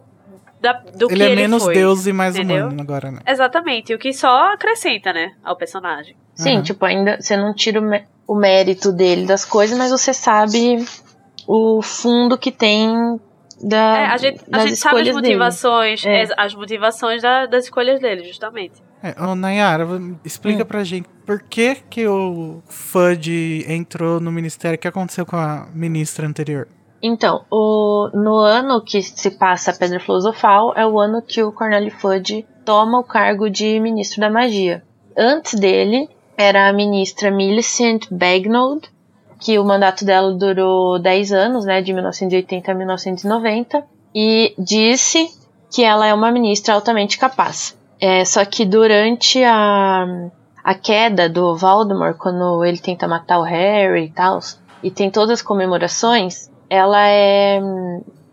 da- 0.62 0.74
do 0.74 1.08
que 1.08 1.14
ele 1.14 1.24
ele 1.24 1.34
é 1.34 1.36
menos 1.36 1.64
foi. 1.64 1.74
deus 1.74 2.06
e 2.06 2.12
mais 2.14 2.36
entendeu? 2.36 2.66
humano 2.66 2.82
agora, 2.82 3.12
né? 3.12 3.20
Exatamente, 3.26 3.94
o 3.94 3.98
que 3.98 4.12
só 4.14 4.54
acrescenta, 4.54 5.14
né, 5.14 5.32
ao 5.44 5.56
personagem. 5.56 6.16
Sim, 6.36 6.58
Uhum. 6.58 6.64
tipo, 6.64 6.86
ainda 6.86 7.18
você 7.22 7.36
não 7.38 7.54
tira 7.54 7.80
o, 7.82 8.34
o 8.34 8.36
mérito 8.36 8.92
dele 8.92 9.26
das 9.26 9.46
coisas, 9.46 9.78
mas 9.78 9.90
você 9.92 10.14
sabe 10.14 10.84
o 11.48 11.82
fundo 11.82 12.38
que 12.38 12.52
tem 12.52 13.20
da, 13.62 13.98
É, 14.00 14.06
a 14.08 14.18
gente, 14.18 14.42
a 14.52 14.58
das 14.58 14.64
gente 14.70 14.76
sabe 14.78 15.02
as 15.10 15.16
motivações, 15.16 16.06
É. 16.06 16.22
as, 16.24 16.32
as 16.38 16.56
motivações 16.56 17.22
da- 17.22 17.46
das 17.46 17.66
escolhas 17.66 18.00
dele, 18.00 18.24
justamente. 18.24 18.76
É, 19.02 19.16
ô, 19.24 19.34
Nayara, 19.34 19.88
explica 20.26 20.64
Hum. 20.64 20.66
pra 20.66 20.84
gente 20.84 21.08
por 21.26 21.42
que 21.42 21.76
que 21.90 22.08
o 22.08 22.62
Fudge 22.68 23.66
entrou 23.68 24.20
no 24.20 24.32
ministério, 24.32 24.76
o 24.76 24.80
que 24.80 24.88
aconteceu 24.88 25.26
com 25.26 25.38
a 25.38 25.68
ministra 25.74 26.28
anterior? 26.28 26.68
Então, 27.02 27.46
o, 27.50 28.10
no 28.14 28.40
ano 28.40 28.82
que 28.84 29.02
se 29.02 29.32
passa 29.32 29.72
a 29.72 29.74
Pedra 29.74 30.02
Filosofal 30.02 30.74
é 30.76 30.86
o 30.86 31.00
ano 31.00 31.22
que 31.22 31.42
o 31.42 31.52
Cornélio 31.52 31.92
Fudge 31.92 32.46
toma 32.66 33.00
o 33.00 33.04
cargo 33.04 33.50
de 33.50 33.80
ministro 33.80 34.20
da 34.20 34.30
magia. 34.30 34.84
Antes 35.18 35.54
dele 35.58 36.10
era 36.38 36.68
a 36.68 36.74
ministra 36.74 37.32
Millicent 37.32 38.06
Bagnold, 38.12 38.90
que 39.40 39.58
o 39.58 39.64
mandato 39.64 40.04
dela 40.04 40.34
durou 40.34 41.00
10 41.00 41.32
anos, 41.32 41.66
né, 41.66 41.82
de 41.82 41.94
1980 41.94 42.70
a 42.70 42.76
1990, 42.76 43.84
e 44.14 44.54
disse 44.58 45.30
que 45.74 45.84
ela 45.84 46.06
é 46.06 46.14
uma 46.14 46.32
ministra 46.32 46.74
altamente 46.74 47.18
capaz. 47.18 47.78
É, 48.00 48.24
só 48.24 48.46
que 48.46 48.66
durante 48.66 49.44
a, 49.44 50.06
a 50.64 50.74
queda 50.74 51.28
do 51.28 51.56
Voldemort, 51.56 52.18
quando 52.18 52.64
ele 52.64 52.78
tenta 52.78 53.08
matar 53.08 53.40
o 53.40 53.44
Harry 53.44 54.06
e 54.06 54.12
tal, 54.12 54.40
e 54.82 54.90
tem 54.90 55.12
todas 55.12 55.40
as 55.40 55.42
comemorações, 55.42 56.50
ela 56.70 57.08
é, 57.08 57.60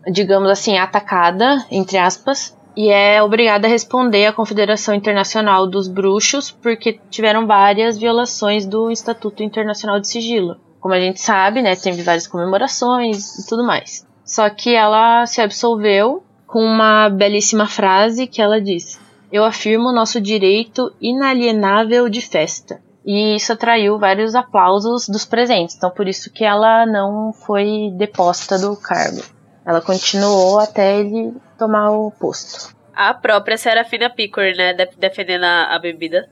digamos 0.09 0.49
assim, 0.49 0.77
atacada, 0.77 1.65
entre 1.69 1.97
aspas, 1.97 2.55
e 2.77 2.89
é 2.89 3.21
obrigada 3.23 3.67
a 3.67 3.69
responder 3.69 4.27
à 4.27 4.31
Confederação 4.31 4.93
Internacional 4.93 5.65
dos 5.65 5.87
Bruxos, 5.87 6.51
porque 6.51 6.99
tiveram 7.09 7.47
várias 7.47 7.97
violações 7.97 8.67
do 8.67 8.91
Estatuto 8.91 9.41
Internacional 9.41 9.99
de 9.99 10.07
Sigilo. 10.07 10.57
Como 10.79 10.93
a 10.93 10.99
gente 10.99 11.19
sabe, 11.19 11.61
né, 11.61 11.75
teve 11.75 12.03
várias 12.03 12.27
comemorações 12.27 13.39
e 13.39 13.47
tudo 13.47 13.65
mais. 13.65 14.05
Só 14.23 14.47
que 14.49 14.75
ela 14.75 15.25
se 15.25 15.41
absolveu 15.41 16.23
com 16.45 16.63
uma 16.63 17.09
belíssima 17.09 17.65
frase 17.65 18.27
que 18.27 18.41
ela 18.41 18.61
disse: 18.61 18.99
Eu 19.31 19.43
afirmo 19.43 19.91
nosso 19.91 20.21
direito 20.21 20.93
inalienável 21.01 22.07
de 22.09 22.21
festa. 22.21 22.81
E 23.05 23.35
isso 23.35 23.53
atraiu 23.53 23.97
vários 23.97 24.35
aplausos 24.35 25.07
dos 25.07 25.25
presentes. 25.25 25.75
Então, 25.75 25.89
por 25.89 26.07
isso 26.07 26.31
que 26.31 26.43
ela 26.43 26.85
não 26.85 27.31
foi 27.33 27.91
deposta 27.97 28.57
do 28.59 28.75
cargo. 28.75 29.21
Ela 29.65 29.81
continuou 29.81 30.59
até 30.59 30.99
ele 30.99 31.33
tomar 31.57 31.89
o 31.91 32.11
posto. 32.11 32.75
A 32.93 33.13
própria 33.13 33.57
Serafina 33.57 34.09
Pickard, 34.09 34.57
né, 34.57 34.73
de- 34.73 34.89
defendendo 34.97 35.43
a, 35.43 35.75
a 35.75 35.79
bebida. 35.79 36.29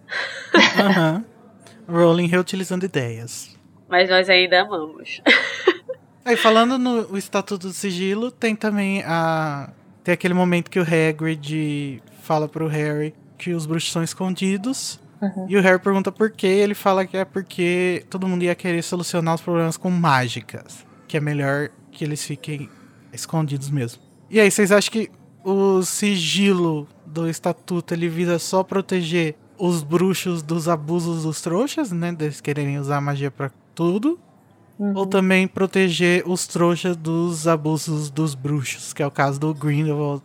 Aham. 0.80 1.24
Rowling 1.88 2.28
reutilizando 2.28 2.86
ideias. 2.86 3.56
Mas 3.88 4.10
nós 4.10 4.30
ainda 4.30 4.62
amamos. 4.62 5.22
Aí, 6.26 6.36
falando 6.36 6.80
no 6.80 7.12
o 7.12 7.18
Estatuto 7.18 7.68
do 7.68 7.74
Sigilo, 7.74 8.32
tem 8.32 8.56
também 8.56 9.04
a. 9.06 9.70
Tem 10.04 10.14
aquele 10.14 10.34
momento 10.34 10.72
que 10.72 10.80
o 10.80 10.84
Hagrid 10.84 12.02
fala 12.26 12.48
pro 12.48 12.68
Harry 12.68 13.14
que 13.38 13.54
os 13.54 13.66
bruxos 13.66 13.92
são 13.92 14.04
escondidos. 14.04 15.00
Uhum. 15.22 15.46
E 15.48 15.58
o 15.58 15.62
Harry 15.62 15.80
pergunta 15.80 16.12
por 16.12 16.32
quê. 16.32 16.48
Ele 16.48 16.74
fala 16.74 17.06
que 17.06 17.16
é 17.16 17.24
porque 17.24 18.04
todo 18.10 18.28
mundo 18.28 18.44
ia 18.44 18.56
querer 18.56 18.82
solucionar 18.82 19.36
os 19.36 19.42
problemas 19.42 19.78
com 19.78 19.90
mágicas. 19.90 20.86
Que 21.08 21.18
é 21.18 21.20
melhor 21.20 21.70
que 21.92 22.04
eles 22.04 22.24
fiquem 22.24 22.70
escondidos 23.14 23.70
mesmo. 23.70 24.02
E 24.30 24.40
aí, 24.40 24.50
vocês 24.50 24.72
acham 24.72 24.92
que 24.92 25.12
o 25.44 25.84
sigilo 25.84 26.88
do 27.06 27.30
estatuto 27.30 27.94
ele 27.94 28.10
visa 28.10 28.40
só 28.40 28.64
proteger 28.64 29.36
os 29.58 29.84
bruxos 29.84 30.42
dos 30.42 30.68
abusos 30.68 31.24
dos 31.24 31.40
trouxas, 31.42 31.92
né? 31.92 32.12
Deles 32.12 32.42
quererem 32.42 32.80
usar 32.80 33.00
magia 33.00 33.30
pra 33.30 33.52
tudo? 33.74 34.20
Ou 34.78 35.06
também 35.06 35.48
proteger 35.48 36.24
os 36.26 36.46
trouxas 36.48 36.98
dos 36.98 37.48
abusos 37.48 38.10
dos 38.10 38.36
bruxos, 38.36 38.92
que 38.92 39.02
é 39.02 39.08
o 39.08 39.12
caso 39.12 39.40
do 39.40 39.54
Grindelwald 39.54 40.22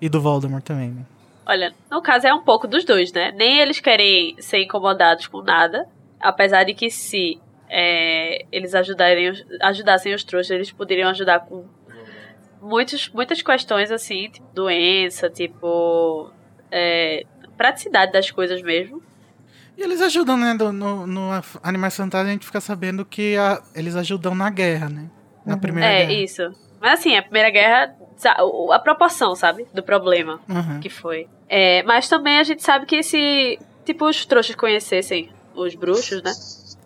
e 0.00 0.08
do 0.08 0.20
Voldemort 0.20 0.62
também, 0.62 0.90
né? 0.90 1.04
Olha, 1.48 1.72
no 1.90 2.02
caso 2.02 2.26
é 2.26 2.34
um 2.34 2.42
pouco 2.42 2.68
dos 2.68 2.84
dois, 2.84 3.10
né? 3.12 3.32
Nem 3.34 3.58
eles 3.58 3.80
querem 3.80 4.36
ser 4.38 4.58
incomodados 4.62 5.26
com 5.26 5.40
nada, 5.42 5.88
apesar 6.20 6.64
de 6.64 6.74
que 6.74 6.90
se 6.90 7.40
é, 7.70 8.44
eles 8.52 8.74
ajudarem, 8.74 9.32
ajudassem 9.62 10.14
os 10.14 10.22
trouxas, 10.22 10.50
eles 10.50 10.70
poderiam 10.70 11.08
ajudar 11.08 11.40
com 11.40 11.64
muitos, 12.60 13.08
muitas 13.10 13.40
questões 13.40 13.90
assim, 13.90 14.28
tipo 14.30 14.46
doença, 14.54 15.30
tipo 15.30 16.30
é, 16.70 17.24
praticidade 17.56 18.12
das 18.12 18.30
coisas 18.30 18.60
mesmo. 18.62 19.02
E 19.76 19.82
eles 19.82 20.02
ajudam, 20.02 20.36
né? 20.36 20.54
no, 20.54 21.06
no 21.06 21.30
Animais 21.62 21.96
Fantásticos 21.96 22.28
a 22.28 22.32
gente 22.32 22.44
fica 22.46 22.60
sabendo 22.60 23.04
que 23.06 23.36
a- 23.36 23.62
eles 23.74 23.94
ajudam 23.96 24.34
na 24.34 24.50
guerra, 24.50 24.88
né? 24.88 25.08
Na 25.46 25.54
Uhum. 25.54 25.60
primeira 25.60 25.88
é, 25.88 25.98
guerra. 26.06 26.12
isso. 26.12 26.42
Mas 26.80 26.98
assim, 27.00 27.16
a 27.16 27.22
primeira 27.22 27.48
guerra, 27.50 27.94
a 28.26 28.78
proporção, 28.78 29.34
sabe? 29.34 29.66
Do 29.72 29.82
problema 29.82 30.40
Uhum. 30.48 30.80
que 30.80 30.88
foi. 30.88 31.28
É, 31.48 31.82
mas 31.84 32.08
também 32.08 32.38
a 32.38 32.42
gente 32.42 32.62
sabe 32.62 32.86
que 32.86 33.02
se, 33.02 33.58
tipo, 33.84 34.06
os 34.06 34.24
trouxas 34.26 34.54
conhecessem 34.56 35.30
os 35.54 35.74
bruxos, 35.74 36.22
né? 36.22 36.32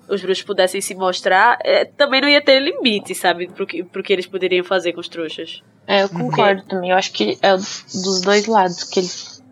Os 0.09 0.21
bruxos 0.21 0.45
pudessem 0.45 0.81
se 0.81 0.95
mostrar, 0.95 1.59
é, 1.64 1.85
também 1.85 2.21
não 2.21 2.29
ia 2.29 2.42
ter 2.42 2.59
limite, 2.61 3.14
sabe? 3.14 3.47
Pro 3.49 3.66
que, 3.66 3.83
pro 3.85 4.03
que 4.03 4.12
eles 4.12 4.27
poderiam 4.27 4.64
fazer 4.64 4.92
com 4.92 5.01
os 5.01 5.09
trouxas. 5.09 5.62
É, 5.87 6.03
eu 6.03 6.09
concordo 6.09 6.62
também. 6.64 6.90
Eu 6.90 6.97
acho 6.97 7.12
que 7.12 7.38
é 7.40 7.57
dos 7.57 8.21
dois 8.21 8.47
lados 8.47 8.85
que 8.85 9.01
ele 9.01 9.09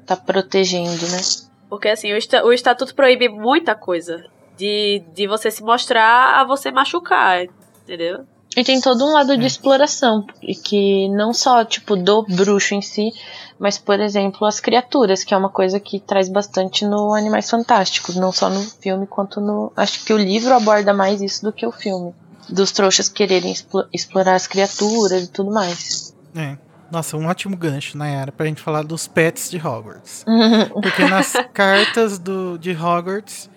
tá 0.07 0.17
protegendo, 0.17 1.07
né? 1.09 1.21
Porque, 1.69 1.89
assim, 1.89 2.13
o, 2.13 2.17
esta- 2.17 2.45
o 2.45 2.53
estatuto 2.53 2.95
proíbe 2.95 3.29
muita 3.29 3.75
coisa. 3.75 4.25
De, 4.57 5.03
de 5.15 5.27
você 5.27 5.51
se 5.51 5.63
mostrar 5.63 6.39
a 6.39 6.45
você 6.45 6.71
machucar, 6.71 7.45
entendeu? 7.83 8.27
E 8.57 8.65
tem 8.65 8.81
todo 8.81 9.05
um 9.05 9.13
lado 9.13 9.37
de 9.37 9.47
exploração, 9.47 10.27
e 10.43 10.55
que 10.57 11.09
não 11.11 11.33
só, 11.33 11.65
tipo, 11.65 11.95
do 11.95 12.23
bruxo 12.23 12.75
em 12.75 12.83
si, 12.83 13.13
mas, 13.59 13.79
por 13.79 14.01
exemplo, 14.01 14.45
as 14.47 14.59
criaturas, 14.59 15.23
que 15.23 15.33
é 15.33 15.37
uma 15.37 15.49
coisa 15.51 15.79
que 15.79 16.01
traz 16.01 16.29
bastante 16.29 16.85
no 16.85 17.15
Animais 17.15 17.49
Fantásticos, 17.49 18.17
não 18.17 18.33
só 18.33 18.51
no 18.51 18.61
filme 18.61 19.07
quanto 19.07 19.41
no. 19.41 19.73
Acho 19.77 20.05
que 20.05 20.13
o 20.13 20.19
livro 20.19 20.53
aborda 20.53 20.93
mais 20.93 21.21
isso 21.23 21.43
do 21.45 21.53
que 21.53 21.65
o 21.65 21.71
filme. 21.71 22.13
Dos 22.49 22.73
trouxas 22.73 23.09
quererem 23.09 23.53
explo- 23.53 23.87
explorar 23.93 24.35
as 24.35 24.49
criaturas 24.49 25.23
e 25.25 25.29
tudo 25.29 25.53
mais. 25.53 26.13
É. 26.35 26.57
Nossa, 26.91 27.17
um 27.17 27.27
ótimo 27.29 27.57
gancho, 27.57 27.97
Nayara, 27.97 28.33
pra 28.33 28.47
gente 28.47 28.61
falar 28.61 28.83
dos 28.83 29.07
pets 29.07 29.49
de 29.49 29.59
Hogwarts. 29.59 30.25
Porque 30.83 31.05
nas 31.05 31.35
cartas 31.55 32.19
do, 32.19 32.59
de 32.59 32.73
Hogwarts, 32.73 33.49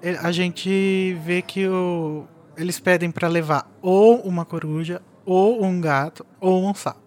eh, 0.00 0.16
a 0.22 0.30
gente 0.30 1.18
vê 1.24 1.42
que 1.42 1.66
o, 1.66 2.24
eles 2.58 2.78
pedem 2.80 3.10
pra 3.10 3.28
levar 3.28 3.70
ou 3.80 4.20
uma 4.20 4.44
coruja, 4.44 5.00
ou 5.24 5.64
um 5.64 5.80
gato, 5.80 6.26
ou 6.40 6.68
um 6.68 6.74
sapo. 6.74 6.98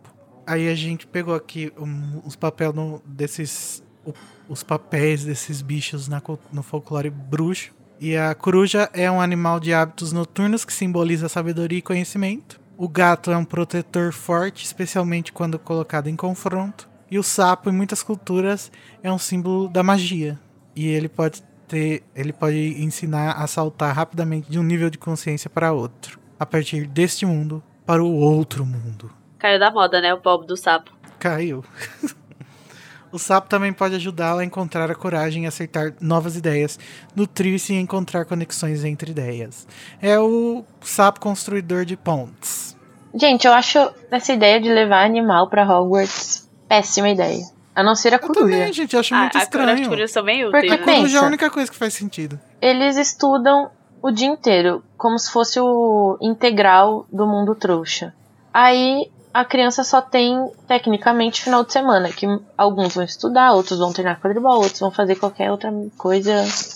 Aí 0.47 0.67
a 0.69 0.75
gente 0.75 1.05
pegou 1.05 1.35
aqui 1.35 1.71
um, 1.77 2.21
os 2.25 2.35
papéis 2.35 2.73
desses. 3.05 3.83
o- 4.05 4.13
os 4.49 4.63
papéis 4.63 5.23
desses 5.23 5.61
bichos 5.61 6.07
na 6.07 6.21
no 6.51 6.63
folclore 6.63 7.09
bruxo. 7.09 7.71
E 7.99 8.17
a 8.17 8.33
coruja 8.33 8.89
é 8.93 9.09
um 9.09 9.21
animal 9.21 9.59
de 9.59 9.73
hábitos 9.73 10.11
noturnos 10.11 10.65
que 10.65 10.73
simboliza 10.73 11.29
sabedoria 11.29 11.77
e 11.77 11.81
conhecimento. 11.81 12.59
O 12.77 12.89
gato 12.89 13.29
é 13.31 13.37
um 13.37 13.45
protetor 13.45 14.11
forte, 14.11 14.65
especialmente 14.65 15.31
quando 15.31 15.59
colocado 15.59 16.07
em 16.07 16.15
confronto. 16.15 16.89
E 17.11 17.19
o 17.19 17.23
sapo, 17.23 17.69
em 17.69 17.73
muitas 17.73 18.01
culturas, 18.01 18.71
é 19.03 19.11
um 19.11 19.19
símbolo 19.19 19.67
da 19.69 19.83
magia. 19.83 20.39
E 20.75 20.87
ele 20.87 21.07
pode 21.07 21.43
ter, 21.71 22.03
ele 22.13 22.33
pode 22.33 22.83
ensinar 22.83 23.31
a 23.31 23.47
saltar 23.47 23.95
rapidamente 23.95 24.51
de 24.51 24.59
um 24.59 24.63
nível 24.63 24.89
de 24.89 24.97
consciência 24.97 25.49
para 25.49 25.71
outro, 25.71 26.19
a 26.37 26.45
partir 26.45 26.85
deste 26.85 27.25
mundo 27.25 27.63
para 27.85 28.03
o 28.03 28.13
outro 28.13 28.65
mundo. 28.65 29.09
Caiu 29.39 29.57
da 29.57 29.71
moda, 29.71 30.01
né? 30.01 30.13
O 30.13 30.19
pobre 30.19 30.45
do 30.45 30.57
sapo. 30.57 30.91
Caiu. 31.17 31.63
o 33.09 33.17
sapo 33.17 33.47
também 33.47 33.71
pode 33.71 33.95
ajudá-la 33.95 34.41
a 34.41 34.45
encontrar 34.45 34.91
a 34.91 34.95
coragem 34.95 35.45
e 35.45 35.47
acertar 35.47 35.93
novas 36.01 36.35
ideias, 36.35 36.77
nutrir-se 37.15 37.73
e 37.73 37.79
encontrar 37.79 38.25
conexões 38.25 38.83
entre 38.83 39.11
ideias. 39.11 39.65
É 40.01 40.19
o 40.19 40.65
sapo 40.81 41.21
construidor 41.21 41.85
de 41.85 41.95
pontes. 41.95 42.77
Gente, 43.15 43.47
eu 43.47 43.53
acho 43.53 43.79
essa 44.11 44.33
ideia 44.33 44.59
de 44.59 44.69
levar 44.69 45.05
animal 45.05 45.49
pra 45.49 45.63
Hogwarts 45.63 46.49
péssima 46.67 47.09
ideia. 47.09 47.43
A 47.75 47.83
não 47.83 47.95
ser 47.95 48.13
a 48.13 48.17
Eu 48.17 48.19
coruja. 48.19 48.39
também, 48.41 48.73
gente, 48.73 48.97
acho 48.97 49.13
muito 49.15 49.35
a, 49.35 49.39
a 49.39 49.41
as 49.41 49.43
estranho. 49.47 49.83
corujas 49.89 50.11
são 50.11 50.23
bem 50.23 50.43
Porque 50.49 50.57
úteis. 50.67 50.73
A 50.73 50.77
né? 50.77 50.83
tem- 50.85 50.95
coruja 50.97 51.17
é 51.17 51.21
a 51.21 51.25
única 51.25 51.49
coisa 51.49 51.71
que 51.71 51.77
faz 51.77 51.93
sentido. 51.93 52.39
Eles 52.61 52.97
estudam 52.97 53.69
o 54.01 54.11
dia 54.11 54.27
inteiro, 54.27 54.83
como 54.97 55.17
se 55.17 55.31
fosse 55.31 55.59
o 55.59 56.17
integral 56.21 57.05
do 57.11 57.25
mundo 57.27 57.55
trouxa. 57.55 58.13
Aí 58.53 59.09
a 59.33 59.45
criança 59.45 59.83
só 59.85 60.01
tem, 60.01 60.35
tecnicamente, 60.67 61.41
final 61.41 61.63
de 61.63 61.71
semana, 61.71 62.09
que 62.09 62.25
alguns 62.57 62.95
vão 62.95 63.03
estudar, 63.05 63.53
outros 63.53 63.79
vão 63.79 63.93
treinar 63.93 64.19
quadribol, 64.19 64.55
outros 64.57 64.79
vão 64.79 64.91
fazer 64.91 65.15
qualquer 65.15 65.49
outra 65.51 65.71
coisa 65.97 66.33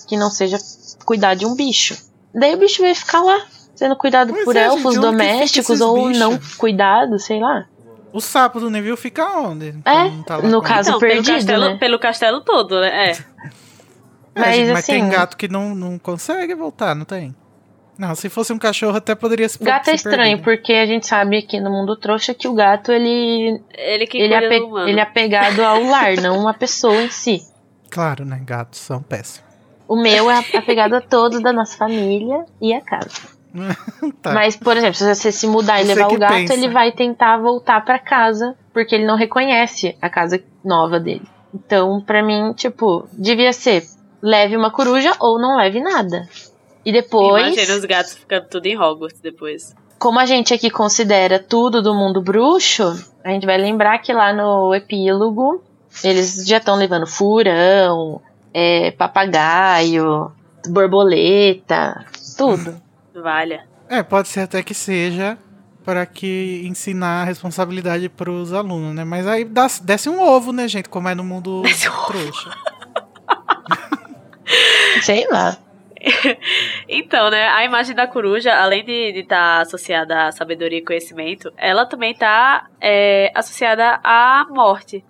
que 0.07 0.15
não 0.15 0.29
seja 0.29 0.57
cuidar 1.03 1.33
de 1.35 1.45
um 1.45 1.55
bicho. 1.55 1.97
Daí 2.33 2.53
o 2.53 2.57
bicho 2.57 2.81
vai 2.81 2.95
ficar 2.95 3.21
lá, 3.21 3.45
sendo 3.75 3.95
cuidado 3.97 4.31
Pois 4.31 4.45
por 4.45 4.55
é, 4.55 4.63
elfos 4.65 4.81
gente, 4.93 4.93
fica 4.95 5.01
domésticos 5.11 5.81
ou 5.81 5.95
bichos? 6.07 6.17
não 6.19 6.39
cuidado, 6.57 7.19
sei 7.19 7.39
lá. 7.41 7.65
O 8.15 8.21
sapo 8.21 8.59
do 8.59 8.69
Neville 8.69 8.95
fica 8.95 9.25
onde? 9.39 9.75
É, 9.83 10.03
Não 10.09 10.23
tá 10.23 10.37
no 10.41 10.61
caso- 10.61 10.91
Não, 10.91 10.99
perdido, 10.99 11.25
pelo 11.25 11.35
castelo, 11.37 11.65
né? 11.65 11.77
pelo 11.77 11.99
castelo 11.99 12.41
todo, 12.41 12.79
né? 12.79 13.11
É. 13.11 13.17
É, 14.37 14.39
Mas, 14.41 14.55
gente, 14.57 14.73
mas 14.73 14.85
tem 14.85 15.01
assim- 15.01 15.09
gato 15.11 15.37
que 15.37 15.47
não, 15.47 15.73
não 15.73 15.97
consegue 15.97 16.53
voltar, 16.55 16.93
não 16.93 17.05
tem? 17.05 17.33
Não, 17.97 18.13
se 18.15 18.27
fosse 18.27 18.51
um 18.51 18.57
cachorro 18.57 18.97
até 18.97 19.15
poderia 19.15 19.47
se 19.47 19.57
Gato 19.63 19.87
é 19.87 19.91
se 19.91 19.95
estranho, 19.95 20.37
perder. 20.39 20.43
porque 20.43 20.73
a 20.73 20.85
gente 20.85 21.07
sabe 21.07 21.37
aqui 21.37 21.57
no 21.61 21.69
mundo 21.69 21.95
trouxa 21.95 22.33
que 22.33 22.45
o 22.45 22.53
gato, 22.53 22.91
ele, 22.91 23.61
Ele 23.73 24.05
que 24.05 24.17
ele, 24.17 24.33
é, 24.33 24.45
ape- 24.45 24.89
ele 24.89 24.99
é 24.99 25.03
apegado 25.03 25.61
ao 25.63 25.81
lar, 25.83 26.15
não 26.21 26.49
a 26.49 26.53
pessoa 26.53 27.01
em 27.03 27.09
si. 27.09 27.41
Claro, 27.89 28.25
né? 28.25 28.41
Gatos 28.45 28.81
são 28.81 29.01
péssimos. 29.01 29.49
O 29.87 29.95
meu 29.95 30.29
é 30.29 30.37
apegado 30.53 30.95
a 30.95 30.99
todos 31.01 31.41
da 31.41 31.53
nossa 31.53 31.77
família 31.77 32.43
e 32.61 32.73
a 32.73 32.81
casa. 32.81 33.33
Tá. 34.21 34.33
Mas, 34.33 34.55
por 34.55 34.75
exemplo, 34.77 34.95
se 34.95 35.15
você 35.15 35.31
se 35.31 35.47
mudar 35.47 35.81
e 35.81 35.85
Você 35.85 35.95
levar 35.95 36.11
o 36.11 36.17
gato, 36.17 36.33
pensa. 36.33 36.53
ele 36.53 36.69
vai 36.69 36.91
tentar 36.91 37.37
voltar 37.37 37.83
pra 37.83 37.97
casa, 37.99 38.55
porque 38.73 38.95
ele 38.95 39.05
não 39.05 39.15
reconhece 39.15 39.95
a 40.01 40.09
casa 40.09 40.41
nova 40.63 40.99
dele. 40.99 41.23
Então, 41.53 42.01
pra 42.01 42.21
mim, 42.23 42.53
tipo, 42.53 43.07
devia 43.13 43.53
ser 43.53 43.83
leve 44.21 44.55
uma 44.57 44.71
coruja 44.71 45.13
ou 45.19 45.39
não 45.39 45.57
leve 45.57 45.79
nada. 45.79 46.27
E 46.83 46.91
depois, 46.91 47.53
Imagina 47.55 47.77
os 47.77 47.85
gatos 47.85 48.13
ficando 48.15 48.47
tudo 48.47 48.65
em 48.65 48.77
Hogwarts 48.77 49.19
depois. 49.21 49.75
como 49.97 50.19
a 50.19 50.25
gente 50.25 50.53
aqui 50.53 50.69
considera 50.69 51.39
tudo 51.39 51.81
do 51.81 51.93
mundo 51.95 52.21
bruxo, 52.21 52.83
a 53.23 53.29
gente 53.29 53.45
vai 53.45 53.57
lembrar 53.57 53.97
que 53.99 54.13
lá 54.13 54.33
no 54.33 54.73
epílogo 54.75 55.63
eles 56.03 56.45
já 56.45 56.57
estão 56.57 56.75
levando 56.75 57.07
furão, 57.07 58.21
é, 58.53 58.91
papagaio, 58.91 60.31
borboleta, 60.67 62.05
tudo. 62.37 62.81
Valha. 63.21 63.67
É, 63.89 64.01
pode 64.01 64.27
ser 64.27 64.41
até 64.41 64.63
que 64.63 64.73
seja 64.73 65.37
para 65.83 66.05
que 66.05 66.63
ensinar 66.65 67.21
a 67.21 67.23
responsabilidade 67.23 68.09
pros 68.09 68.51
alunos, 68.51 68.95
né? 68.95 69.03
Mas 69.03 69.27
aí 69.27 69.45
dá, 69.45 69.67
desce 69.83 70.09
um 70.09 70.19
ovo, 70.19 70.51
né, 70.51 70.67
gente? 70.67 70.89
Como 70.89 71.07
é 71.07 71.13
no 71.13 71.23
mundo 71.23 71.61
Desce 71.63 71.87
um 71.87 72.05
trouxa. 72.05 72.49
Sei 75.03 75.27
lá. 75.29 75.57
Então, 76.87 77.29
né, 77.31 77.47
a 77.47 77.63
imagem 77.65 77.95
da 77.95 78.05
coruja, 78.05 78.53
além 78.53 78.83
de 78.83 79.19
estar 79.19 79.61
associada 79.61 80.27
à 80.27 80.31
sabedoria 80.31 80.77
e 80.77 80.85
conhecimento, 80.85 81.51
ela 81.57 81.85
também 81.85 82.11
está 82.11 82.67
associada 83.33 83.99
à 84.03 84.45
morte. 84.49 85.03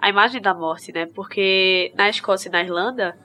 A 0.00 0.08
imagem 0.08 0.40
da 0.40 0.54
morte, 0.54 0.92
né? 0.92 1.06
Porque 1.06 1.92
na 1.94 2.08
Escócia 2.08 2.48
e 2.48 2.52
na 2.52 2.62
Irlanda 2.62 3.16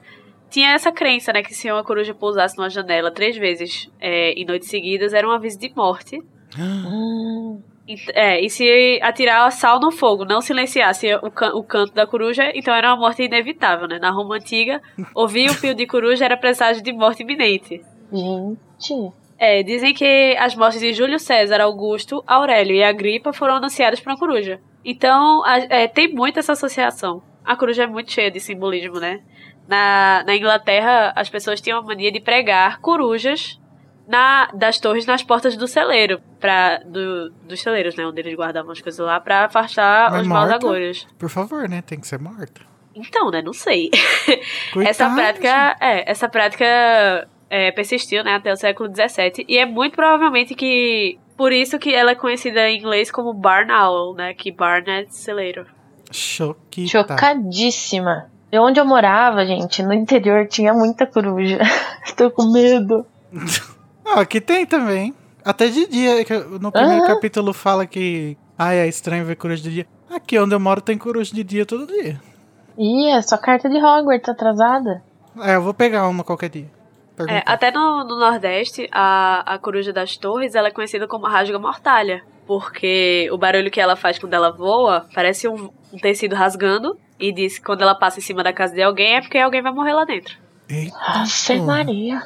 tinha 0.55 0.71
essa 0.73 0.91
crença, 0.91 1.33
né? 1.33 1.43
Que 1.43 1.53
se 1.53 1.69
uma 1.71 1.83
coruja 1.83 2.13
pousasse 2.13 2.57
numa 2.57 2.69
janela 2.69 3.11
três 3.11 3.35
vezes 3.37 3.89
é, 3.99 4.31
em 4.31 4.45
noites 4.45 4.69
seguidas, 4.69 5.13
era 5.13 5.27
um 5.27 5.31
aviso 5.31 5.59
de 5.59 5.71
morte. 5.75 6.17
Hum, 6.57 7.61
E, 7.87 7.95
é, 8.13 8.41
e 8.43 8.49
se 8.49 8.99
atirar 9.03 9.51
sal 9.51 9.79
no 9.79 9.91
fogo, 9.91 10.25
não 10.25 10.41
silenciasse 10.41 11.13
o, 11.21 11.29
can- 11.29 11.53
o 11.53 11.63
canto 11.63 11.93
da 11.93 12.07
coruja, 12.07 12.51
então 12.55 12.73
era 12.73 12.89
uma 12.89 12.97
morte 12.97 13.21
inevitável, 13.23 13.87
né? 13.87 13.99
Na 13.99 14.09
Roma 14.09 14.35
Antiga, 14.37 14.81
ouvir 15.13 15.51
o 15.51 15.59
pio 15.61 15.75
de 15.75 15.85
coruja 15.85 16.25
era 16.25 16.35
presságio 16.37 16.81
de 16.81 16.91
morte 16.91 17.21
iminente. 17.21 17.81
gente. 18.79 19.11
É, 19.37 19.61
dizem 19.61 19.93
que 19.93 20.35
as 20.39 20.55
mortes 20.55 20.79
de 20.79 20.93
Júlio 20.93 21.19
César, 21.19 21.59
Augusto, 21.61 22.23
Aurélio 22.25 22.75
e 22.75 22.83
Agripa 22.83 23.33
foram 23.33 23.55
anunciadas 23.57 23.99
por 23.99 24.09
uma 24.13 24.17
coruja. 24.17 24.59
Então, 24.83 25.43
a- 25.45 25.59
é, 25.69 25.87
tem 25.87 26.07
muito 26.13 26.39
essa 26.39 26.53
associação. 26.53 27.21
A 27.43 27.55
coruja 27.55 27.83
é 27.83 27.87
muito 27.87 28.11
cheia 28.11 28.31
de 28.31 28.39
simbolismo, 28.39 28.97
né? 28.99 29.19
Na, 29.67 30.23
na 30.25 30.35
Inglaterra, 30.35 31.11
as 31.15 31.29
pessoas 31.29 31.59
tinham 31.59 31.79
a 31.79 31.81
mania 31.81 32.11
de 32.11 32.19
pregar 32.19 32.79
corujas 32.79 33.59
na, 34.07 34.47
das 34.53 34.79
torres 34.79 35.05
nas 35.05 35.23
portas 35.23 35.57
do 35.57 35.67
celeiro, 35.67 36.21
pra, 36.39 36.77
do, 36.79 37.31
dos 37.31 37.61
celeiros, 37.61 37.95
né? 37.95 38.05
Onde 38.05 38.21
eles 38.21 38.35
guardavam 38.35 38.71
as 38.71 38.81
coisas 38.81 39.03
lá, 39.03 39.19
pra 39.19 39.45
afastar 39.45 40.11
Mas 40.11 40.21
os 40.21 40.27
maus 40.27 40.51
agouros. 40.51 41.07
Por 41.17 41.29
favor, 41.29 41.67
né? 41.67 41.81
Tem 41.81 41.99
que 41.99 42.07
ser 42.07 42.19
morta. 42.19 42.61
Então, 42.93 43.31
né? 43.31 43.41
Não 43.41 43.53
sei. 43.53 43.89
Coitada, 44.71 44.89
Essa 44.89 45.09
prática, 45.09 45.77
é, 45.81 46.11
essa 46.11 46.29
prática 46.29 46.65
é, 47.49 47.71
persistiu, 47.71 48.23
né, 48.23 48.35
até 48.35 48.51
o 48.51 48.55
século 48.55 48.89
XVII 48.89 49.45
e 49.47 49.57
é 49.57 49.65
muito 49.65 49.95
provavelmente 49.95 50.55
que 50.55 51.19
por 51.37 51.51
isso 51.51 51.77
que 51.77 51.93
ela 51.93 52.11
é 52.11 52.15
conhecida 52.15 52.69
em 52.69 52.79
inglês 52.79 53.11
como 53.11 53.33
barn 53.33 53.71
owl, 53.71 54.15
né, 54.15 54.33
que 54.33 54.51
barn 54.51 54.89
é 54.89 55.05
celeiro. 55.09 55.65
Choquita. 56.11 56.89
Chocadíssima. 56.89 58.31
E 58.55 58.57
onde 58.57 58.79
eu 58.79 58.85
morava, 58.85 59.45
gente, 59.45 59.83
no 59.83 59.93
interior 59.93 60.47
tinha 60.47 60.73
muita 60.73 61.05
coruja. 61.05 61.59
Estou 62.05 62.31
com 62.31 62.51
medo. 62.51 63.05
Ah, 64.07 64.21
aqui 64.21 64.39
tem 64.39 64.67
também. 64.67 65.15
Até 65.43 65.67
de 65.67 65.87
dia. 65.87 66.23
que 66.23 66.31
No 66.61 66.71
primeiro 66.71 67.07
capítulo 67.07 67.51
fala 67.53 67.87
que. 67.87 68.37
Ai, 68.55 68.77
é 68.77 68.87
estranho 68.87 69.25
ver 69.25 69.35
coruja 69.35 69.63
de 69.63 69.71
dia. 69.71 69.87
Aqui 70.07 70.37
onde 70.37 70.53
eu 70.53 70.59
moro 70.59 70.79
tem 70.79 70.95
coruja 70.95 71.33
de 71.33 71.43
dia 71.43 71.65
todo 71.65 71.87
dia. 71.87 72.21
Ih, 72.77 73.09
é 73.09 73.21
só 73.23 73.35
carta 73.35 73.67
de 73.67 73.77
Hogwarts 73.77 74.29
atrasada. 74.29 75.03
É, 75.41 75.55
eu 75.55 75.61
vou 75.63 75.73
pegar 75.73 76.07
uma 76.07 76.23
qualquer 76.23 76.49
dia. 76.49 76.71
É, 77.27 77.41
até 77.47 77.71
no, 77.71 78.03
no 78.03 78.19
Nordeste, 78.19 78.87
a, 78.91 79.55
a 79.55 79.57
coruja 79.57 79.91
das 79.91 80.15
torres 80.15 80.53
ela 80.53 80.67
é 80.67 80.71
conhecida 80.71 81.07
como 81.07 81.25
rasga 81.25 81.57
mortalha. 81.57 82.21
Porque 82.45 83.27
o 83.31 83.39
barulho 83.39 83.71
que 83.71 83.81
ela 83.81 83.95
faz 83.95 84.19
quando 84.19 84.35
ela 84.35 84.51
voa 84.51 85.07
parece 85.15 85.47
um, 85.47 85.71
um 85.91 85.97
tecido 85.97 86.35
rasgando. 86.35 86.95
E 87.19 87.31
diz 87.31 87.57
que 87.57 87.65
quando 87.65 87.81
ela 87.81 87.95
passa 87.95 88.19
em 88.19 88.21
cima 88.21 88.43
da 88.43 88.51
casa 88.51 88.73
de 88.73 88.81
alguém 88.81 89.15
é 89.15 89.21
porque 89.21 89.37
alguém 89.37 89.61
vai 89.61 89.71
morrer 89.71 89.93
lá 89.93 90.05
dentro. 90.05 90.37
Eita, 90.67 90.95
Ave. 90.97 91.61
Maria. 91.61 92.21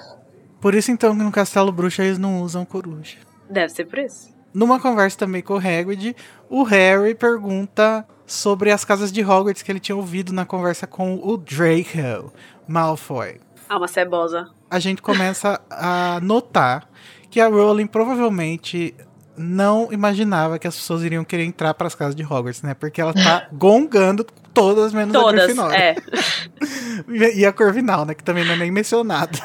Por 0.60 0.74
isso 0.74 0.92
então 0.92 1.16
que 1.16 1.24
no 1.24 1.32
Castelo 1.32 1.72
Bruxo 1.72 2.02
eles 2.02 2.18
não 2.18 2.42
usam 2.42 2.66
coruja. 2.66 3.18
Deve 3.50 3.70
ser 3.70 3.86
por 3.86 4.00
isso. 4.00 4.34
Numa 4.54 4.80
conversa 4.80 5.18
também 5.18 5.42
com 5.42 5.54
o 5.54 5.58
Hagrid, 5.58 6.16
o 6.50 6.64
Harry 6.64 7.14
pergunta 7.14 8.06
sobre 8.26 8.72
as 8.72 8.84
casas 8.84 9.12
de 9.12 9.24
Hogwarts 9.24 9.62
que 9.62 9.72
ele 9.72 9.80
tinha 9.80 9.96
ouvido 9.96 10.34
na 10.34 10.46
conversa 10.46 10.88
com 10.88 11.16
o 11.16 11.38
Draco 11.38 12.34
Malfoy. 12.68 13.40
Ah, 13.68 13.78
uma 13.78 13.88
cebosa. 13.88 14.50
A 14.70 14.80
gente 14.80 15.02
começa 15.02 15.62
a 15.70 16.20
notar 16.22 16.90
que 17.30 17.40
a 17.40 17.48
Rowling 17.48 17.88
provavelmente 17.88 18.96
não 19.42 19.88
imaginava 19.92 20.60
que 20.60 20.68
as 20.68 20.76
pessoas 20.76 21.02
iriam 21.04 21.24
querer 21.24 21.44
entrar 21.46 21.74
para 21.74 21.88
as 21.88 21.96
casas 21.96 22.14
de 22.16 22.24
Hogwarts, 22.24 22.62
né? 22.62 22.74
Porque 22.74 23.00
ela 23.00 23.14
tá 23.14 23.48
gongando 23.54 24.26
todas 24.54 24.92
menos 24.94 25.16
a 25.16 25.20
Todas, 25.20 25.46
Grifinória. 25.46 25.78
é. 25.78 25.96
E 27.36 27.46
a 27.46 27.54
Corvinal, 27.54 28.06
né? 28.06 28.14
Que 28.14 28.24
também 28.24 28.44
não 28.46 28.54
é 28.54 28.58
nem 28.58 28.70
mencionada. 28.72 29.40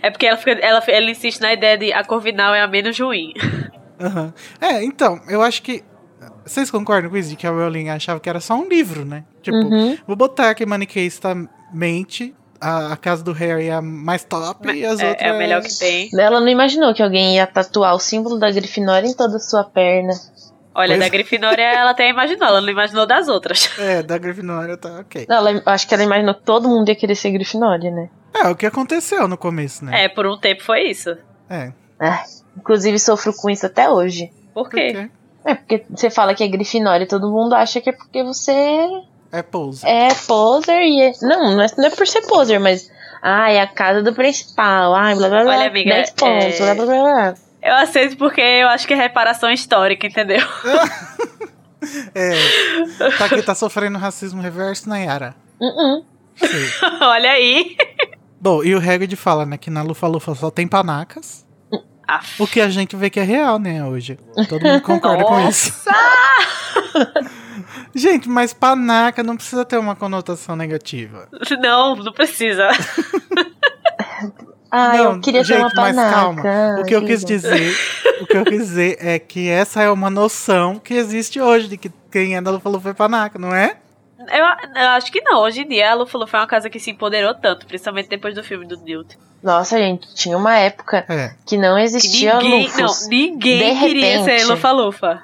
É 0.00 0.10
porque 0.10 0.26
ela, 0.26 0.36
fica, 0.36 0.52
ela, 0.52 0.78
ela 0.86 1.10
insiste 1.10 1.40
na 1.40 1.52
ideia 1.52 1.76
de 1.76 1.92
a 1.92 2.04
Corvinal 2.04 2.54
é 2.54 2.62
a 2.62 2.68
menos 2.68 2.96
ruim. 3.00 3.32
Aham. 4.00 4.32
É, 4.60 4.84
então, 4.84 5.20
eu 5.28 5.42
acho 5.42 5.60
que 5.62 5.82
Vocês 6.46 6.70
concordam 6.70 7.10
com 7.10 7.16
isso? 7.16 7.30
De 7.30 7.36
que 7.36 7.46
a 7.46 7.50
Rowling 7.50 7.88
achava 7.88 8.20
que 8.20 8.28
era 8.28 8.38
só 8.40 8.54
um 8.54 8.68
livro, 8.68 9.04
né? 9.04 9.24
Tipo, 9.42 9.56
Uhum. 9.58 9.98
vou 10.06 10.14
botar 10.16 10.50
aqui 10.50 10.64
maniqueistamente 10.64 12.34
a, 12.62 12.92
a 12.92 12.96
casa 12.96 13.22
do 13.24 13.32
Harry 13.32 13.66
é 13.68 13.72
a 13.74 13.82
mais 13.82 14.24
top 14.24 14.68
e 14.72 14.84
as 14.86 15.00
É, 15.00 15.08
outras. 15.10 15.28
é 15.28 15.32
o 15.32 15.38
melhor 15.38 15.60
que 15.62 15.78
tem. 15.78 16.08
Ela 16.18 16.40
não 16.40 16.48
imaginou 16.48 16.94
que 16.94 17.02
alguém 17.02 17.36
ia 17.36 17.46
tatuar 17.46 17.94
o 17.94 17.98
símbolo 17.98 18.38
da 18.38 18.50
Grifinória 18.50 19.06
em 19.08 19.14
toda 19.14 19.36
a 19.36 19.40
sua 19.40 19.64
perna. 19.64 20.12
Olha, 20.74 20.88
Pois 20.88 21.00
da 21.00 21.06
é. 21.06 21.10
Grifinória 21.10 21.62
ela 21.62 21.90
até 21.90 22.08
imaginou, 22.08 22.48
ela 22.48 22.60
não 22.62 22.68
imaginou 22.70 23.04
das 23.06 23.28
outras. 23.28 23.68
É, 23.78 24.02
da 24.02 24.16
Grifinória 24.16 24.76
tá 24.76 25.00
ok. 25.00 25.26
Não, 25.28 25.36
ela, 25.46 25.62
acho 25.66 25.86
que 25.86 25.92
ela 25.94 26.02
imaginou 26.04 26.34
que 26.34 26.42
todo 26.42 26.68
mundo 26.68 26.88
ia 26.88 26.94
querer 26.96 27.14
ser 27.14 27.30
Grifinória, 27.30 27.90
né? 27.90 28.08
É, 28.34 28.48
o 28.48 28.56
que 28.56 28.64
aconteceu 28.64 29.28
no 29.28 29.36
começo, 29.36 29.84
né? 29.84 30.04
É, 30.04 30.08
por 30.08 30.26
um 30.26 30.38
tempo 30.38 30.62
foi 30.62 30.84
isso. 30.84 31.10
É. 31.50 31.72
Ah, 32.00 32.24
inclusive 32.56 32.98
sofro 32.98 33.34
com 33.34 33.50
isso 33.50 33.66
até 33.66 33.90
hoje. 33.90 34.32
Por 34.54 34.64
Por 34.64 34.70
quê? 34.70 34.92
quê? 34.92 35.10
É 35.44 35.54
porque 35.54 35.84
você 35.90 36.08
fala 36.08 36.34
que 36.34 36.42
é 36.42 36.48
Grifinória 36.48 37.04
e 37.04 37.08
todo 37.08 37.30
mundo 37.30 37.52
acha 37.54 37.80
que 37.80 37.90
é 37.90 37.92
porque 37.92 38.22
você 38.24 38.86
É 39.32 39.42
pose. 39.42 39.86
é 39.86 40.14
poser 40.26 40.82
e. 40.82 41.00
É... 41.00 41.12
Não, 41.22 41.56
não 41.56 41.62
é, 41.62 41.66
não 41.76 41.86
é 41.86 41.90
por 41.90 42.06
ser 42.06 42.20
poser, 42.22 42.60
mas. 42.60 42.90
Ah, 43.22 43.50
é 43.50 43.60
a 43.60 43.66
casa 43.66 44.02
do 44.02 44.12
principal. 44.12 44.94
Ai, 44.94 45.14
blá 45.14 45.28
blá 45.28 45.42
blá. 45.42 45.56
Olha, 45.56 45.68
amiga, 45.68 45.94
10 45.94 46.10
pontos, 46.10 46.44
é- 46.44 46.58
blá 46.58 46.74
blá 46.74 46.84
blá 46.84 47.02
blá. 47.02 47.34
Eu 47.62 47.74
aceito 47.76 48.16
porque 48.16 48.40
eu 48.40 48.66
acho 48.68 48.86
que 48.86 48.92
é 48.92 48.96
reparação 48.96 49.50
histórica, 49.50 50.06
entendeu? 50.06 50.40
É. 52.14 53.10
Tá 53.18 53.24
aqui, 53.24 53.42
tá 53.42 53.56
sofrendo 53.56 53.98
racismo 53.98 54.40
reverso, 54.40 54.88
Nayara. 54.88 55.34
Uh-uh. 55.60 56.04
Sei. 56.36 56.48
Olha 57.02 57.32
aí. 57.32 57.76
Bom, 58.40 58.62
e 58.62 58.72
o 58.72 58.78
Hagrid 58.78 59.16
fala, 59.16 59.44
né, 59.44 59.56
que 59.56 59.68
na 59.68 59.82
Lufa 59.82 60.06
Lufa 60.06 60.32
só 60.36 60.48
tem 60.48 60.68
panacas. 60.68 61.44
Aff. 62.06 62.40
O 62.40 62.46
que 62.46 62.60
a 62.60 62.68
gente 62.68 62.94
vê 62.94 63.10
que 63.10 63.18
é 63.18 63.24
real, 63.24 63.58
né, 63.58 63.84
hoje. 63.84 64.16
Todo 64.48 64.64
mundo 64.64 64.80
concorda 64.82 65.24
com 65.24 65.48
isso. 65.48 65.72
Gente, 67.94 68.28
mas 68.28 68.52
panaca 68.52 69.22
não 69.22 69.36
precisa 69.36 69.64
ter 69.64 69.76
uma 69.78 69.94
conotação 69.94 70.56
negativa. 70.56 71.28
Não, 71.60 71.94
não 71.96 72.12
precisa. 72.12 72.68
Ah, 74.70 74.96
não, 74.96 75.12
eu 75.14 75.20
queria 75.20 75.44
gente, 75.44 75.56
ter 75.58 75.62
uma 75.62 75.70
mas 75.74 75.94
panaca. 75.96 76.14
calma. 76.14 76.80
O 76.80 76.84
que 76.84 76.94
eu 76.94 77.04
quis 77.04 77.22
dizer 77.24 77.74
o 78.22 78.26
que 78.26 78.36
eu 78.38 78.44
quis 78.44 78.58
dizer 78.68 78.96
é 79.00 79.18
que 79.18 79.48
essa 79.48 79.82
é 79.82 79.90
uma 79.90 80.08
noção 80.08 80.78
que 80.78 80.94
existe 80.94 81.38
hoje 81.40 81.68
de 81.68 81.76
que 81.76 81.90
quem 82.10 82.36
é 82.36 82.40
da 82.40 82.50
Lufa 82.50 82.68
Lufa 82.70 82.88
é 82.90 82.94
panaca, 82.94 83.38
não 83.38 83.54
é? 83.54 83.76
Eu, 84.18 84.44
eu 84.82 84.88
acho 84.90 85.12
que 85.12 85.20
não. 85.20 85.40
Hoje 85.42 85.60
em 85.62 85.68
dia 85.68 85.90
a 85.90 85.94
Lufa 85.94 86.16
Lufa 86.16 86.38
é 86.38 86.40
uma 86.40 86.46
casa 86.46 86.70
que 86.70 86.78
se 86.80 86.90
empoderou 86.90 87.34
tanto, 87.34 87.66
principalmente 87.66 88.08
depois 88.08 88.34
do 88.34 88.42
filme 88.42 88.66
do 88.66 88.76
Newt. 88.78 89.18
Nossa, 89.42 89.76
gente, 89.76 90.14
tinha 90.14 90.38
uma 90.38 90.56
época 90.56 91.04
É. 91.08 91.34
que 91.44 91.58
não 91.58 91.74
Que 91.76 91.82
existia 91.82 92.36
ninguém, 92.38 92.62
lufos. 92.62 93.02
não, 93.02 93.08
ninguém 93.10 93.74
De 93.74 93.80
queria 93.80 94.18
repente. 94.20 94.40
ser 94.40 94.44
Lufa 94.46 94.70
Lufa. 94.70 95.22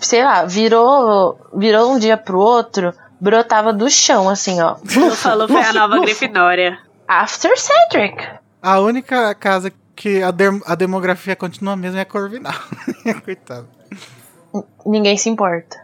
Sei 0.00 0.22
lá, 0.24 0.44
virou, 0.44 1.40
virou 1.54 1.92
um 1.92 1.98
dia 1.98 2.16
pro 2.16 2.38
outro, 2.38 2.92
brotava 3.20 3.72
do 3.72 3.88
chão, 3.90 4.28
assim, 4.28 4.60
ó. 4.60 4.76
Lufa 4.96 5.34
Lufa 5.34 5.58
é 5.58 5.64
a 5.66 5.72
nova 5.72 6.00
Grifinória. 6.00 6.78
After 7.08 7.50
Cedric. 7.58 8.28
A 8.62 8.78
única 8.80 9.34
casa 9.34 9.72
que 9.96 10.22
a, 10.22 10.30
dem- 10.30 10.62
a 10.66 10.74
demografia 10.74 11.34
continua 11.34 11.72
a 11.72 11.76
mesma 11.76 11.98
é 11.98 12.02
a 12.02 12.06
Corvinal. 12.06 12.52
Coitado. 13.24 13.68
Ninguém 14.84 15.16
se 15.16 15.28
importa. 15.28 15.80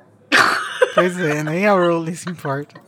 Pois 0.94 1.18
é, 1.18 1.42
nem 1.42 1.66
a 1.66 1.72
Rowling 1.72 2.14
se 2.14 2.28
importa. 2.28 2.80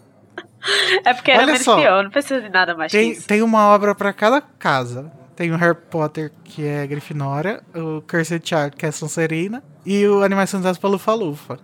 É 1.05 1.15
porque 1.15 1.31
era 1.31 1.43
Olha 1.43 1.59
só. 1.63 1.77
pior, 1.77 2.03
não 2.05 2.11
precisa 2.11 2.41
de 2.43 2.49
nada 2.49 2.75
mais 2.75 2.91
que 2.91 2.99
Tem, 2.99 3.11
isso. 3.13 3.27
tem 3.27 3.43
uma 3.43 3.69
obra 3.69 3.95
pra 3.95 4.13
cada 4.13 4.41
casa. 4.41 5.11
Tem 5.39 5.53
o 5.53 5.57
Harry 5.57 5.77
Potter, 5.89 6.33
que 6.43 6.67
é 6.67 6.85
Grifinória, 6.85 7.63
o 7.73 8.03
Cursed 8.03 8.43
Child, 8.45 8.73
que 8.77 8.85
é 8.85 8.91
Sonserina, 8.91 9.63
e 9.87 10.05
o 10.05 10.25
Animações 10.25 10.65
das 10.65 10.77
pra 10.77 10.91
Lufa 10.91 11.15
Lufa. 11.15 11.61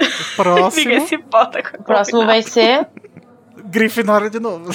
O 0.00 0.36
próximo, 0.36 0.84
Ninguém 0.90 1.06
se 1.06 1.14
importa 1.14 1.62
com 1.62 1.80
O 1.80 1.84
próximo 1.84 2.26
vai 2.26 2.42
ser. 2.42 2.88
Grifinória 3.66 4.28
de 4.28 4.40
novo. 4.40 4.68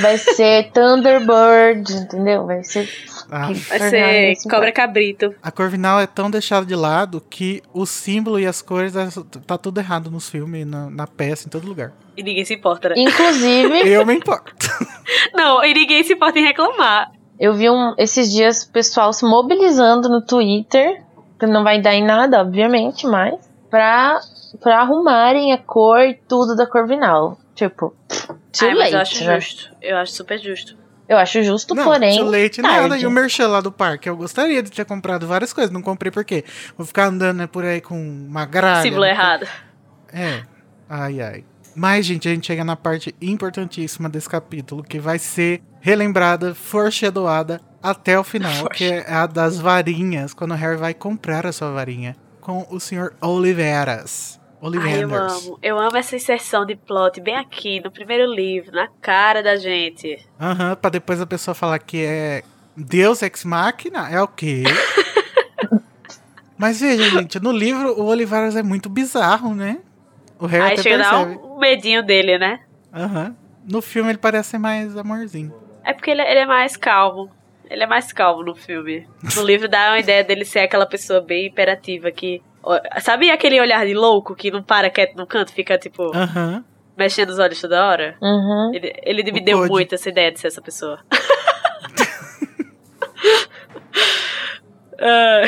Vai 0.00 0.18
ser 0.18 0.70
Thunderbird, 0.70 1.90
entendeu? 1.90 2.44
Vai 2.44 2.62
ser. 2.62 2.86
Ah, 3.30 3.46
Vai 3.46 3.54
ser 3.54 4.32
assim, 4.32 4.46
Cobra 4.46 4.70
Cabrito. 4.70 5.34
a 5.42 5.50
Corvinal 5.50 5.98
é 5.98 6.06
tão 6.06 6.30
deixada 6.30 6.66
de 6.66 6.74
lado 6.74 7.22
que 7.30 7.62
o 7.72 7.86
símbolo 7.86 8.38
e 8.38 8.46
as 8.46 8.60
cores 8.60 8.92
tá 9.46 9.56
tudo 9.56 9.80
errado 9.80 10.10
nos 10.10 10.28
filmes, 10.28 10.66
na, 10.66 10.90
na 10.90 11.06
peça, 11.06 11.46
em 11.46 11.50
todo 11.50 11.66
lugar. 11.66 11.94
E 12.18 12.22
ninguém 12.22 12.44
se 12.44 12.52
importa, 12.52 12.90
né? 12.90 12.96
Inclusive, 12.98 13.88
Eu 13.88 14.04
me 14.04 14.12
importo. 14.12 14.54
Não, 15.32 15.64
e 15.64 15.72
ninguém 15.72 16.04
se 16.04 16.12
importa 16.12 16.38
em 16.38 16.44
reclamar. 16.44 17.10
Eu 17.40 17.54
vi 17.54 17.70
um, 17.70 17.94
esses 17.96 18.30
dias 18.30 18.64
o 18.64 18.70
pessoal 18.70 19.12
se 19.14 19.24
mobilizando 19.24 20.10
no 20.10 20.20
Twitter, 20.20 21.02
que 21.38 21.46
não 21.46 21.64
vai 21.64 21.80
dar 21.80 21.94
em 21.94 22.04
nada, 22.04 22.38
obviamente, 22.38 23.06
mas 23.06 23.34
pra, 23.70 24.20
pra 24.60 24.80
arrumarem 24.80 25.50
a 25.54 25.58
cor 25.58 26.00
e 26.00 26.14
tudo 26.28 26.54
da 26.54 26.66
Corvinal. 26.66 27.38
Tipo, 27.54 27.94
too 28.52 28.68
Ai, 28.68 28.74
mas 28.74 28.92
eu 28.92 29.00
acho 29.00 29.14
late, 29.14 29.24
né? 29.26 29.40
justo. 29.40 29.70
Eu 29.80 29.96
acho 29.96 30.12
super 30.12 30.38
justo. 30.38 30.76
Eu 31.08 31.16
acho 31.18 31.42
justo, 31.42 31.74
Não, 31.74 31.84
porém. 31.84 32.18
too 32.18 32.30
late 32.30 32.62
nada. 32.62 32.88
tarde. 32.90 33.04
E 33.04 33.06
o 33.06 33.10
merchan 33.10 33.48
lá 33.48 33.60
do 33.60 33.72
parque? 33.72 34.08
Eu 34.08 34.16
gostaria 34.16 34.62
de 34.62 34.70
ter 34.70 34.84
comprado 34.84 35.26
várias 35.26 35.52
coisas. 35.52 35.72
Não 35.72 35.82
comprei 35.82 36.12
porque 36.12 36.44
vou 36.76 36.86
ficar 36.86 37.06
andando 37.06 37.38
né, 37.38 37.46
por 37.46 37.64
aí 37.64 37.80
com 37.80 37.96
uma 37.98 38.44
gralha. 38.44 38.82
Símbolo 38.82 39.02
né, 39.02 39.10
errado. 39.10 39.48
É. 40.12 40.42
Ai, 40.88 41.20
ai. 41.20 41.44
Mas, 41.74 42.04
gente, 42.04 42.28
a 42.28 42.32
gente 42.32 42.46
chega 42.46 42.64
na 42.64 42.76
parte 42.76 43.14
importantíssima 43.20 44.08
desse 44.08 44.28
capítulo, 44.28 44.82
que 44.82 45.00
vai 45.00 45.18
ser 45.18 45.62
relembrada, 45.80 46.54
foreshadowada 46.54 47.60
até 47.82 48.18
o 48.18 48.24
final, 48.24 48.68
que 48.74 48.84
é 48.84 49.10
a 49.10 49.26
das 49.26 49.58
varinhas, 49.58 50.34
quando 50.34 50.52
o 50.52 50.56
Harry 50.56 50.76
vai 50.76 50.94
comprar 50.94 51.46
a 51.46 51.52
sua 51.52 51.70
varinha 51.72 52.16
com 52.40 52.66
o 52.70 52.78
Sr. 52.80 53.12
Oliveras. 53.20 54.38
Ai, 54.62 55.02
eu 55.02 55.14
amo. 55.14 55.58
Eu 55.62 55.78
amo 55.78 55.96
essa 55.96 56.14
inserção 56.16 56.66
de 56.66 56.76
plot 56.76 57.18
bem 57.20 57.34
aqui, 57.36 57.80
no 57.82 57.90
primeiro 57.90 58.30
livro, 58.30 58.72
na 58.72 58.88
cara 59.00 59.42
da 59.42 59.56
gente. 59.56 60.18
Aham, 60.38 60.76
pra 60.76 60.90
depois 60.90 61.18
a 61.18 61.26
pessoa 61.26 61.54
falar 61.54 61.78
que 61.78 62.04
é 62.04 62.42
Deus 62.76 63.22
Ex 63.22 63.42
Machina, 63.44 64.10
é 64.10 64.20
o 64.20 64.28
quê? 64.28 64.64
Mas 66.58 66.80
veja, 66.80 67.08
gente, 67.08 67.40
no 67.40 67.52
livro 67.52 67.98
o 67.98 68.04
Oliveras 68.04 68.54
é 68.54 68.62
muito 68.62 68.90
bizarro, 68.90 69.54
né? 69.54 69.78
O 70.38 70.44
Harry 70.44 70.64
Aí 70.64 70.72
até 70.74 70.82
chega 70.82 70.98
percebe. 70.98 71.40
um 71.42 71.58
medinho 71.58 72.02
dele, 72.02 72.38
né? 72.38 72.60
Aham. 72.92 73.34
No 73.66 73.80
filme 73.80 74.10
ele 74.10 74.18
parece 74.18 74.58
mais 74.58 74.94
amorzinho. 74.94 75.54
É 75.84 75.92
porque 75.92 76.10
ele, 76.10 76.22
ele 76.22 76.40
é 76.40 76.46
mais 76.46 76.76
calmo. 76.76 77.30
Ele 77.68 77.82
é 77.84 77.86
mais 77.86 78.12
calmo 78.12 78.42
no 78.42 78.54
filme. 78.54 79.06
No 79.36 79.42
livro 79.42 79.68
dá 79.68 79.90
uma 79.90 80.00
ideia 80.00 80.24
dele 80.24 80.44
ser 80.44 80.60
aquela 80.60 80.86
pessoa 80.86 81.20
bem 81.20 81.46
imperativa 81.46 82.10
que. 82.10 82.42
Sabe 83.00 83.30
aquele 83.30 83.60
olhar 83.60 83.86
de 83.86 83.94
louco 83.94 84.34
que 84.34 84.50
não 84.50 84.62
para 84.62 84.90
quieto 84.90 85.16
no 85.16 85.26
canto, 85.26 85.52
fica 85.52 85.78
tipo 85.78 86.10
mexendo 86.96 87.30
os 87.30 87.38
olhos 87.38 87.60
toda 87.60 87.86
hora? 87.86 88.16
Uhum. 88.20 88.72
Ele, 88.74 88.92
ele 89.02 89.32
me 89.32 89.40
O 89.40 89.44
deu 89.44 89.58
Code. 89.58 89.70
muito 89.70 89.94
essa 89.94 90.08
ideia 90.10 90.30
de 90.30 90.38
ser 90.40 90.48
essa 90.48 90.60
pessoa. 90.60 90.98
Ah, 95.02 95.42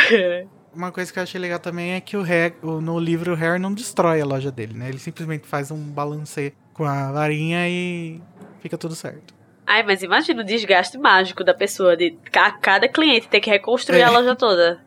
Uma 0.74 0.90
coisa 0.90 1.12
que 1.12 1.18
eu 1.18 1.22
achei 1.22 1.38
legal 1.38 1.58
também 1.58 1.92
é 1.92 2.00
que 2.00 2.16
o 2.16 2.22
Harry, 2.22 2.54
no 2.62 2.98
livro 2.98 3.32
o 3.32 3.36
Harry 3.36 3.58
não 3.58 3.74
destrói 3.74 4.20
a 4.20 4.24
loja 4.24 4.50
dele, 4.50 4.72
né? 4.72 4.88
Ele 4.88 4.98
simplesmente 4.98 5.46
faz 5.46 5.70
um 5.70 5.76
balancê 5.76 6.54
com 6.72 6.84
a 6.84 7.12
varinha 7.12 7.68
e 7.68 8.18
fica 8.60 8.78
tudo 8.78 8.94
certo. 8.94 9.34
Ai, 9.74 9.82
mas 9.82 10.02
imagina 10.02 10.42
o 10.42 10.44
desgaste 10.44 10.98
mágico 10.98 11.42
da 11.42 11.54
pessoa 11.54 11.96
de 11.96 12.10
ca- 12.30 12.52
cada 12.60 12.86
cliente 12.88 13.28
ter 13.28 13.40
que 13.40 13.48
reconstruir 13.48 14.00
É. 14.00 14.04
a 14.04 14.10
loja 14.10 14.34
toda. 14.36 14.80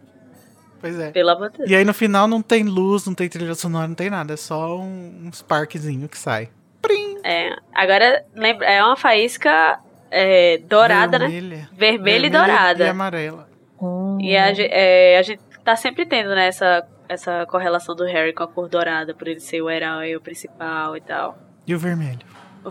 Pois 0.79 0.99
é. 0.99 1.07
De 1.11 1.13
Deus. 1.23 1.69
E 1.69 1.75
aí 1.75 1.83
no 1.83 1.93
final 1.93 2.27
não 2.27 2.41
tem 2.41 2.63
luz, 2.63 3.05
não 3.07 3.15
tem 3.15 3.27
trilha 3.27 3.55
sonora, 3.55 3.87
não 3.87 3.95
tem 3.95 4.09
nada. 4.09 4.33
É 4.33 4.37
só 4.37 4.77
um, 4.77 5.23
uns 5.27 5.41
parquezinho 5.41 6.07
que 6.07 6.17
sai. 6.17 6.49
Prim! 6.81 7.17
É, 7.23 7.55
agora, 7.73 8.23
lembra, 8.35 8.67
é 8.67 8.83
uma 8.83 8.95
faísca 8.95 9.79
é, 10.11 10.59
dourada, 10.59 11.17
né? 11.17 11.27
Vermelha. 11.27 11.69
Vermelha 11.73 12.27
e 12.27 12.29
dourada. 12.29 12.83
E 12.85 12.87
amarela. 12.87 13.49
Hum. 13.81 14.17
E 14.21 14.37
a, 14.37 14.51
é, 14.55 15.17
a 15.17 15.21
gente 15.23 15.41
tá 15.63 15.75
sempre 15.75 16.05
tendo, 16.05 16.29
né, 16.35 16.45
essa, 16.47 16.85
essa 17.09 17.45
correlação 17.47 17.95
do 17.95 18.03
Harry 18.05 18.33
com 18.33 18.43
a 18.43 18.47
cor 18.47 18.69
dourada, 18.69 19.15
por 19.15 19.27
ele 19.27 19.39
ser 19.39 19.61
o 19.63 19.69
herói, 19.69 20.15
o 20.15 20.21
principal 20.21 20.95
e 20.95 21.01
tal. 21.01 21.35
E 21.65 21.73
o 21.73 21.79
vermelho. 21.79 22.19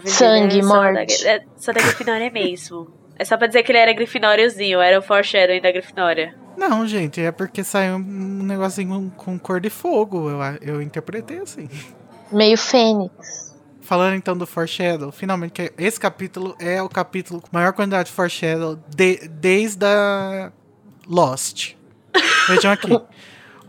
Sangue, 0.05 0.59
é 0.59 0.63
só 0.63 0.69
morte. 0.69 1.25
Da, 1.25 1.31
é 1.31 1.45
só 1.57 1.73
da 1.73 1.81
Grifinória 1.81 2.31
mesmo. 2.31 2.93
É 3.17 3.25
só 3.25 3.37
pra 3.37 3.47
dizer 3.47 3.63
que 3.63 3.71
ele 3.73 3.79
era 3.79 3.93
Grifinóriozinho, 3.93 4.81
era 4.81 4.99
o 4.99 5.03
foreshadowing 5.03 5.61
da 5.61 5.71
Grifinória. 5.71 6.35
Não, 6.57 6.87
gente, 6.87 7.21
é 7.21 7.33
porque 7.33 7.65
saiu 7.65 7.97
um 7.97 8.43
negocinho 8.43 9.13
com 9.17 9.39
cor 9.39 9.61
de 9.61 9.71
fogo. 9.71 10.31
Eu, 10.31 10.39
eu 10.61 10.83
interpretei 10.83 11.39
assim. 11.39 11.69
Meio 12.31 12.57
fênix. 12.57 13.55
Falando 13.81 14.15
então 14.15 14.35
do 14.35 14.47
Foreshadow, 14.47 15.13
finalmente, 15.13 15.71
esse 15.77 16.01
capítulo 16.01 16.57
é 16.59 16.83
o 16.83 16.89
capítulo 16.89 17.43
com 17.43 17.49
maior 17.53 17.73
quantidade 17.75 18.09
de 18.09 18.15
Foreshadow 18.15 18.79
de, 18.89 19.29
desde 19.29 19.85
a 19.85 20.51
Lost. 21.07 21.75
Vejam 22.49 22.73
aqui. 22.73 22.91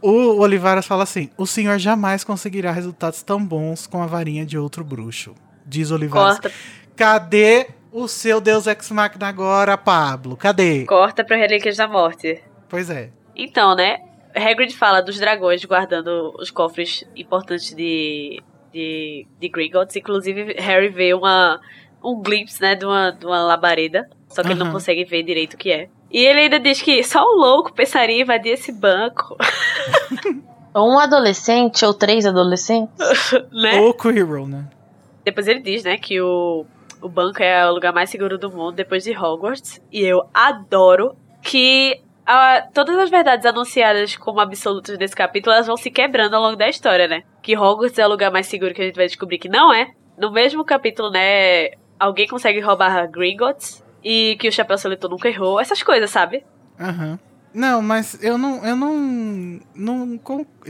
O 0.01 0.39
Olivares 0.39 0.86
fala 0.86 1.03
assim: 1.03 1.30
O 1.38 1.45
senhor 1.45 1.78
jamais 1.80 2.23
conseguirá 2.23 2.71
resultados 2.71 3.23
tão 3.23 3.43
bons 3.43 3.88
com 3.88 4.01
a 4.01 4.05
varinha 4.05 4.45
de 4.45 4.57
outro 4.57 4.86
bruxo. 4.86 5.36
Diz 5.66 5.91
Olivares. 5.91 6.39
Corta, 6.39 6.51
Cadê 6.95 7.68
o 7.91 8.07
seu 8.07 8.39
Deus 8.39 8.68
Ex 8.68 8.91
Machina 8.91 9.28
agora, 9.28 9.78
Pablo? 9.78 10.36
Cadê? 10.38 10.86
corta 10.86 11.24
pra 11.24 11.38
Relíquias 11.38 11.78
da 11.78 11.88
Morte. 11.88 12.41
Pois 12.70 12.89
é. 12.89 13.09
Então, 13.36 13.76
né? 13.76 13.97
Hagrid 14.36 14.76
fala 14.76 15.01
dos 15.01 15.18
dragões 15.18 15.63
guardando 15.63 16.34
os 16.38 16.51
cofres 16.51 17.05
importantes 17.16 17.74
de, 17.74 18.41
de, 18.74 19.26
de 19.39 19.49
Gringotts. 19.49 19.95
Inclusive, 19.95 20.55
Harry 20.59 20.89
vê 20.89 21.13
uma, 21.13 21.59
um 22.03 22.22
glimpse, 22.22 22.61
né, 22.61 22.76
de 22.76 22.86
uma, 22.86 23.11
de 23.11 23.26
uma 23.26 23.41
labareda. 23.43 24.09
Só 24.28 24.43
que 24.43 24.49
ele 24.49 24.59
não 24.59 24.72
consegue 24.72 25.05
ver 25.05 25.24
direito 25.24 25.53
o 25.53 25.57
que 25.57 25.72
é. 25.72 25.88
E 26.11 26.20
ele 26.20 26.41
ainda 26.41 26.59
diz 26.59 26.82
que 26.82 27.03
só 27.03 27.22
um 27.24 27.38
louco 27.38 27.74
pensaria 27.74 28.18
em 28.18 28.22
invadir 28.22 28.53
esse 28.53 28.72
banco, 28.72 29.38
Ou 30.74 30.91
um 30.93 30.99
adolescente, 30.99 31.86
ou 31.86 31.93
três 31.93 32.26
adolescentes. 32.26 32.93
né? 33.51 33.80
Ou 33.80 33.93
Quirrell, 33.93 34.47
né? 34.47 34.66
Depois 35.26 35.47
ele 35.47 35.59
diz, 35.59 35.84
né, 35.84 35.97
que 35.97 36.21
o, 36.21 36.65
o 37.01 37.09
banco 37.09 37.41
é 37.41 37.67
o 37.67 37.73
lugar 37.73 37.91
mais 37.91 38.09
seguro 38.09 38.38
do 38.38 38.49
mundo 38.49 38.76
depois 38.76 39.03
de 39.03 39.11
Hogwarts. 39.17 39.82
E 39.91 40.01
eu 40.01 40.21
adoro 40.34 41.17
que 41.41 41.99
ah, 42.26 42.63
todas 42.73 42.97
as 42.97 43.09
verdades 43.09 43.45
anunciadas 43.45 44.15
como 44.15 44.39
absolutas 44.39 44.97
nesse 44.97 45.15
capítulo, 45.15 45.53
elas 45.53 45.67
vão 45.67 45.76
se 45.76 45.91
quebrando 45.91 46.36
ao 46.36 46.41
longo 46.41 46.55
da 46.55 46.69
história, 46.69 47.07
né? 47.07 47.23
Que 47.41 47.57
Hogwarts 47.57 47.99
é 47.99 48.05
o 48.05 48.09
lugar 48.09 48.32
mais 48.32 48.47
seguro 48.47 48.73
que 48.73 48.82
a 48.82 48.86
gente 48.86 48.95
vai 48.95 49.07
descobrir 49.07 49.38
que 49.38 49.49
não 49.49 49.73
é. 49.73 49.91
No 50.17 50.32
mesmo 50.32 50.63
capítulo, 50.63 51.11
né, 51.11 51.71
alguém 51.99 52.28
consegue 52.28 52.59
roubar 52.59 53.09
Gringotts 53.11 53.84
e 54.03 54.38
que 54.39 54.47
o 54.47 54.51
Chapéu 54.51 54.78
Seletor 54.78 55.09
nunca 55.09 55.28
errou. 55.28 55.59
Essas 55.59 55.84
coisas, 55.84 56.09
sabe? 56.09 56.43
Aham. 56.80 57.19
Não, 57.53 57.82
mas 57.82 58.21
eu 58.21 58.38
não. 58.38 58.65
Eu 58.65 58.76
não. 58.76 59.59
não 59.73 60.19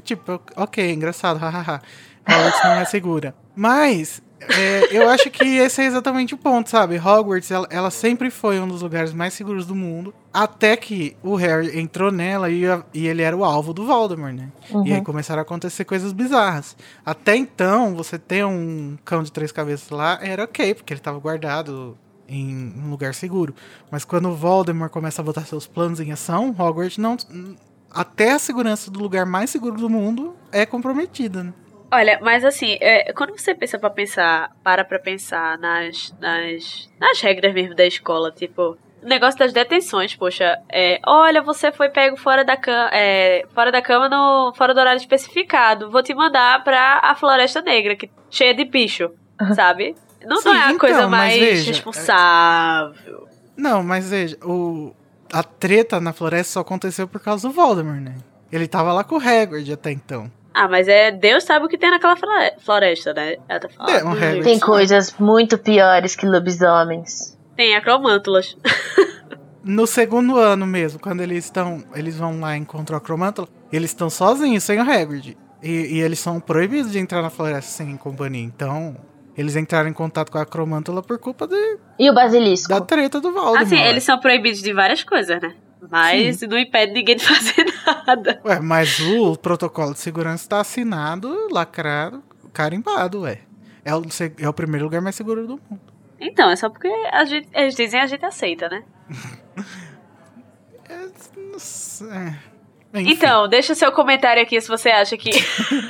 tipo, 0.03 0.39
ok, 0.55 0.91
engraçado, 0.91 1.37
hahaha. 1.39 1.81
Hogwarts 2.27 2.63
não 2.63 2.71
é 2.73 2.85
segura. 2.85 3.35
Mas. 3.55 4.21
É, 4.49 4.87
eu 4.91 5.09
acho 5.09 5.29
que 5.29 5.43
esse 5.57 5.81
é 5.81 5.85
exatamente 5.85 6.33
o 6.33 6.37
ponto, 6.37 6.69
sabe? 6.69 6.97
Hogwarts, 6.97 7.51
ela, 7.51 7.67
ela 7.69 7.89
sempre 7.89 8.29
foi 8.29 8.59
um 8.59 8.67
dos 8.67 8.81
lugares 8.81 9.13
mais 9.13 9.33
seguros 9.33 9.65
do 9.65 9.75
mundo. 9.75 10.13
Até 10.33 10.75
que 10.75 11.15
o 11.23 11.35
Harry 11.35 11.79
entrou 11.79 12.11
nela 12.11 12.49
e, 12.49 12.63
e 12.93 13.07
ele 13.07 13.21
era 13.21 13.35
o 13.35 13.43
alvo 13.43 13.73
do 13.73 13.85
Voldemort, 13.85 14.33
né? 14.33 14.51
E 14.85 14.93
aí 14.93 15.01
começaram 15.01 15.39
a 15.39 15.43
acontecer 15.43 15.85
coisas 15.85 16.11
bizarras. 16.11 16.75
Até 17.05 17.35
então, 17.35 17.95
você 17.95 18.19
ter 18.19 18.45
um 18.45 18.97
cão 19.05 19.23
de 19.23 19.31
três 19.31 19.51
cabeças 19.51 19.89
lá 19.89 20.19
era 20.21 20.43
ok, 20.43 20.75
porque 20.75 20.93
ele 20.93 20.99
tava 20.99 21.19
guardado 21.19 21.97
em 22.27 22.73
um 22.77 22.89
lugar 22.89 23.13
seguro. 23.13 23.53
Mas 23.89 24.03
quando 24.03 24.29
o 24.29 24.35
Voldemort 24.35 24.91
começa 24.91 25.21
a 25.21 25.25
botar 25.25 25.45
seus 25.45 25.67
planos 25.67 25.99
em 25.99 26.11
ação, 26.11 26.55
Hogwarts 26.57 26.97
não. 26.97 27.15
Até 27.89 28.33
a 28.33 28.39
segurança 28.39 28.91
do 28.91 28.99
lugar 28.99 29.25
mais 29.25 29.49
seguro 29.49 29.77
do 29.77 29.89
mundo 29.89 30.35
é 30.51 30.65
comprometida, 30.65 31.43
né? 31.43 31.53
Olha, 31.91 32.19
mas 32.21 32.43
assim, 32.43 32.77
é, 32.81 33.13
quando 33.13 33.37
você 33.37 33.53
pensa 33.53 33.77
pra 33.77 33.89
pensar, 33.89 34.51
para 34.63 34.83
pra 34.83 34.99
pensar 34.99 35.57
nas, 35.57 36.13
nas, 36.19 36.89
nas 36.99 37.21
regras 37.21 37.53
mesmo 37.53 37.75
da 37.75 37.85
escola, 37.85 38.31
tipo, 38.31 38.77
o 39.03 39.07
negócio 39.07 39.37
das 39.37 39.53
detenções, 39.53 40.15
poxa, 40.15 40.59
é, 40.69 40.99
olha, 41.05 41.41
você 41.41 41.71
foi 41.71 41.89
pego 41.89 42.17
fora 42.17 42.43
da 42.43 42.57
cama, 42.57 42.89
é, 42.91 43.45
fora 43.53 43.71
da 43.71 43.81
cama 43.81 44.09
no, 44.09 44.53
fora 44.55 44.73
do 44.73 44.79
horário 44.79 44.97
especificado, 44.99 45.91
vou 45.91 46.01
te 46.01 46.13
mandar 46.13 46.63
pra 46.63 47.01
a 47.03 47.15
Floresta 47.15 47.61
Negra, 47.61 47.95
que 47.95 48.09
cheia 48.29 48.53
de 48.53 48.65
bicho, 48.65 49.11
sabe? 49.53 49.95
Não, 50.25 50.37
Sim, 50.37 50.49
não 50.49 50.55
é 50.55 50.59
a 50.59 50.65
então, 50.67 50.79
coisa 50.79 51.07
mais 51.07 51.37
veja, 51.37 51.71
responsável. 51.71 53.27
Não, 53.55 53.83
mas 53.83 54.09
veja, 54.09 54.37
o, 54.43 54.93
a 55.31 55.43
treta 55.43 56.01
na 56.01 56.11
floresta 56.11 56.53
só 56.53 56.59
aconteceu 56.61 57.07
por 57.07 57.21
causa 57.21 57.47
do 57.47 57.53
Voldemort, 57.53 58.01
né? 58.01 58.15
Ele 58.51 58.67
tava 58.67 58.91
lá 58.91 59.03
com 59.03 59.15
o 59.15 59.19
Hagrid 59.19 59.71
até 59.71 59.91
então. 59.91 60.31
Ah, 60.57 60.69
mas 60.69 60.87
é 60.87 61.11
Deus 61.11 61.43
sabe 61.43 61.65
o 61.65 61.67
que 61.67 61.77
tem 61.77 61.91
naquela 61.91 62.15
flore- 62.15 62.53
floresta, 62.59 63.13
né? 63.13 63.35
Ela 63.49 63.59
tá 63.59 63.67
falando. 63.69 63.93
É, 64.23 64.37
um. 64.37 64.41
Tem 64.41 64.57
coisas 64.59 65.13
muito 65.19 65.57
piores 65.57 66.15
que 66.15 66.25
lobisomens. 66.25 67.37
Tem 67.57 67.75
acromântulas. 67.75 68.57
No 69.63 69.87
segundo 69.87 70.37
ano 70.37 70.65
mesmo, 70.65 70.99
quando 70.99 71.21
eles 71.21 71.45
estão. 71.45 71.83
Eles 71.95 72.17
vão 72.17 72.39
lá 72.39 72.55
e 72.55 72.59
encontram 72.59 72.97
a 72.97 73.01
Cromântula, 73.01 73.47
eles 73.71 73.89
estão 73.89 74.09
sozinhos, 74.09 74.63
sem 74.63 74.79
o 74.79 74.81
Hagrid. 74.89 75.37
E, 75.63 75.95
e 75.97 76.01
eles 76.01 76.19
são 76.19 76.39
proibidos 76.39 76.91
de 76.91 76.99
entrar 76.99 77.21
na 77.21 77.29
floresta 77.29 77.71
sem 77.71 77.97
companhia. 77.97 78.43
Então, 78.43 78.95
eles 79.35 79.55
entraram 79.55 79.89
em 79.89 79.93
contato 79.93 80.31
com 80.31 80.37
a 80.37 80.45
Cromântula 80.45 81.01
por 81.01 81.17
culpa 81.17 81.47
de- 81.47 81.77
E 81.97 82.09
o 82.09 82.13
basilisco? 82.13 82.69
da 82.69 82.79
treta 82.79 83.19
do 83.19 83.31
Voldemort. 83.31 83.61
Assim, 83.63 83.79
eles 83.81 84.03
são 84.03 84.19
proibidos 84.19 84.61
de 84.61 84.71
várias 84.71 85.03
coisas, 85.03 85.41
né? 85.41 85.53
Mas 85.91 86.41
não 86.41 86.57
impede 86.57 86.93
ninguém 86.93 87.15
de 87.17 87.25
fazer 87.25 87.65
nada. 88.07 88.41
Ué, 88.45 88.59
mas 88.59 88.99
o 88.99 89.35
protocolo 89.37 89.93
de 89.93 89.99
segurança 89.99 90.47
tá 90.49 90.59
assinado, 90.61 91.47
lacrado, 91.51 92.23
carimbado, 92.53 93.21
ué. 93.21 93.39
É 93.83 93.93
o, 93.95 94.01
é 94.39 94.49
o 94.49 94.53
primeiro 94.53 94.85
lugar 94.85 95.01
mais 95.01 95.15
seguro 95.15 95.45
do 95.45 95.59
mundo. 95.69 95.81
Então, 96.19 96.49
é 96.49 96.55
só 96.55 96.69
porque 96.69 96.87
a 97.11 97.23
gente, 97.25 97.47
eles 97.53 97.75
dizem 97.75 97.99
a 97.99 98.07
gente 98.07 98.25
aceita, 98.25 98.69
né? 98.69 98.83
É, 100.87 101.07
não 101.51 101.57
sei. 101.57 102.07
Enfim. 102.93 103.11
Então, 103.11 103.47
deixa 103.47 103.73
o 103.73 103.75
seu 103.75 103.91
comentário 103.91 104.41
aqui 104.41 104.61
se 104.61 104.67
você 104.67 104.89
acha 104.89 105.17
que 105.17 105.31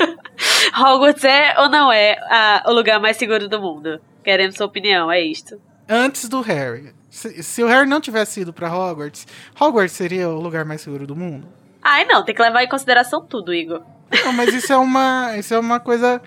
Hogwarts 0.80 1.24
é 1.24 1.54
ou 1.60 1.70
não 1.70 1.92
é 1.92 2.14
a- 2.30 2.64
o 2.68 2.72
lugar 2.74 3.00
mais 3.00 3.18
seguro 3.18 3.48
do 3.50 3.60
mundo. 3.62 4.00
Queremos 4.24 4.56
sua 4.56 4.66
opinião, 4.66 5.12
é 5.12 5.22
isto. 5.22 5.62
Antes 5.88 6.28
do 6.30 6.42
Harry. 6.42 6.94
Se, 7.16 7.42
se 7.42 7.64
o 7.64 7.68
Harry 7.68 7.88
não 7.88 8.02
tivesse 8.02 8.42
ido 8.42 8.52
pra 8.52 8.68
Hogwarts, 8.68 9.26
Hogwarts 9.58 9.94
seria 9.94 10.28
o 10.28 10.38
lugar 10.38 10.66
mais 10.66 10.82
seguro 10.82 11.08
do 11.08 11.16
mundo? 11.16 11.48
Ai, 11.82 12.04
não, 12.04 12.26
tem 12.26 12.36
que 12.36 12.42
levar 12.42 12.62
em 12.62 12.68
consideração 12.68 13.26
tudo, 13.26 13.54
Igor. 13.54 13.84
Não, 14.26 14.34
mas 14.34 14.54
isso 14.54 14.74
é 14.74 14.76
uma, 14.76 15.34
isso 15.38 15.54
é 15.54 15.58
uma 15.58 15.80
coisa 15.80 16.22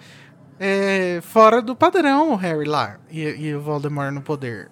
é, 0.59 1.21
fora 1.21 1.61
do 1.61 1.77
padrão, 1.77 2.33
o 2.33 2.37
Harry 2.37 2.65
lá. 2.65 2.99
E, 3.11 3.21
e 3.21 3.55
o 3.55 3.61
Voldemort 3.61 4.15
no 4.15 4.23
poder. 4.23 4.71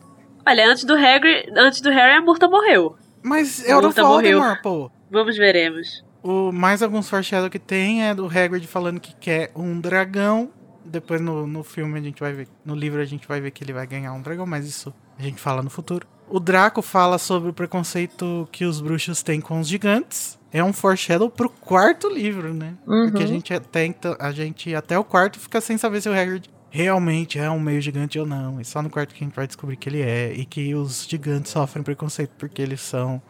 Olha, 0.49 0.67
antes 0.71 0.85
do 0.85 0.95
Harry, 0.95 1.53
antes 1.55 1.83
do 1.83 1.91
Harry 1.91 2.17
a 2.17 2.23
Murta 2.23 2.49
morreu. 2.49 2.97
Mas 3.23 3.63
é 3.69 3.77
o 3.77 3.91
Voldemort, 3.91 4.63
pô. 4.63 4.91
Vamos 5.11 5.37
veremos. 5.37 6.03
O, 6.23 6.51
mais 6.51 6.83
alguns 6.83 7.11
foreshadow 7.11 7.51
que 7.51 7.59
tem 7.59 8.05
é 8.05 8.15
do 8.15 8.25
Hagrid 8.25 8.67
falando 8.67 9.01
que 9.01 9.15
quer 9.17 9.51
um 9.55 9.79
dragão. 9.79 10.51
Depois 10.87 11.21
no, 11.21 11.47
no 11.47 11.63
filme 11.63 11.99
a 11.99 12.03
gente 12.03 12.21
vai 12.21 12.33
ver, 12.33 12.49
no 12.65 12.75
livro 12.75 13.01
a 13.01 13.05
gente 13.05 13.27
vai 13.27 13.41
ver 13.41 13.51
que 13.51 13.63
ele 13.65 13.73
vai 13.73 13.87
ganhar 13.87 14.13
um 14.13 14.23
dragão, 14.23 14.47
mas 14.47 14.67
isso 14.67 14.93
a 15.19 15.23
gente 15.23 15.41
fala 15.41 15.63
no 15.63 15.71
futuro. 15.71 16.07
O 16.29 16.41
Draco 16.41 16.83
fala 16.83 17.19
sobre 17.19 17.51
o 17.51 17.53
preconceito 17.53 18.49
que 18.51 18.65
os 18.65 18.81
bruxos 18.81 19.23
têm 19.23 19.41
com 19.41 19.61
os 19.61 19.69
gigantes. 19.69 20.39
É 20.53 20.63
um 20.65 20.73
foreshadow 20.73 21.29
pro 21.31 21.49
quarto 21.49 22.09
livro, 22.09 22.53
né? 22.55 22.75
Porque 22.85 23.19
a 23.19 23.21
Uhum. 23.23 23.27
gente 23.27 23.53
até 23.55 23.85
então, 23.85 24.17
a 24.19 24.33
gente 24.33 24.75
até 24.75 24.99
o 24.99 25.05
quarto 25.05 25.39
fica 25.39 25.61
sem 25.61 25.77
saber 25.79 26.01
se 26.01 26.09
o 26.09 26.13
Hagrid 26.19 26.49
realmente 26.71 27.39
é 27.39 27.49
um 27.51 27.61
meio 27.61 27.81
gigante 27.81 28.19
ou 28.19 28.27
não. 28.27 28.61
E 28.61 28.65
só 28.65 28.83
no 28.83 28.91
quarto 28.91 29.15
que 29.15 29.23
a 29.23 29.27
gente 29.27 29.37
vai 29.37 29.47
descobrir 29.47 29.77
que 29.77 29.89
ele 29.89 30.03
é 30.03 30.33
e 30.33 30.45
que 30.45 30.75
os 30.75 31.07
gigantes 31.09 31.53
sofrem 31.53 31.83
preconceito 31.85 32.33
porque 32.39 32.61
eles 32.61 32.81
são 32.81 33.23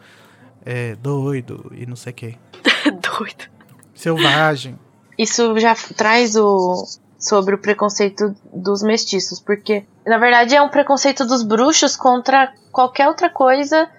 é, 0.65 0.95
doido 0.95 1.71
e 1.75 1.85
não 1.85 1.95
sei 1.95 2.11
o 2.11 2.15
que. 2.15 2.37
Doido. 2.85 3.45
Selvagem. 3.93 4.77
Isso 5.17 5.57
já 5.59 5.75
traz 5.75 6.35
o 6.35 6.83
sobre 7.19 7.55
o 7.55 7.57
preconceito 7.57 8.35
dos 8.53 8.83
mestiços, 8.83 9.39
porque 9.39 9.85
na 10.05 10.17
verdade 10.17 10.55
é 10.55 10.61
um 10.61 10.69
preconceito 10.69 11.25
dos 11.25 11.43
bruxos 11.43 11.95
contra 11.95 12.53
qualquer 12.71 13.07
outra 13.07 13.29
coisa 13.29 13.89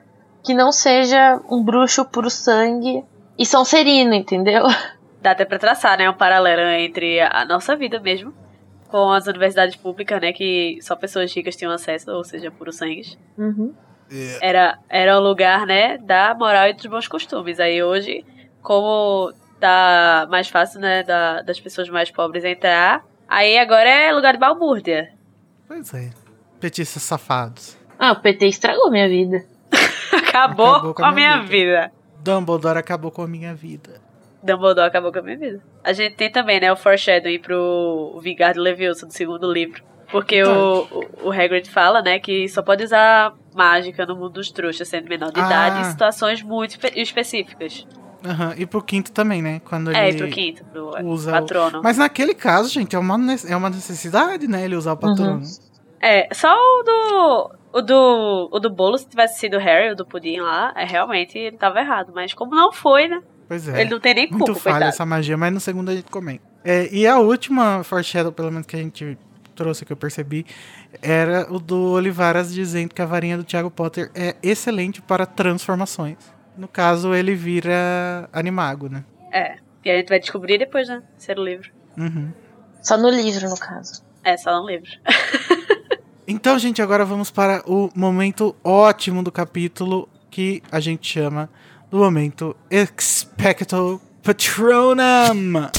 que 0.45 0.55
não 0.55 0.71
seja 0.71 1.41
um 1.51 1.62
bruxo 1.62 2.05
puro 2.05 2.31
sangue 2.31 3.05
e 3.37 3.45
Sonserino, 3.45 4.14
entendeu? 4.14 4.64
Dá 5.21 5.33
até 5.33 5.45
pra 5.45 5.59
traçar, 5.59 5.99
né, 5.99 6.09
um 6.09 6.14
paralelo 6.14 6.62
entre 6.81 7.21
a 7.21 7.45
nossa 7.45 7.75
vida 7.75 7.99
mesmo 7.99 8.33
com 8.89 9.12
as 9.12 9.27
universidades 9.27 9.77
públicas, 9.77 10.21
né, 10.21 10.33
que 10.33 10.79
só 10.81 10.97
pessoas 10.97 11.33
ricas 11.35 11.57
tinham 11.57 11.73
acesso, 11.73 12.11
ou 12.11 12.25
seja, 12.25 12.51
puro 12.51 12.73
sangue. 12.73 13.19
Uhum. 13.37 13.75
Era, 14.41 14.79
era 14.89 15.19
um 15.19 15.23
lugar, 15.23 15.66
né, 15.66 15.99
da 15.99 16.35
moral 16.35 16.69
e 16.69 16.73
dos 16.73 16.87
bons 16.87 17.07
costumes. 17.07 17.61
Aí 17.61 17.83
hoje, 17.83 18.25
como 18.62 19.33
tá 19.61 20.27
mais 20.31 20.49
fácil, 20.49 20.81
né, 20.81 21.03
da- 21.03 21.43
das 21.43 21.59
pessoas 21.61 21.89
mais 21.89 22.11
pobres 22.11 22.45
entrar, 22.45 23.05
aí 23.29 23.59
agora 23.59 23.89
é 23.89 24.13
lugar 24.13 24.33
de 24.35 24.39
balbúrdia. 24.39 25.11
Pois 25.67 25.93
é. 25.95 26.11
Petistas 26.61 27.03
safados. 27.03 27.77
Ah, 27.99 28.13
o 28.13 28.17
PT 28.21 28.47
estragou 28.47 28.91
minha 28.91 29.09
vida. 29.09 29.45
Acabou, 30.13 30.67
Acabou 30.77 30.95
com 30.95 31.05
a 31.05 31.13
minha 31.13 31.43
vida. 31.43 31.93
Dumbledore 32.21 32.79
acabou 32.79 33.11
com 33.11 33.23
a 33.23 33.27
minha 33.29 33.55
vida. 33.55 34.01
Dumbledore 34.43 34.87
acabou 34.89 35.13
com 35.13 35.19
a 35.21 35.23
minha 35.23 35.39
vida. 35.39 35.63
A 35.85 35.93
gente 35.93 36.15
tem 36.17 36.31
também, 36.31 36.61
né, 36.61 36.71
o 36.73 36.77
foreshadowing 36.77 37.39
pro 37.39 38.19
Vingardo 38.23 38.61
Leviosa 38.61 39.07
do 39.07 39.13
segundo 39.13 39.51
livro. 39.53 39.83
Porque 40.11 40.43
o, 40.43 40.85
o, 41.23 41.29
o 41.29 41.31
Hagrid 41.33 41.69
fala, 41.71 42.01
né, 42.03 42.19
que 42.19 42.49
só 42.49 42.63
pode 42.63 42.83
usar 42.83 43.35
mágica 43.55 44.07
no 44.07 44.15
mundo 44.17 44.31
dos 44.31 44.51
trouxas, 44.51 44.89
sendo 44.89 45.09
menor 45.09 45.31
de 45.31 45.41
Ah. 45.41 45.47
idade, 45.47 45.81
em 45.81 45.85
situações 45.85 46.43
muito 46.43 46.71
espe- 46.71 46.93
específicas. 46.97 47.87
Aham. 48.25 48.55
E 48.57 48.66
pro 48.66 48.83
quinto 48.83 49.12
também, 49.12 49.41
né? 49.41 49.61
Quando 49.64 49.91
É, 49.93 50.07
e 50.07 50.09
ele 50.09 50.19
pro 50.19 50.29
quinto, 50.29 50.64
pro 50.66 50.91
usa 51.07 51.31
o- 51.31 51.35
patrono. 51.35 51.81
Mas 51.83 51.97
naquele 51.99 52.35
caso, 52.35 52.69
gente, 52.69 52.97
é 52.97 52.99
uma, 52.99 53.16
é 53.49 53.57
uma 53.57 53.71
necessidade, 53.71 54.49
né? 54.49 54.64
Ele 54.64 54.75
usar 54.77 54.93
o 54.93 54.97
patrono. 54.97 55.43
É, 56.01 56.29
só 56.35 56.53
o 56.53 56.83
do. 56.83 57.51
O 57.73 57.83
do. 57.83 58.49
O 58.53 58.59
do 58.61 58.71
bolo, 58.71 58.97
se 58.99 59.07
tivesse 59.09 59.39
sido 59.41 59.57
o 59.57 59.61
Harry, 59.61 59.93
o 59.93 59.97
do 59.97 60.07
pudim 60.07 60.39
lá, 60.41 60.73
é 60.77 60.85
realmente 60.85 61.37
ele 61.39 61.57
tava 61.57 61.81
errado. 61.81 62.12
Mas 62.14 62.33
como 62.35 62.55
não 62.55 62.73
foi, 62.73 63.09
né? 63.09 63.21
Pois 63.47 63.66
é. 63.69 63.81
Ele 63.81 63.91
não 63.91 64.01
tem 64.01 64.14
nem 64.14 64.29
culpa, 64.29 64.47
Muito 64.47 64.61
falha 64.61 64.75
coitado. 64.77 64.89
essa 64.91 65.07
magia, 65.07 65.37
mas 65.37 65.53
no 65.53 65.61
segundo 65.61 65.91
a 65.91 65.95
gente 65.95 66.11
comenta. 66.11 66.43
É, 66.64 66.89
e 66.93 67.07
a 67.07 67.19
última 67.19 67.83
foreshadow, 67.85 68.31
pelo 68.33 68.51
menos 68.51 68.66
que 68.66 68.77
a 68.77 68.79
gente 68.79 69.16
trouxe, 69.55 69.85
que 69.85 69.93
eu 69.93 69.97
percebi, 69.97 70.45
era 71.03 71.47
o 71.51 71.59
do 71.59 71.93
Olivaras 71.93 72.53
dizendo 72.53 72.95
que 72.95 73.01
a 73.03 73.07
varinha 73.07 73.37
do 73.37 73.45
Thiago 73.45 73.71
Potter 73.71 74.11
é 74.14 74.37
excelente 74.43 75.01
para 75.03 75.25
transformações. 75.27 76.16
No 76.59 76.69
caso, 76.69 77.15
ele 77.15 77.35
vira 77.35 78.29
animago, 78.33 78.89
né? 78.89 79.05
É. 79.33 79.59
E 79.85 79.91
a 79.91 79.97
gente 79.97 80.09
vai 80.09 80.19
descobrir 80.19 80.59
depois, 80.59 80.89
né? 80.89 81.03
Ser 81.17 81.39
o 81.39 81.45
livro. 81.45 81.71
Uhum. 81.97 82.33
Só 82.83 82.99
no 82.99 83.09
livro, 83.09 83.49
no 83.49 83.57
caso. 83.57 84.03
É, 84.25 84.37
só 84.37 84.61
no 84.61 84.69
livro. 84.69 84.91
Então, 86.31 86.59
gente, 86.59 86.83
agora 86.83 87.07
vamos 87.07 87.31
para 87.31 87.63
o 87.67 87.89
momento 87.95 88.55
ótimo 88.63 89.23
do 89.23 89.33
capítulo 89.33 90.07
que 90.31 90.63
a 90.71 90.79
gente 90.79 91.11
chama 91.11 91.49
do 91.91 91.97
momento 91.97 92.55
Expecto 92.71 93.99
Patronum. 94.23 95.71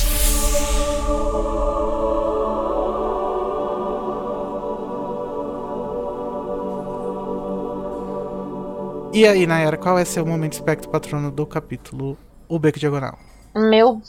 E 9.20 9.28
aí, 9.28 9.46
Nayara, 9.46 9.76
qual 9.76 10.00
é 10.00 10.06
seu 10.06 10.26
momento 10.26 10.54
Expecto 10.54 10.88
Patrono 10.88 11.30
do 11.30 11.46
capítulo 11.46 12.18
O 12.48 12.58
Beco 12.58 12.80
Diagonal? 12.80 13.20
Meu 13.54 14.02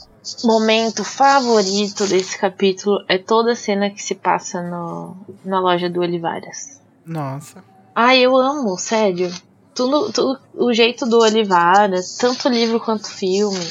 momento 0.44 1.02
favorito 1.02 2.06
desse 2.06 2.38
capítulo 2.38 3.04
é 3.08 3.18
toda 3.18 3.50
a 3.50 3.56
cena 3.56 3.90
que 3.90 4.00
se 4.00 4.14
passa 4.14 4.62
no, 4.62 5.16
na 5.44 5.58
loja 5.58 5.90
do 5.90 5.98
Olivares. 5.98 6.80
Nossa. 7.04 7.64
Ai, 7.92 8.20
eu 8.20 8.36
amo, 8.36 8.78
sério. 8.78 9.32
Tudo, 9.74 10.12
tudo, 10.12 10.38
o 10.54 10.72
jeito 10.72 11.04
do 11.04 11.18
Olivares, 11.18 12.16
tanto 12.16 12.48
livro 12.48 12.78
quanto 12.78 13.08
filme. 13.08 13.66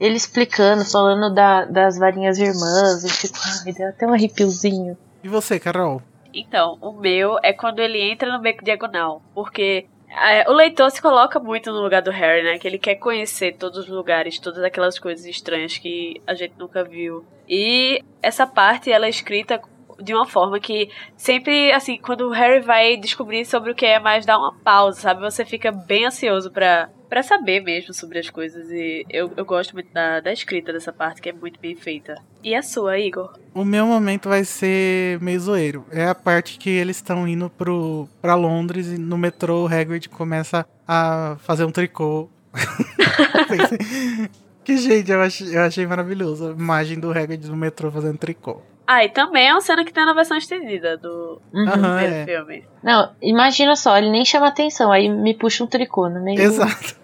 Ele 0.00 0.16
explicando, 0.16 0.84
falando 0.84 1.32
da- 1.32 1.64
das 1.64 1.96
varinhas 1.96 2.40
irmãs. 2.40 3.04
Eu 3.04 3.10
fico, 3.10 3.38
ai, 3.64 3.72
deu 3.72 3.88
até 3.88 4.04
um 4.04 4.14
arrepiozinho. 4.14 4.98
E 5.22 5.28
você, 5.28 5.60
Carol? 5.60 6.02
Então, 6.34 6.76
o 6.80 6.90
meu 6.92 7.38
é 7.40 7.52
quando 7.52 7.78
ele 7.78 8.00
entra 8.10 8.32
no 8.36 8.42
beco 8.42 8.64
diagonal. 8.64 9.22
Porque 9.32 9.86
é, 10.14 10.48
o 10.48 10.52
leitor 10.52 10.90
se 10.90 11.00
coloca 11.00 11.40
muito 11.40 11.72
no 11.72 11.80
lugar 11.80 12.02
do 12.02 12.10
Harry, 12.10 12.42
né? 12.42 12.58
Que 12.58 12.68
ele 12.68 12.78
quer 12.78 12.96
conhecer 12.96 13.56
todos 13.56 13.78
os 13.78 13.88
lugares, 13.88 14.38
todas 14.38 14.62
aquelas 14.62 14.98
coisas 14.98 15.24
estranhas 15.24 15.78
que 15.78 16.20
a 16.26 16.34
gente 16.34 16.54
nunca 16.58 16.84
viu. 16.84 17.24
E 17.48 18.02
essa 18.22 18.46
parte, 18.46 18.92
ela 18.92 19.06
é 19.06 19.10
escrita 19.10 19.60
de 20.00 20.14
uma 20.14 20.26
forma 20.26 20.58
que 20.58 20.90
sempre, 21.16 21.72
assim, 21.72 21.96
quando 21.96 22.28
o 22.28 22.32
Harry 22.32 22.60
vai 22.60 22.96
descobrir 22.96 23.44
sobre 23.44 23.70
o 23.70 23.74
que 23.74 23.86
é 23.86 23.98
mais, 23.98 24.26
dá 24.26 24.36
uma 24.38 24.52
pausa, 24.52 25.00
sabe? 25.00 25.20
Você 25.20 25.44
fica 25.44 25.70
bem 25.70 26.06
ansioso 26.06 26.50
pra, 26.50 26.90
pra 27.12 27.22
saber 27.22 27.60
mesmo 27.60 27.92
sobre 27.92 28.18
as 28.18 28.30
coisas. 28.30 28.70
E 28.70 29.04
eu, 29.10 29.30
eu 29.36 29.44
gosto 29.44 29.74
muito 29.74 29.92
da, 29.92 30.20
da 30.20 30.32
escrita 30.32 30.72
dessa 30.72 30.90
parte, 30.90 31.20
que 31.20 31.28
é 31.28 31.32
muito 31.34 31.60
bem 31.60 31.76
feita. 31.76 32.14
E 32.42 32.54
a 32.54 32.62
sua, 32.62 32.98
Igor? 32.98 33.34
O 33.52 33.66
meu 33.66 33.84
momento 33.84 34.30
vai 34.30 34.44
ser 34.44 35.20
meio 35.20 35.38
zoeiro. 35.38 35.84
É 35.92 36.06
a 36.06 36.14
parte 36.14 36.56
que 36.56 36.70
eles 36.70 36.96
estão 36.96 37.28
indo 37.28 37.50
pro, 37.50 38.08
pra 38.22 38.34
Londres 38.34 38.86
e 38.86 38.96
no 38.96 39.18
metrô 39.18 39.64
o 39.64 39.66
Hagrid 39.66 40.08
começa 40.08 40.66
a 40.88 41.36
fazer 41.40 41.66
um 41.66 41.70
tricô. 41.70 42.30
que, 44.64 44.78
gente, 44.78 45.12
eu 45.12 45.20
achei, 45.20 45.54
eu 45.54 45.60
achei 45.60 45.86
maravilhoso 45.86 46.48
a 46.48 46.52
imagem 46.52 46.98
do 46.98 47.10
Hagrid 47.10 47.46
no 47.46 47.56
metrô 47.56 47.90
fazendo 47.90 48.16
tricô. 48.16 48.62
Ah, 48.86 49.04
e 49.04 49.10
também 49.10 49.48
é 49.48 49.52
uma 49.52 49.60
cena 49.60 49.84
que 49.84 49.92
tem 49.92 50.06
na 50.06 50.14
versão 50.14 50.38
estendida 50.38 50.96
do 50.96 51.42
Uhum. 51.52 51.98
É. 51.98 52.24
filme. 52.24 52.64
Não, 52.82 53.12
imagina 53.20 53.76
só, 53.76 53.98
ele 53.98 54.10
nem 54.10 54.24
chama 54.24 54.48
atenção, 54.48 54.90
aí 54.90 55.10
me 55.10 55.34
puxa 55.34 55.62
um 55.62 55.66
tricô 55.66 56.08
no 56.08 56.24
meio. 56.24 56.40
Exato. 56.40 57.01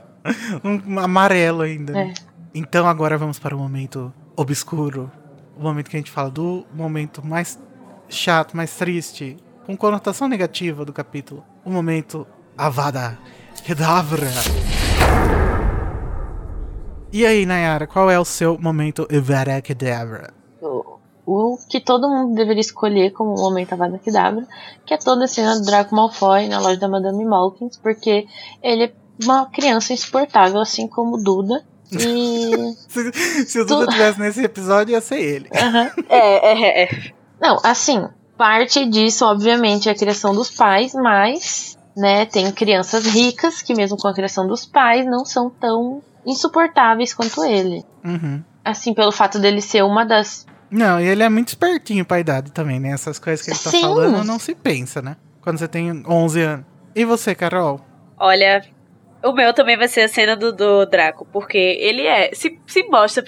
Um 0.65 0.99
amarelo 0.99 1.63
ainda. 1.63 1.99
É. 1.99 2.15
Então 2.55 2.87
agora 2.87 3.17
vamos 3.19 3.39
para 3.39 3.55
o 3.55 3.59
momento 3.59 4.13
obscuro. 4.37 5.11
O 5.57 5.63
momento 5.63 5.91
que 5.91 5.97
a 5.97 6.01
gente 6.01 6.11
fala 6.11 6.31
do 6.31 6.65
momento 6.73 7.25
mais 7.25 7.59
chato, 8.09 8.57
mais 8.57 8.75
triste, 8.77 9.37
com 9.67 9.77
conotação 9.77 10.29
negativa 10.29 10.85
do 10.85 10.93
capítulo. 10.93 11.45
O 11.65 11.71
momento 11.71 12.27
Avada 12.57 13.19
Kedavra. 13.65 14.31
E 17.13 17.25
aí, 17.25 17.47
Nayara, 17.47 17.87
qual 17.87 18.11
é 18.11 18.19
o 18.19 18.25
seu 18.25 18.59
momento 18.59 19.07
Avada 19.15 19.61
Kedavra? 19.61 20.33
O, 20.61 20.99
o 21.27 21.59
que 21.69 21.81
todo 21.81 22.09
mundo 22.09 22.35
deveria 22.35 22.61
escolher 22.61 23.13
como 23.13 23.35
momento 23.35 23.75
Avada 23.75 23.99
Kedavra, 23.99 24.47
que 24.87 24.95
é 24.95 24.99
toda 24.99 25.25
a 25.25 25.29
cena 25.29 25.59
do 25.59 25.65
Draco 25.65 25.95
Malfoy 25.95 26.49
na 26.49 26.61
loja 26.61 26.79
da 26.79 26.89
Madame 26.89 27.25
Malkins, 27.25 27.77
porque 27.77 28.27
ele 28.63 28.85
é 28.85 28.93
uma 29.23 29.47
criança 29.47 29.93
insuportável, 29.93 30.61
assim 30.61 30.87
como 30.89 31.17
o 31.17 31.23
Duda. 31.23 31.65
E. 31.93 32.51
Se, 32.89 33.45
se 33.47 33.61
o 33.61 33.65
Duda 33.65 33.87
Tu- 33.87 33.91
estivesse 33.91 34.21
nesse 34.21 34.43
episódio, 34.45 34.93
ia 34.93 35.01
ser 35.01 35.21
ele. 35.21 35.49
Aham. 35.55 35.91
É, 36.09 36.53
é, 36.53 36.83
é. 36.85 37.13
Não, 37.41 37.59
assim, 37.63 38.07
parte 38.37 38.85
disso, 38.87 39.25
obviamente, 39.25 39.89
é 39.89 39.93
a 39.93 39.95
criação 39.95 40.35
dos 40.35 40.51
pais, 40.51 40.93
mas, 40.95 41.79
né, 41.97 42.27
tem 42.27 42.51
crianças 42.53 43.07
ricas 43.07 43.63
que, 43.63 43.75
mesmo 43.75 43.97
com 43.97 44.09
a 44.09 44.15
criação 44.15 44.47
dos 44.47 44.67
pais, 44.67 45.07
não 45.07 45.25
são 45.25 45.49
tão 45.49 46.03
insuportáveis 46.27 47.15
quanto 47.15 47.45
ele. 47.45 47.85
Uhum. 48.05 48.43
Assim, 48.65 48.93
pelo 48.93 49.11
fato 49.13 49.39
dele 49.39 49.61
ser 49.63 49.83
uma 49.83 50.05
das. 50.05 50.47
Não, 50.71 51.01
e 51.01 51.07
ele 51.07 51.23
é 51.23 51.29
muito 51.29 51.49
espertinho 51.49 52.05
pra 52.05 52.21
idade 52.21 52.53
também, 52.53 52.79
né? 52.79 52.91
Essas 52.91 53.19
coisas 53.19 53.43
que 53.45 53.51
ele 53.51 53.59
tá 53.59 53.71
Sim. 53.71 53.81
falando 53.81 54.23
não 54.25 54.39
se 54.39 54.55
pensa, 54.55 55.01
né? 55.01 55.17
Quando 55.41 55.59
você 55.59 55.67
tem 55.69 56.03
11 56.07 56.41
anos. 56.43 56.67
E 56.95 57.05
você, 57.05 57.35
Carol? 57.35 57.81
Olha, 58.19 58.63
o 59.23 59.33
meu 59.33 59.53
também 59.53 59.77
vai 59.77 59.89
ser 59.89 60.03
a 60.03 60.09
cena 60.09 60.37
do, 60.37 60.53
do 60.53 60.87
Draco, 60.87 61.27
porque 61.33 61.59
ele 61.59 62.03
é. 62.07 62.31
Se, 62.35 62.59
se 62.67 62.83
mostra 62.85 63.25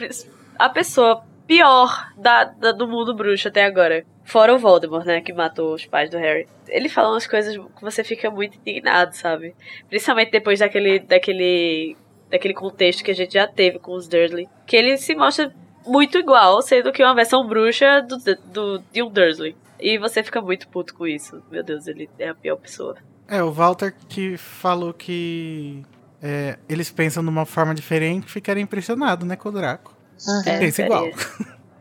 a 0.58 0.68
pessoa 0.68 1.24
pior 1.46 2.08
da, 2.16 2.44
da- 2.44 2.72
do 2.72 2.86
mundo 2.86 3.14
bruxo 3.14 3.48
até 3.48 3.64
agora. 3.64 4.04
Fora 4.24 4.54
o 4.54 4.58
Voldemort, 4.58 5.04
né? 5.04 5.20
Que 5.20 5.32
matou 5.32 5.74
os 5.74 5.84
pais 5.86 6.08
do 6.08 6.16
Harry. 6.16 6.46
Ele 6.68 6.88
fala 6.88 7.10
umas 7.10 7.26
coisas 7.26 7.56
que 7.56 7.82
você 7.82 8.04
fica 8.04 8.30
muito 8.30 8.56
indignado, 8.58 9.12
sabe? 9.16 9.56
Principalmente 9.88 10.30
depois 10.30 10.60
daquele. 10.60 11.00
daquele. 11.00 11.96
daquele 12.30 12.54
contexto 12.54 13.02
que 13.02 13.10
a 13.10 13.14
gente 13.14 13.32
já 13.34 13.48
teve 13.48 13.80
com 13.80 13.92
os 13.92 14.06
Dursley. 14.06 14.48
Que 14.66 14.76
ele 14.76 14.96
se 14.96 15.16
mostra 15.16 15.52
muito 15.84 16.16
igual, 16.18 16.62
sendo 16.62 16.92
que 16.92 17.02
uma 17.02 17.14
versão 17.14 17.44
bruxa 17.44 18.02
do, 18.02 18.18
do, 18.52 18.78
de 18.92 19.02
um 19.02 19.10
Dursley. 19.10 19.56
E 19.80 19.98
você 19.98 20.22
fica 20.22 20.40
muito 20.40 20.68
puto 20.68 20.94
com 20.94 21.06
isso. 21.06 21.42
Meu 21.50 21.64
Deus, 21.64 21.88
ele 21.88 22.08
é 22.16 22.28
a 22.28 22.34
pior 22.34 22.56
pessoa. 22.56 22.96
É, 23.30 23.42
o 23.42 23.52
Walter 23.52 23.94
que 24.08 24.36
falou 24.36 24.92
que 24.92 25.82
é, 26.20 26.58
eles 26.68 26.90
pensam 26.90 27.22
de 27.22 27.28
uma 27.28 27.46
forma 27.46 27.72
diferente, 27.74 28.30
ficaria 28.30 28.62
impressionado, 28.62 29.24
né, 29.24 29.36
com 29.36 29.48
o 29.48 29.52
Draco. 29.52 29.96
Uhum. 30.26 30.42
É, 30.44 30.58
pensa 30.58 30.82
igual. 30.82 31.08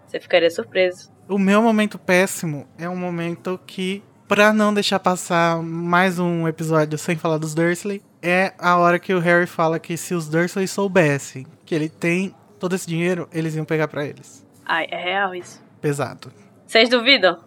Você 0.07 0.19
ficaria 0.19 0.49
surpreso. 0.51 1.11
O 1.27 1.39
meu 1.39 1.61
momento 1.61 1.97
péssimo 1.97 2.67
é 2.77 2.87
um 2.87 2.95
momento 2.95 3.59
que, 3.65 4.03
pra 4.27 4.53
não 4.53 4.73
deixar 4.73 4.99
passar 4.99 5.61
mais 5.61 6.19
um 6.19 6.47
episódio 6.47 6.97
sem 6.97 7.15
falar 7.15 7.39
dos 7.39 7.55
Dursley, 7.55 8.01
é 8.21 8.53
a 8.59 8.77
hora 8.77 8.99
que 8.99 9.13
o 9.13 9.19
Harry 9.19 9.47
fala 9.47 9.79
que 9.79 9.97
se 9.97 10.13
os 10.13 10.27
Dursley 10.29 10.67
soubessem 10.67 11.47
que 11.65 11.73
ele 11.73 11.89
tem 11.89 12.35
todo 12.59 12.75
esse 12.75 12.87
dinheiro, 12.87 13.27
eles 13.33 13.55
iam 13.55 13.65
pegar 13.65 13.87
pra 13.87 14.05
eles. 14.05 14.45
Ai, 14.65 14.87
é 14.91 15.03
real 15.03 15.33
isso. 15.33 15.63
Pesado. 15.81 16.31
Vocês 16.67 16.89
duvidam? 16.89 17.39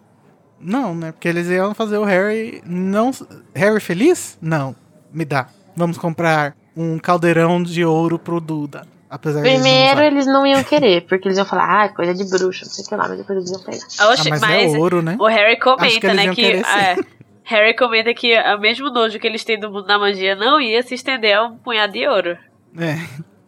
Não, 0.63 0.95
né? 0.95 1.11
Porque 1.11 1.27
eles 1.27 1.47
iam 1.47 1.73
fazer 1.73 1.97
o 1.97 2.03
Harry 2.03 2.61
não 2.65 3.11
Harry 3.53 3.79
feliz? 3.79 4.37
Não. 4.41 4.75
Me 5.11 5.25
dá. 5.25 5.47
Vamos 5.75 5.97
comprar 5.97 6.55
um 6.75 6.97
caldeirão 6.97 7.61
de 7.61 7.83
ouro 7.85 8.17
pro 8.17 8.39
Duda. 8.39 8.87
Apesar 9.09 9.41
de 9.41 9.49
Primeiro 9.49 9.99
eles 9.99 9.99
não 9.99 10.05
eles 10.05 10.25
não 10.25 10.47
iam 10.47 10.63
querer, 10.63 11.01
porque 11.01 11.27
eles 11.27 11.37
iam 11.37 11.45
falar, 11.45 11.83
ah, 11.83 11.89
coisa 11.89 12.15
de 12.15 12.27
bruxa, 12.27 12.65
não 12.65 12.73
sei 12.73 12.83
o 12.83 12.87
que 12.87 12.95
lá, 12.95 13.07
mas 13.07 13.17
depois 13.19 13.37
eles 13.37 13.51
iam 13.51 13.59
pegar. 13.59 14.11
Oxe, 14.11 14.27
ah, 14.27 14.29
mas, 14.31 14.41
mas 14.41 14.73
é 14.73 14.77
ouro, 14.77 15.03
né? 15.03 15.15
o 15.19 15.27
Harry 15.27 15.55
que 15.55 15.61
comenta, 15.61 16.13
né, 16.15 16.29
que... 16.29 16.35
querer 16.35 16.65
é, 16.65 16.95
Harry 17.45 17.75
comenta 17.75 18.11
que 18.13 18.35
o 18.35 18.59
mesmo 18.59 18.89
nojo 18.89 19.19
que 19.19 19.27
eles 19.27 19.43
têm 19.43 19.59
do 19.59 19.69
mundo 19.69 19.85
da 19.85 19.99
magia 19.99 20.35
não 20.35 20.59
ia 20.59 20.81
se 20.81 20.95
estender 20.95 21.37
a 21.37 21.45
um 21.45 21.57
punhado 21.57 21.93
de 21.93 22.07
ouro. 22.07 22.37
É. 22.75 22.97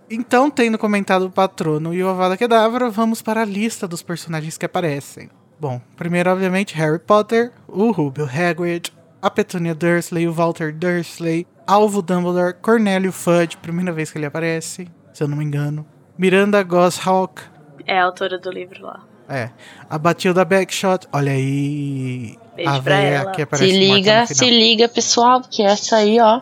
Então, 0.09 0.51
tendo 0.51 0.77
comentado 0.77 1.25
o 1.25 1.31
patrono 1.31 1.93
e 1.93 2.03
o 2.03 2.09
Avada 2.09 2.37
Kedavra, 2.37 2.89
vamos 2.89 3.23
para 3.23 3.41
a 3.41 3.45
lista 3.45 3.87
dos 3.87 4.03
personagens 4.03 4.57
que 4.57 4.65
aparecem. 4.65 5.29
Bom, 5.59 5.79
primeiro, 5.95 6.29
obviamente, 6.31 6.75
Harry 6.75 6.99
Potter, 6.99 7.51
o 7.67 7.91
Rubio 7.91 8.25
Hagrid, 8.25 8.91
a 9.21 9.29
Petunia 9.29 9.73
Dursley, 9.73 10.27
o 10.27 10.33
Walter 10.33 10.73
Dursley, 10.73 11.47
Alvo 11.65 12.01
Dumbledore, 12.01 12.53
Cornélio 12.61 13.11
Fudge, 13.11 13.57
primeira 13.57 13.91
vez 13.91 14.11
que 14.11 14.17
ele 14.17 14.25
aparece, 14.25 14.87
se 15.13 15.23
eu 15.23 15.27
não 15.27 15.37
me 15.37 15.45
engano. 15.45 15.85
Miranda 16.17 16.61
Goshawk, 16.63 17.41
É 17.87 17.99
a 17.99 18.03
autora 18.05 18.37
do 18.37 18.51
livro 18.51 18.83
lá. 18.83 19.03
é. 19.29 19.49
A 19.89 19.97
Batilda 19.97 20.43
Backshot, 20.45 21.07
olha 21.13 21.31
aí. 21.31 22.37
Beijo 22.55 22.69
a 22.71 22.79
véia 22.79 23.15
ela. 23.19 23.31
que 23.31 23.41
aparece 23.41 23.71
Se 23.71 23.77
liga, 23.79 24.21
no 24.21 24.27
se 24.27 24.49
liga, 24.49 24.87
pessoal, 24.89 25.41
porque 25.41 25.61
essa 25.63 25.97
aí, 25.97 26.19
ó. 26.19 26.41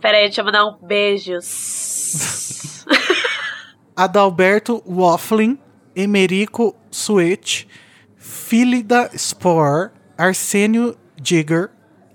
Pera 0.00 0.18
aí, 0.18 0.24
deixa 0.24 0.40
eu 0.40 0.44
mandar 0.44 0.64
um 0.66 0.76
beijo. 0.82 1.32
Adalberto 3.96 4.82
Wafflin, 4.86 5.58
Emerico 5.94 6.74
Suete, 6.90 7.68
Philida 8.50 9.08
Spore, 9.16 9.92
Arsênio 10.18 10.96
Jigger, 11.22 11.70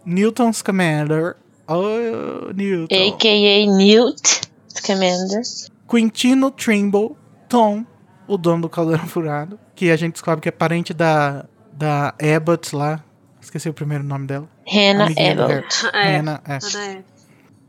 Newton 0.05 0.51
Scamander, 0.51 1.37
oh, 1.65 2.51
Newton, 2.53 2.93
A.K.A. 2.93 3.65
Newt 3.65 4.41
Scamander. 4.67 5.41
Quintino 5.89 6.51
Trimble, 6.51 7.15
Tom, 7.47 7.85
o 8.27 8.37
dono 8.37 8.63
do 8.63 8.69
Caldeirão 8.69 9.07
Furado, 9.07 9.57
que 9.73 9.89
a 9.89 9.95
gente 9.95 10.15
descobre 10.15 10.41
que 10.41 10.49
é 10.49 10.51
parente 10.51 10.93
da, 10.93 11.45
da 11.71 12.13
Abbott 12.35 12.75
lá, 12.75 13.01
esqueci 13.39 13.69
o 13.69 13.73
primeiro 13.73 14.03
nome 14.03 14.27
dela. 14.27 14.49
Hannah 14.67 15.05
Abbott. 15.05 15.85
Harry. 15.85 15.95
É. 15.95 16.17
Hannah, 16.17 16.41
é. 16.43 16.77
né? 16.77 17.03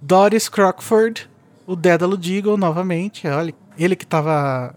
Doris 0.02 0.48
Crockford, 0.48 1.30
o 1.68 1.76
Dédalo 1.76 2.16
Deagle 2.16 2.56
novamente, 2.56 3.28
olha, 3.28 3.54
ele 3.78 3.94
que 3.94 4.04
tava 4.04 4.74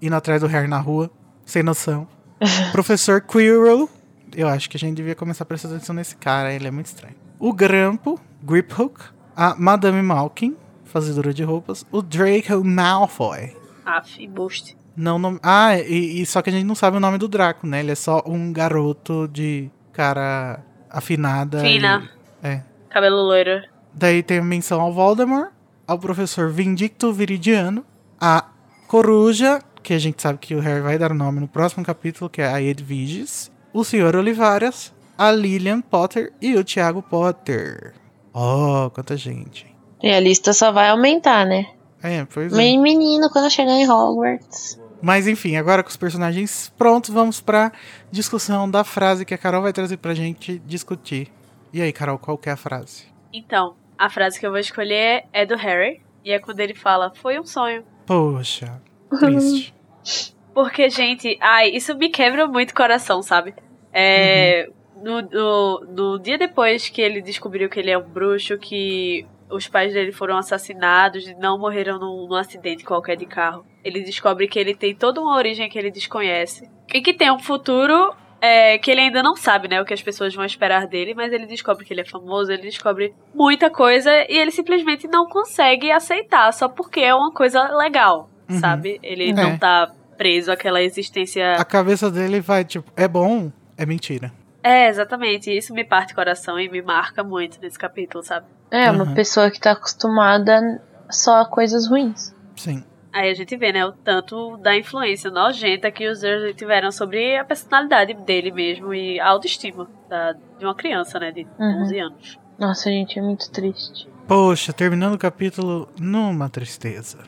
indo 0.00 0.16
atrás 0.16 0.40
do 0.40 0.46
Harry 0.46 0.68
na 0.68 0.78
rua, 0.78 1.10
sem 1.44 1.62
noção. 1.62 2.08
Professor 2.72 3.20
Quirrell, 3.20 3.88
eu 4.34 4.48
acho 4.48 4.68
que 4.70 4.76
a 4.76 4.80
gente 4.80 4.96
devia 4.96 5.14
começar 5.14 5.44
a 5.44 5.46
prestar 5.46 5.68
atenção 5.68 5.94
nesse 5.94 6.16
cara, 6.16 6.52
ele 6.52 6.66
é 6.66 6.70
muito 6.70 6.86
estranho. 6.86 7.14
O 7.38 7.52
Grampo, 7.52 8.18
Griphook, 8.42 9.00
a 9.36 9.54
Madame 9.56 10.02
Malkin, 10.02 10.56
fazedora 10.84 11.32
de 11.32 11.42
roupas, 11.42 11.84
o 11.90 12.02
Draco 12.02 12.64
Malfoy. 12.64 13.56
Aff, 13.84 14.26
boost. 14.28 14.76
Não, 14.96 15.18
não 15.18 15.38
ah, 15.42 15.78
e, 15.78 16.20
e, 16.20 16.26
só 16.26 16.42
que 16.42 16.50
a 16.50 16.52
gente 16.52 16.64
não 16.64 16.74
sabe 16.74 16.96
o 16.96 17.00
nome 17.00 17.16
do 17.16 17.28
Draco, 17.28 17.66
né? 17.66 17.80
Ele 17.80 17.92
é 17.92 17.94
só 17.94 18.22
um 18.26 18.52
garoto 18.52 19.28
de 19.28 19.70
cara 19.92 20.60
afinada. 20.90 21.60
Fina. 21.60 22.10
E, 22.42 22.46
é. 22.46 22.62
Cabelo 22.90 23.22
loiro. 23.22 23.62
Daí 23.94 24.22
tem 24.22 24.38
a 24.38 24.42
menção 24.42 24.80
ao 24.80 24.92
Voldemort, 24.92 25.50
ao 25.86 25.98
professor 25.98 26.50
Vindicto 26.50 27.12
Viridiano, 27.12 27.84
a 28.20 28.46
Coruja, 28.86 29.62
que 29.82 29.94
a 29.94 29.98
gente 29.98 30.20
sabe 30.20 30.38
que 30.38 30.54
o 30.54 30.60
Harry 30.60 30.80
vai 30.80 30.98
dar 30.98 31.12
o 31.12 31.14
nome 31.14 31.40
no 31.40 31.48
próximo 31.48 31.84
capítulo, 31.84 32.30
que 32.30 32.42
é 32.42 32.46
a 32.46 32.60
Edviges, 32.60 33.50
o 33.72 33.84
Sr. 33.84 34.16
Olivares, 34.16 34.92
a 35.16 35.30
Lillian 35.30 35.80
Potter 35.80 36.32
e 36.40 36.54
o 36.56 36.64
Tiago 36.64 37.02
Potter. 37.02 37.94
Oh, 38.32 38.90
quanta 38.90 39.16
gente. 39.16 39.66
E 40.02 40.10
a 40.10 40.20
lista 40.20 40.52
só 40.52 40.72
vai 40.72 40.88
aumentar, 40.88 41.44
né? 41.44 41.66
É, 42.02 42.24
pois 42.24 42.52
é. 42.52 42.56
Bem 42.56 42.80
menino 42.80 43.28
quando 43.30 43.50
chegar 43.50 43.72
em 43.72 43.88
Hogwarts. 43.88 44.80
Mas 45.02 45.26
enfim, 45.26 45.56
agora 45.56 45.82
com 45.82 45.88
os 45.88 45.96
personagens 45.96 46.72
prontos, 46.76 47.10
vamos 47.10 47.40
pra 47.40 47.72
discussão 48.10 48.70
da 48.70 48.84
frase 48.84 49.24
que 49.24 49.34
a 49.34 49.38
Carol 49.38 49.62
vai 49.62 49.72
trazer 49.72 49.96
pra 49.96 50.14
gente 50.14 50.58
discutir. 50.60 51.30
E 51.72 51.80
aí, 51.80 51.92
Carol, 51.92 52.18
qual 52.18 52.36
que 52.36 52.48
é 52.48 52.52
a 52.52 52.56
frase? 52.56 53.04
Então, 53.32 53.74
a 53.96 54.10
frase 54.10 54.38
que 54.38 54.46
eu 54.46 54.50
vou 54.50 54.58
escolher 54.58 55.24
é 55.32 55.46
do 55.46 55.56
Harry. 55.56 56.02
E 56.24 56.32
é 56.32 56.38
quando 56.38 56.60
ele 56.60 56.74
fala, 56.74 57.12
foi 57.14 57.38
um 57.38 57.46
sonho. 57.46 57.84
Poxa, 58.04 58.80
triste. 59.18 59.74
Porque, 60.54 60.90
gente, 60.90 61.38
ai, 61.40 61.70
isso 61.70 61.94
me 61.96 62.08
quebra 62.08 62.46
muito 62.46 62.72
o 62.72 62.74
coração, 62.74 63.22
sabe? 63.22 63.54
É. 63.92 64.68
Uhum. 64.68 64.80
No, 65.02 65.22
no, 65.22 65.80
no 65.88 66.18
dia 66.18 66.36
depois 66.36 66.88
que 66.88 67.00
ele 67.00 67.22
descobriu 67.22 67.70
que 67.70 67.80
ele 67.80 67.90
é 67.90 67.96
um 67.96 68.06
bruxo, 68.06 68.58
que 68.58 69.26
os 69.50 69.66
pais 69.66 69.94
dele 69.94 70.12
foram 70.12 70.36
assassinados 70.36 71.26
e 71.26 71.34
não 71.34 71.58
morreram 71.58 71.98
num, 71.98 72.26
num, 72.26 72.34
acidente 72.34 72.84
qualquer 72.84 73.16
de 73.16 73.26
carro. 73.26 73.64
Ele 73.82 74.02
descobre 74.02 74.46
que 74.46 74.58
ele 74.58 74.74
tem 74.74 74.94
toda 74.94 75.20
uma 75.20 75.36
origem 75.36 75.68
que 75.68 75.78
ele 75.78 75.90
desconhece. 75.90 76.68
E 76.92 77.00
que 77.00 77.14
tem 77.14 77.30
um 77.30 77.38
futuro 77.38 78.14
é, 78.40 78.78
que 78.78 78.90
ele 78.90 79.02
ainda 79.02 79.22
não 79.22 79.36
sabe, 79.36 79.68
né? 79.68 79.80
O 79.80 79.84
que 79.84 79.94
as 79.94 80.02
pessoas 80.02 80.34
vão 80.34 80.44
esperar 80.44 80.86
dele, 80.86 81.14
mas 81.14 81.32
ele 81.32 81.46
descobre 81.46 81.84
que 81.84 81.92
ele 81.92 82.00
é 82.00 82.04
famoso, 82.04 82.52
ele 82.52 82.62
descobre 82.62 83.14
muita 83.34 83.70
coisa 83.70 84.10
e 84.28 84.38
ele 84.38 84.50
simplesmente 84.50 85.06
não 85.06 85.26
consegue 85.26 85.90
aceitar 85.90 86.52
só 86.52 86.68
porque 86.68 87.00
é 87.00 87.14
uma 87.14 87.32
coisa 87.32 87.62
legal, 87.76 88.30
uhum. 88.50 88.60
sabe? 88.60 88.98
Ele 89.02 89.30
é. 89.30 89.32
não 89.32 89.58
tá 89.58 89.92
preso 90.16 90.52
àquela 90.52 90.82
existência. 90.82 91.54
A 91.54 91.64
cabeça 91.64 92.10
dele 92.10 92.40
vai, 92.40 92.64
tipo, 92.64 92.90
é 92.96 93.08
bom, 93.08 93.50
é 93.76 93.86
mentira. 93.86 94.32
É, 94.62 94.88
exatamente. 94.88 95.50
Isso 95.50 95.72
me 95.72 95.84
parte 95.84 96.12
o 96.12 96.16
coração 96.16 96.58
e 96.58 96.68
me 96.68 96.82
marca 96.82 97.24
muito 97.24 97.58
nesse 97.60 97.78
capítulo, 97.78 98.22
sabe? 98.22 98.46
É, 98.70 98.90
uma 98.90 99.04
uhum. 99.04 99.14
pessoa 99.14 99.50
que 99.50 99.58
tá 99.58 99.72
acostumada 99.72 100.80
só 101.10 101.40
a 101.40 101.46
coisas 101.46 101.88
ruins. 101.88 102.34
Sim. 102.56 102.84
Aí 103.12 103.28
a 103.30 103.34
gente 103.34 103.56
vê, 103.56 103.72
né, 103.72 103.84
o 103.84 103.92
tanto 103.92 104.56
da 104.58 104.76
influência 104.76 105.30
nojenta 105.30 105.90
que 105.90 106.06
os 106.06 106.20
Dursley 106.20 106.54
tiveram 106.54 106.92
sobre 106.92 107.36
a 107.36 107.44
personalidade 107.44 108.14
dele 108.14 108.52
mesmo 108.52 108.94
e 108.94 109.18
a 109.18 109.28
autoestima 109.28 109.88
da, 110.08 110.32
de 110.32 110.64
uma 110.64 110.74
criança, 110.74 111.18
né, 111.18 111.32
de 111.32 111.44
uhum. 111.58 111.82
11 111.82 111.98
anos. 111.98 112.38
Nossa, 112.56 112.88
gente, 112.88 113.18
é 113.18 113.22
muito 113.22 113.50
triste. 113.50 114.08
Poxa, 114.28 114.72
terminando 114.72 115.14
o 115.14 115.18
capítulo 115.18 115.88
numa 115.98 116.48
tristeza. 116.48 117.18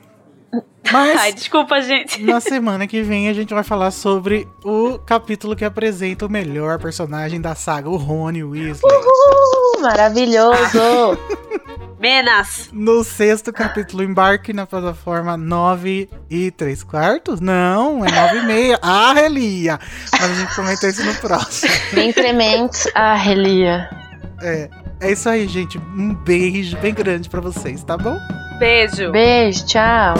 Mas 0.91 1.19
Ai, 1.19 1.33
desculpa, 1.33 1.81
gente. 1.81 2.23
Na 2.23 2.39
semana 2.41 2.87
que 2.87 3.03
vem 3.03 3.29
a 3.29 3.33
gente 3.33 3.55
vai 3.55 3.63
falar 3.63 3.91
sobre 3.91 4.47
o 4.63 4.99
capítulo 4.99 5.57
que 5.57 5.65
apresenta 5.65 6.27
o 6.27 6.31
melhor 6.31 6.79
personagem 6.79 7.41
da 7.41 7.55
saga, 7.55 7.89
o 7.89 7.97
Rony 7.97 8.45
Weasley. 8.45 8.81
Uhul, 8.85 9.81
maravilhoso! 9.81 11.19
Menas! 11.99 12.69
No 12.73 13.05
sexto 13.05 13.53
capítulo, 13.53 14.03
embarque 14.03 14.53
na 14.53 14.67
plataforma 14.67 15.37
9 15.37 16.11
e 16.29 16.51
3 16.51 16.83
quartos? 16.83 17.41
Não, 17.41 18.05
é 18.05 18.11
9 18.11 18.39
e 18.39 18.43
meia. 18.45 18.79
Ah, 18.83 19.13
Relia! 19.13 19.79
Mas 20.11 20.23
a 20.23 20.35
gente 20.35 20.55
comenta 20.55 20.89
isso 20.89 21.05
no 21.05 21.15
próximo. 21.15 21.73
Bem 21.93 22.13
prementes, 22.13 22.89
a 22.93 23.15
Relia. 23.15 23.89
É, 24.43 24.69
é 25.01 25.13
isso 25.13 25.29
aí, 25.29 25.47
gente. 25.47 25.79
Um 25.79 26.13
beijo 26.13 26.77
bem 26.79 26.93
grande 26.93 27.31
para 27.31 27.41
vocês, 27.41 27.85
tá 27.85 27.97
bom? 27.97 28.19
Beijo. 28.63 29.11
Beijo, 29.11 29.67
tchau. 29.67 30.15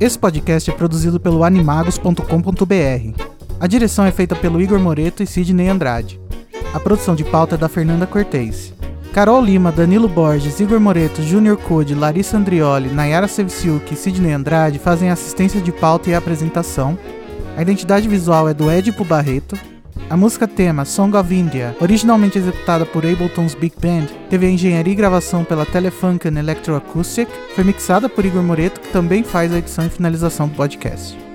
Esse 0.00 0.18
podcast 0.18 0.68
é 0.68 0.74
produzido 0.74 1.20
pelo 1.20 1.44
animagos.com.br. 1.44 3.22
A 3.60 3.66
direção 3.68 4.04
é 4.04 4.10
feita 4.10 4.34
pelo 4.34 4.60
Igor 4.60 4.80
Moreto 4.80 5.22
e 5.22 5.28
Sidney 5.28 5.68
Andrade. 5.68 6.20
A 6.74 6.80
produção 6.80 7.14
de 7.14 7.22
pauta 7.22 7.54
é 7.54 7.58
da 7.58 7.68
Fernanda 7.68 8.04
Cortez. 8.04 8.74
Carol 9.12 9.40
Lima, 9.40 9.70
Danilo 9.70 10.08
Borges, 10.08 10.58
Igor 10.58 10.80
Moreto, 10.80 11.22
Júnior 11.22 11.56
Code, 11.56 11.94
Larissa 11.94 12.36
Andrioli, 12.36 12.88
Nayara 12.88 13.28
Sevciuk 13.28 13.94
e 13.94 13.96
Sidney 13.96 14.32
Andrade 14.32 14.80
fazem 14.80 15.08
assistência 15.08 15.60
de 15.60 15.70
pauta 15.70 16.10
e 16.10 16.16
apresentação. 16.16 16.98
A 17.56 17.62
identidade 17.62 18.08
visual 18.08 18.48
é 18.48 18.52
do 18.52 18.68
Edipo 18.68 19.04
Barreto. 19.04 19.56
A 20.08 20.16
música 20.16 20.46
tema 20.46 20.84
Song 20.84 21.16
of 21.16 21.34
India, 21.34 21.76
originalmente 21.80 22.38
executada 22.38 22.86
por 22.86 23.04
Ableton's 23.04 23.54
Big 23.54 23.74
Band, 23.80 24.06
teve 24.30 24.46
a 24.46 24.50
engenharia 24.50 24.92
e 24.92 24.96
gravação 24.96 25.42
pela 25.42 25.66
Telefunken 25.66 26.38
Electroacoustic, 26.38 27.28
foi 27.56 27.64
mixada 27.64 28.08
por 28.08 28.24
Igor 28.24 28.42
Moreto, 28.42 28.80
que 28.80 28.92
também 28.92 29.24
faz 29.24 29.52
a 29.52 29.58
edição 29.58 29.84
e 29.84 29.90
finalização 29.90 30.46
do 30.46 30.54
podcast. 30.54 31.25